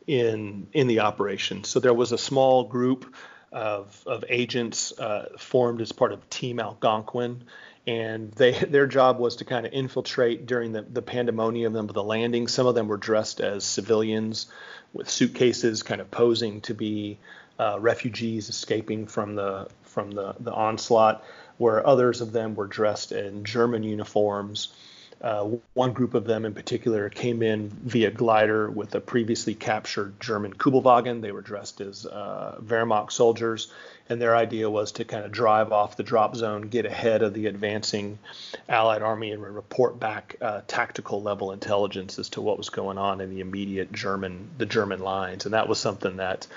in 0.07 0.67
in 0.71 0.87
the 0.87 1.01
operation. 1.01 1.65
So 1.65 1.81
there 1.81 1.93
was 1.93 2.13
a 2.13 2.17
small 2.17 2.63
group 2.63 3.13
of, 3.51 4.01
of 4.07 4.23
agents 4.29 4.97
uh, 4.97 5.27
formed 5.37 5.81
as 5.81 5.91
part 5.91 6.13
of 6.13 6.29
Team 6.29 6.61
Algonquin, 6.61 7.43
and 7.85 8.31
they 8.31 8.51
their 8.53 8.87
job 8.87 9.19
was 9.19 9.35
to 9.35 9.43
kind 9.43 9.65
of 9.65 9.73
infiltrate 9.73 10.45
during 10.45 10.71
the, 10.71 10.83
the 10.83 11.01
pandemonium 11.01 11.75
of 11.75 11.93
the 11.93 12.01
landing. 12.01 12.47
Some 12.47 12.65
of 12.65 12.75
them 12.75 12.87
were 12.87 12.95
dressed 12.95 13.41
as 13.41 13.65
civilians 13.65 14.47
with 14.93 15.09
suitcases, 15.09 15.83
kind 15.83 15.99
of 15.99 16.09
posing 16.11 16.61
to 16.61 16.73
be 16.73 17.19
uh, 17.59 17.77
refugees 17.77 18.47
escaping 18.47 19.05
from 19.05 19.35
the 19.35 19.67
from 19.93 20.11
the, 20.11 20.35
the 20.39 20.51
onslaught, 20.51 21.23
where 21.57 21.85
others 21.85 22.21
of 22.21 22.31
them 22.31 22.55
were 22.55 22.67
dressed 22.67 23.11
in 23.11 23.43
German 23.45 23.83
uniforms. 23.83 24.73
Uh, 25.21 25.55
one 25.73 25.93
group 25.93 26.15
of 26.15 26.25
them 26.25 26.43
in 26.43 26.53
particular 26.53 27.09
came 27.09 27.41
in 27.41 27.69
via 27.69 28.11
glider 28.11 28.69
with 28.69 28.93
a 28.93 28.99
previously 28.99 29.55
captured 29.55 30.19
German 30.19 30.51
Kubelwagen. 30.51 31.21
They 31.21 31.31
were 31.31 31.41
dressed 31.41 31.79
as 31.79 32.05
uh, 32.05 32.57
Wehrmacht 32.61 33.13
soldiers, 33.13 33.71
and 34.09 34.21
their 34.21 34.35
idea 34.35 34.69
was 34.69 34.91
to 34.93 35.05
kind 35.05 35.23
of 35.23 35.31
drive 35.31 35.71
off 35.71 35.95
the 35.95 36.03
drop 36.03 36.35
zone, 36.35 36.63
get 36.63 36.85
ahead 36.85 37.21
of 37.21 37.33
the 37.33 37.45
advancing 37.45 38.19
Allied 38.67 39.01
army, 39.01 39.31
and 39.31 39.41
report 39.41 39.97
back 39.97 40.35
uh, 40.41 40.59
tactical 40.67 41.21
level 41.21 41.53
intelligence 41.53 42.19
as 42.19 42.27
to 42.29 42.41
what 42.41 42.57
was 42.57 42.69
going 42.69 42.97
on 42.97 43.21
in 43.21 43.29
the 43.29 43.39
immediate 43.39 43.93
German 43.93 44.49
the 44.57 44.65
German 44.65 44.99
lines. 44.99 45.45
And 45.45 45.53
that 45.53 45.69
was 45.69 45.79
something 45.79 46.17
that 46.17 46.47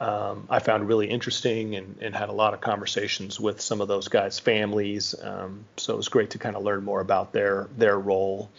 um, 0.00 0.46
I 0.50 0.58
found 0.58 0.88
really 0.88 1.08
interesting 1.08 1.74
and, 1.74 1.96
and, 2.00 2.14
had 2.14 2.28
a 2.28 2.32
lot 2.32 2.52
of 2.52 2.60
conversations 2.60 3.40
with 3.40 3.60
some 3.60 3.80
of 3.80 3.88
those 3.88 4.08
guys' 4.08 4.38
families. 4.38 5.14
Um, 5.22 5.64
so 5.76 5.94
it 5.94 5.96
was 5.96 6.08
great 6.08 6.30
to 6.30 6.38
kind 6.38 6.54
of 6.54 6.62
learn 6.62 6.84
more 6.84 7.00
about 7.00 7.32
their 7.32 7.68
their 7.78 7.98
role 7.98 8.50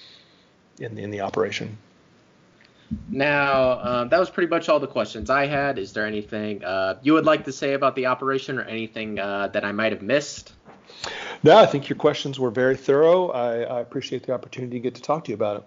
in 0.79 0.97
in 0.97 1.11
the 1.11 1.21
operation. 1.21 1.77
Now, 3.09 3.79
um, 3.81 4.09
that 4.09 4.19
was 4.19 4.29
pretty 4.29 4.49
much 4.49 4.69
all 4.69 4.79
the 4.79 4.87
questions 4.87 5.29
I 5.29 5.45
had. 5.45 5.77
Is 5.77 5.93
there 5.93 6.05
anything 6.05 6.63
uh, 6.63 6.97
you 7.01 7.13
would 7.13 7.25
like 7.25 7.45
to 7.45 7.51
say 7.51 7.73
about 7.73 7.95
the 7.95 8.05
operation 8.07 8.57
or 8.57 8.63
anything 8.63 9.19
uh, 9.19 9.47
that 9.49 9.65
I 9.65 9.73
might 9.73 9.91
have 9.91 10.01
missed? 10.01 10.53
No, 11.43 11.57
I 11.57 11.65
think 11.65 11.89
your 11.89 11.97
questions 11.97 12.39
were 12.39 12.49
very 12.49 12.77
thorough. 12.77 13.29
I, 13.29 13.61
I 13.61 13.79
appreciate 13.81 14.23
the 14.23 14.33
opportunity 14.33 14.77
to 14.77 14.79
get 14.79 14.95
to 14.95 15.01
talk 15.01 15.25
to 15.25 15.31
you 15.31 15.35
about 15.35 15.57
it. 15.57 15.63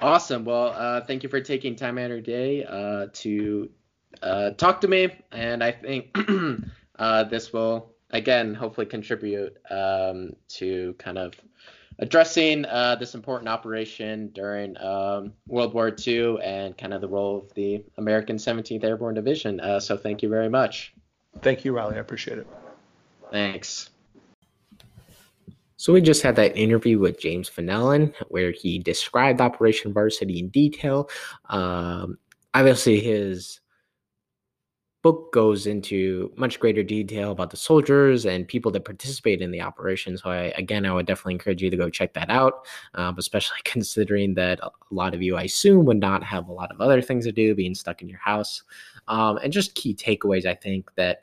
Awesome. 0.00 0.44
Well, 0.44 0.72
uh, 0.74 1.02
thank 1.02 1.22
you 1.22 1.28
for 1.28 1.40
taking 1.40 1.76
time 1.76 1.98
out 1.98 2.06
of 2.06 2.10
your 2.10 2.20
day 2.20 2.64
uh, 2.64 3.08
to 3.12 3.68
uh, 4.22 4.50
talk 4.50 4.80
to 4.82 4.88
me, 4.88 5.10
and 5.32 5.62
I 5.62 5.72
think 5.72 6.16
uh, 6.98 7.24
this 7.24 7.52
will 7.52 7.92
again 8.10 8.54
hopefully 8.54 8.86
contribute 8.86 9.56
um, 9.70 10.32
to 10.48 10.94
kind 10.98 11.18
of 11.18 11.34
addressing 11.98 12.64
uh, 12.66 12.96
this 12.96 13.14
important 13.14 13.48
operation 13.48 14.28
during 14.28 14.76
um, 14.78 15.32
World 15.46 15.74
War 15.74 15.94
II 16.06 16.38
and 16.42 16.76
kind 16.78 16.94
of 16.94 17.00
the 17.00 17.08
role 17.08 17.38
of 17.38 17.52
the 17.54 17.84
American 17.96 18.36
17th 18.36 18.84
Airborne 18.84 19.14
Division. 19.14 19.60
Uh, 19.60 19.80
so 19.80 19.96
thank 19.96 20.22
you 20.22 20.28
very 20.28 20.48
much. 20.48 20.94
Thank 21.42 21.64
you, 21.64 21.72
Riley. 21.72 21.96
I 21.96 22.00
appreciate 22.00 22.38
it. 22.38 22.46
Thanks. 23.30 23.90
So 25.76 25.92
we 25.92 26.00
just 26.00 26.22
had 26.22 26.34
that 26.36 26.56
interview 26.56 26.98
with 26.98 27.20
James 27.20 27.48
Fenelon 27.48 28.12
where 28.28 28.50
he 28.50 28.78
described 28.80 29.40
Operation 29.40 29.92
Varsity 29.92 30.40
in 30.40 30.48
detail. 30.48 31.08
Um, 31.50 32.18
obviously, 32.52 32.98
his 33.00 33.60
book 35.02 35.32
goes 35.32 35.66
into 35.66 36.32
much 36.36 36.58
greater 36.58 36.82
detail 36.82 37.30
about 37.30 37.50
the 37.50 37.56
soldiers 37.56 38.26
and 38.26 38.48
people 38.48 38.70
that 38.72 38.84
participate 38.84 39.40
in 39.40 39.50
the 39.50 39.60
operation. 39.60 40.16
So, 40.18 40.30
I, 40.30 40.52
again, 40.56 40.84
I 40.84 40.92
would 40.92 41.06
definitely 41.06 41.34
encourage 41.34 41.62
you 41.62 41.70
to 41.70 41.76
go 41.76 41.88
check 41.88 42.14
that 42.14 42.30
out, 42.30 42.66
um, 42.94 43.16
especially 43.18 43.58
considering 43.64 44.34
that 44.34 44.60
a 44.60 44.70
lot 44.90 45.14
of 45.14 45.22
you, 45.22 45.36
I 45.36 45.42
assume, 45.42 45.84
would 45.86 46.00
not 46.00 46.22
have 46.24 46.48
a 46.48 46.52
lot 46.52 46.72
of 46.72 46.80
other 46.80 47.00
things 47.00 47.24
to 47.26 47.32
do 47.32 47.54
being 47.54 47.74
stuck 47.74 48.02
in 48.02 48.08
your 48.08 48.18
house. 48.18 48.62
Um, 49.06 49.38
and 49.38 49.52
just 49.52 49.74
key 49.74 49.94
takeaways, 49.94 50.46
I 50.46 50.54
think 50.54 50.90
that 50.96 51.22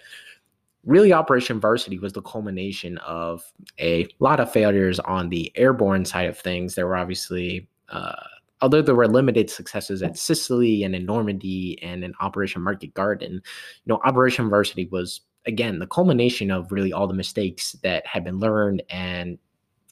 really 0.86 1.12
Operation 1.12 1.60
Varsity 1.60 2.00
was 2.00 2.14
the 2.14 2.22
culmination 2.22 2.98
of 3.00 3.44
a 3.80 4.08
lot 4.20 4.40
of 4.40 4.52
failures 4.52 5.00
on 5.00 5.30
the 5.30 5.52
airborne 5.56 6.06
side 6.06 6.28
of 6.28 6.38
things. 6.38 6.76
There 6.76 6.88
were 6.88 6.96
obviously 6.96 7.68
uh, 7.90 8.16
although 8.62 8.82
there 8.82 8.96
were 8.96 9.08
limited 9.08 9.50
successes 9.50 10.02
at 10.02 10.18
Sicily 10.18 10.84
and 10.84 10.96
in 10.96 11.06
Normandy 11.06 11.82
and 11.82 12.04
in 12.04 12.14
Operation 12.20 12.62
Market 12.62 12.94
Garden, 12.94 13.34
you 13.34 13.42
know, 13.86 14.00
Operation 14.06 14.50
Varsity 14.50 14.88
was 14.92 15.22
again 15.46 15.80
the 15.80 15.88
culmination 15.88 16.52
of 16.52 16.72
really 16.72 16.92
all 16.92 17.08
the 17.08 17.14
mistakes 17.14 17.74
that 17.84 18.06
had 18.08 18.24
been 18.24 18.40
learned 18.40 18.82
and 18.90 19.38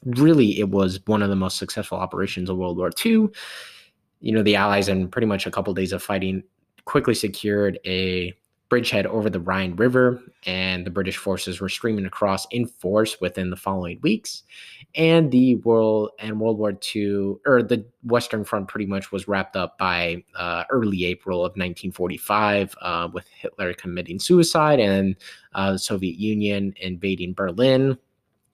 really 0.04 0.58
it 0.58 0.68
was 0.68 1.00
one 1.06 1.22
of 1.22 1.30
the 1.30 1.36
most 1.36 1.58
successful 1.58 1.98
operations 1.98 2.50
of 2.50 2.56
World 2.56 2.76
War 2.76 2.90
II. 3.04 3.28
You 4.20 4.32
know, 4.32 4.42
the 4.42 4.56
Allies 4.56 4.88
in 4.88 5.08
pretty 5.08 5.26
much 5.26 5.46
a 5.46 5.50
couple 5.50 5.70
of 5.70 5.76
days 5.76 5.92
of 5.92 6.02
fighting 6.02 6.42
quickly 6.84 7.14
secured 7.14 7.78
a 7.86 8.34
bridgehead 8.68 9.06
over 9.06 9.30
the 9.30 9.40
Rhine 9.40 9.76
River, 9.76 10.20
and 10.46 10.86
the 10.86 10.90
British 10.90 11.16
forces 11.16 11.60
were 11.60 11.68
streaming 11.68 12.06
across 12.06 12.46
in 12.50 12.66
force 12.66 13.20
within 13.20 13.50
the 13.50 13.56
following 13.56 14.00
weeks. 14.02 14.42
and 14.96 15.30
the 15.32 15.56
world 15.56 16.10
and 16.20 16.40
World 16.40 16.58
War 16.58 16.72
II 16.94 17.34
or 17.46 17.62
the 17.62 17.84
Western 18.04 18.44
Front 18.44 18.68
pretty 18.68 18.86
much 18.86 19.10
was 19.10 19.26
wrapped 19.26 19.56
up 19.56 19.76
by 19.76 20.22
uh, 20.36 20.64
early 20.70 21.04
April 21.04 21.38
of 21.38 21.50
1945 21.50 22.76
uh, 22.80 23.08
with 23.12 23.26
Hitler 23.28 23.74
committing 23.74 24.20
suicide 24.20 24.78
and 24.78 25.16
uh, 25.54 25.72
the 25.72 25.78
Soviet 25.78 26.16
Union 26.16 26.74
invading 26.80 27.34
Berlin. 27.34 27.98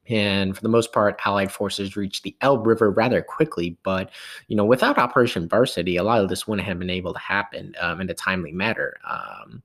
And 0.09 0.57
for 0.57 0.63
the 0.63 0.69
most 0.69 0.93
part, 0.93 1.21
Allied 1.25 1.53
forces 1.53 1.97
reached 1.97 2.25
the 2.25 2.37
Elbe 2.41 2.67
River 2.67 2.91
rather 2.91 3.23
quickly. 3.23 3.79
But, 3.85 4.11
you 4.49 4.57
know, 4.57 4.65
without 4.65 4.99
Operation 4.99 5.49
Varsity, 5.49 5.97
a 5.97 6.03
lot 6.03 6.21
of 6.21 6.29
this 6.29 6.49
wouldn't 6.49 6.67
have 6.67 6.79
been 6.79 6.91
able 6.91 7.13
to 7.13 7.21
happen 7.21 7.75
um, 7.81 8.01
in 8.01 8.11
a 8.11 8.15
timely 8.15 8.51
manner. 8.51 8.97
Um, 9.09 9.63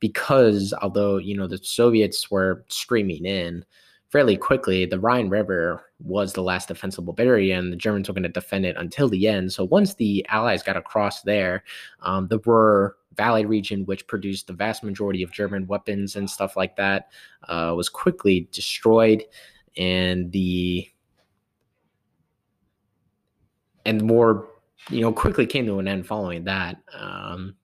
because 0.00 0.74
although, 0.82 1.18
you 1.18 1.36
know, 1.36 1.46
the 1.46 1.58
Soviets 1.58 2.30
were 2.30 2.64
streaming 2.68 3.24
in, 3.24 3.64
fairly 4.08 4.36
quickly, 4.36 4.86
the 4.86 4.98
Rhine 4.98 5.28
River 5.28 5.84
was 6.00 6.32
the 6.32 6.42
last 6.42 6.68
defensible 6.68 7.12
barrier, 7.12 7.56
and 7.56 7.72
the 7.72 7.76
Germans 7.76 8.08
were 8.08 8.14
going 8.14 8.24
to 8.24 8.28
defend 8.28 8.66
it 8.66 8.76
until 8.76 9.08
the 9.08 9.28
end. 9.28 9.52
So 9.52 9.64
once 9.64 9.94
the 9.94 10.26
Allies 10.28 10.62
got 10.62 10.76
across 10.76 11.22
there, 11.22 11.62
um, 12.00 12.26
the 12.28 12.40
Ruhr 12.40 12.96
Valley 13.16 13.44
region, 13.44 13.84
which 13.86 14.06
produced 14.06 14.46
the 14.46 14.52
vast 14.52 14.82
majority 14.82 15.22
of 15.22 15.30
German 15.30 15.66
weapons 15.66 16.16
and 16.16 16.28
stuff 16.28 16.56
like 16.56 16.76
that, 16.76 17.08
uh, 17.48 17.72
was 17.76 17.88
quickly 17.88 18.48
destroyed, 18.50 19.24
and 19.76 20.32
the 20.32 20.88
and 23.86 24.10
war, 24.10 24.48
you 24.90 25.00
know, 25.00 25.12
quickly 25.12 25.46
came 25.46 25.66
to 25.66 25.78
an 25.78 25.88
end 25.88 26.06
following 26.06 26.44
that. 26.44 26.76
Um, 26.92 27.54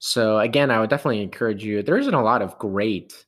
so 0.00 0.40
again, 0.40 0.72
I 0.72 0.80
would 0.80 0.90
definitely 0.90 1.22
encourage 1.22 1.64
you. 1.64 1.82
There 1.82 1.98
isn't 1.98 2.12
a 2.12 2.22
lot 2.22 2.42
of 2.42 2.58
great 2.58 3.26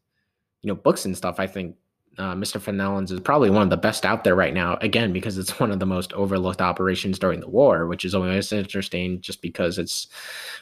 you 0.62 0.68
know 0.68 0.74
books 0.74 1.04
and 1.04 1.16
stuff 1.16 1.38
i 1.38 1.46
think 1.46 1.76
uh, 2.18 2.34
mr 2.34 2.60
fenelon's 2.60 3.10
is 3.10 3.20
probably 3.20 3.48
one 3.48 3.62
of 3.62 3.70
the 3.70 3.76
best 3.76 4.04
out 4.04 4.22
there 4.22 4.34
right 4.34 4.52
now 4.52 4.76
again 4.82 5.12
because 5.14 5.38
it's 5.38 5.58
one 5.60 5.70
of 5.70 5.78
the 5.78 5.86
most 5.86 6.12
overlooked 6.12 6.60
operations 6.60 7.18
during 7.18 7.40
the 7.40 7.48
war 7.48 7.86
which 7.86 8.04
is 8.04 8.14
always 8.14 8.52
interesting 8.52 9.20
just 9.20 9.40
because 9.40 9.78
it's 9.78 10.08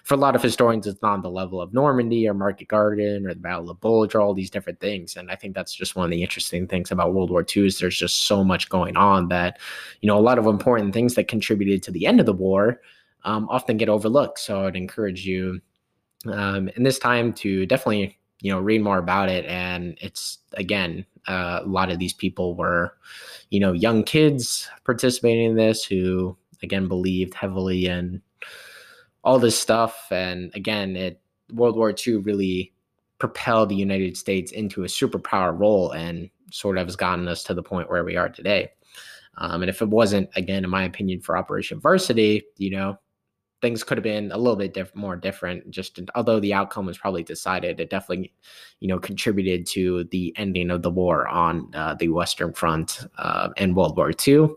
for 0.05 0.15
a 0.15 0.17
lot 0.17 0.37
of 0.37 0.43
historians 0.43 0.87
it's 0.87 1.03
not 1.03 1.15
on 1.15 1.23
the 1.23 1.31
level 1.31 1.61
of 1.61 1.75
normandy 1.75 2.29
or 2.29 2.35
market 2.35 2.69
garden 2.69 3.27
or 3.27 3.35
the 3.35 3.41
battle 3.41 3.69
of 3.69 3.81
bulge 3.81 4.15
or 4.15 4.21
all 4.21 4.33
these 4.33 4.51
different 4.51 4.79
things 4.79 5.17
and 5.17 5.31
i 5.31 5.35
think 5.35 5.55
that's 5.55 5.75
just 5.75 5.97
one 5.97 6.05
of 6.05 6.11
the 6.11 6.23
interesting 6.23 6.69
things 6.69 6.93
about 6.93 7.15
world 7.15 7.31
war 7.31 7.45
ii 7.57 7.67
is 7.67 7.79
there's 7.79 7.99
just 7.99 8.27
so 8.27 8.45
much 8.45 8.69
going 8.69 8.97
on 8.97 9.29
that 9.29 9.59
you 10.01 10.07
know 10.07 10.19
a 10.19 10.21
lot 10.21 10.39
of 10.39 10.47
important 10.47 10.95
things 10.95 11.15
that 11.17 11.27
contributed 11.27 11.83
to 11.83 11.91
the 11.91 12.07
end 12.07 12.21
of 12.21 12.27
the 12.27 12.33
war 12.33 12.81
um, 13.25 13.49
often 13.51 13.77
get 13.77 13.89
overlooked 13.89 14.39
so 14.39 14.67
i'd 14.67 14.77
encourage 14.77 15.27
you 15.27 15.61
um, 16.27 16.69
in 16.77 16.83
this 16.83 16.99
time 16.99 17.33
to 17.35 17.67
definitely 17.67 18.19
you 18.41 18.51
know 18.51 18.61
read 18.61 18.83
more 18.83 18.99
about 18.99 19.29
it. 19.29 19.45
And 19.47 19.97
it's 20.01 20.39
again 20.55 21.07
uh, 21.29 21.61
a 21.63 21.69
lot 21.69 21.91
of 21.91 21.99
these 21.99 22.13
people 22.13 22.55
were 22.55 22.95
you 23.51 23.61
know 23.61 23.73
young 23.73 24.03
kids 24.03 24.69
participating 24.85 25.51
in 25.51 25.57
this 25.57 25.85
who 25.85 26.37
again 26.63 26.89
believed 26.89 27.35
heavily 27.35 27.87
in 27.87 28.23
all 29.23 29.39
this 29.39 29.59
stuff. 29.59 30.07
And 30.11 30.51
again 30.55 30.97
it 30.97 31.21
world 31.53 31.77
war 31.77 31.95
ii 32.07 32.15
really 32.17 32.73
propelled 33.19 33.69
the 33.69 33.75
united 33.75 34.17
states 34.17 34.53
into 34.53 34.85
a 34.85 34.87
superpower 34.87 35.59
role 35.59 35.91
and 35.91 36.31
sort 36.53 36.79
of 36.79 36.87
has 36.87 36.97
gotten 36.97 37.29
us 37.29 37.43
to 37.43 37.53
the 37.53 37.63
point 37.63 37.91
where 37.91 38.05
we 38.05 38.17
are 38.17 38.29
today. 38.29 38.71
Um, 39.37 39.63
and 39.63 39.71
if 39.71 39.83
it 39.83 39.89
wasn't 39.89 40.29
again 40.37 40.65
in 40.65 40.71
my 40.71 40.85
opinion 40.85 41.21
for 41.21 41.37
operation 41.37 41.81
varsity 41.81 42.43
you 42.57 42.71
know 42.71 42.99
things 43.61 43.85
could 43.85 43.99
have 43.99 44.03
been 44.03 44.33
a 44.33 44.39
little 44.39 44.57
bit 44.57 44.75
diff- 44.75 44.95
more 44.95 45.17
different. 45.17 45.71
Just 45.71 46.01
although 46.15 46.41
the 46.41 46.55
outcome 46.55 46.87
was 46.87 46.99
probably 46.99 47.23
decided, 47.23 47.81
it 47.81 47.91
definitely, 47.91 48.33
you 48.81 48.89
know, 48.89 48.99
contributed 48.99 49.67
to 49.67 50.05
the 50.05 50.33
ending 50.37 50.71
of 50.71 50.83
the 50.83 50.91
war 50.91 51.29
on 51.29 51.71
uh, 51.75 51.95
the 51.95 52.09
Western 52.09 52.53
Front 52.53 53.07
uh, 53.19 53.51
in 53.57 53.75
World 53.75 53.97
War 53.97 54.13
II. 54.27 54.49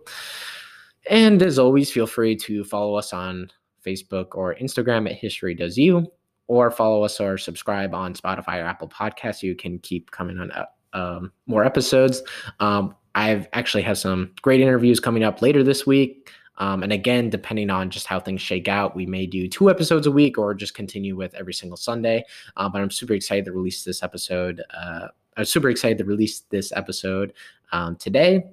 And 1.09 1.41
as 1.41 1.59
always, 1.59 1.91
feel 1.91 2.07
free 2.07 2.35
to 2.37 2.63
follow 2.63 2.95
us 2.95 3.11
on 3.11 3.49
Facebook 3.85 4.35
or 4.35 4.55
Instagram 4.55 5.09
at 5.09 5.15
History 5.15 5.53
Does 5.53 5.77
You, 5.77 6.09
or 6.47 6.71
follow 6.71 7.03
us 7.03 7.19
or 7.19 7.37
subscribe 7.37 7.93
on 7.93 8.13
Spotify 8.13 8.61
or 8.61 8.65
Apple 8.65 8.87
Podcasts. 8.87 9.43
You 9.43 9.55
can 9.55 9.79
keep 9.79 10.11
coming 10.11 10.39
on 10.39 10.51
uh, 10.51 10.65
um, 10.93 11.31
more 11.45 11.65
episodes. 11.65 12.21
Um, 12.59 12.95
I've 13.15 13.47
actually 13.53 13.83
have 13.83 13.97
some 13.97 14.31
great 14.41 14.61
interviews 14.61 14.99
coming 14.99 15.23
up 15.23 15.41
later 15.41 15.63
this 15.63 15.85
week. 15.85 16.31
Um, 16.57 16.83
and 16.83 16.93
again, 16.93 17.29
depending 17.29 17.69
on 17.69 17.89
just 17.89 18.07
how 18.07 18.19
things 18.19 18.41
shake 18.41 18.67
out, 18.67 18.95
we 18.95 19.05
may 19.05 19.25
do 19.25 19.47
two 19.47 19.69
episodes 19.69 20.07
a 20.07 20.11
week 20.11 20.37
or 20.37 20.53
just 20.53 20.73
continue 20.73 21.15
with 21.15 21.33
every 21.35 21.53
single 21.53 21.77
Sunday. 21.77 22.23
Uh, 22.57 22.69
but 22.69 22.81
I'm 22.81 22.91
super 22.91 23.13
excited 23.13 23.45
to 23.45 23.51
release 23.51 23.83
this 23.83 24.03
episode. 24.03 24.61
Uh, 24.73 25.07
I'm 25.35 25.45
super 25.45 25.69
excited 25.69 25.97
to 25.97 26.05
release 26.05 26.41
this 26.49 26.71
episode 26.73 27.33
um, 27.71 27.95
today. 27.95 28.45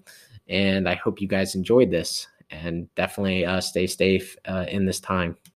And 0.49 0.89
I 0.89 0.95
hope 0.95 1.21
you 1.21 1.29
guys 1.29 1.55
enjoyed 1.55 1.91
this 1.91 2.27
and 2.51 2.93
definitely 2.95 3.45
uh, 3.45 3.61
stay 3.61 3.87
safe 3.87 4.37
uh, 4.47 4.67
in 4.69 4.87
this 4.87 4.99
time. 4.99 5.37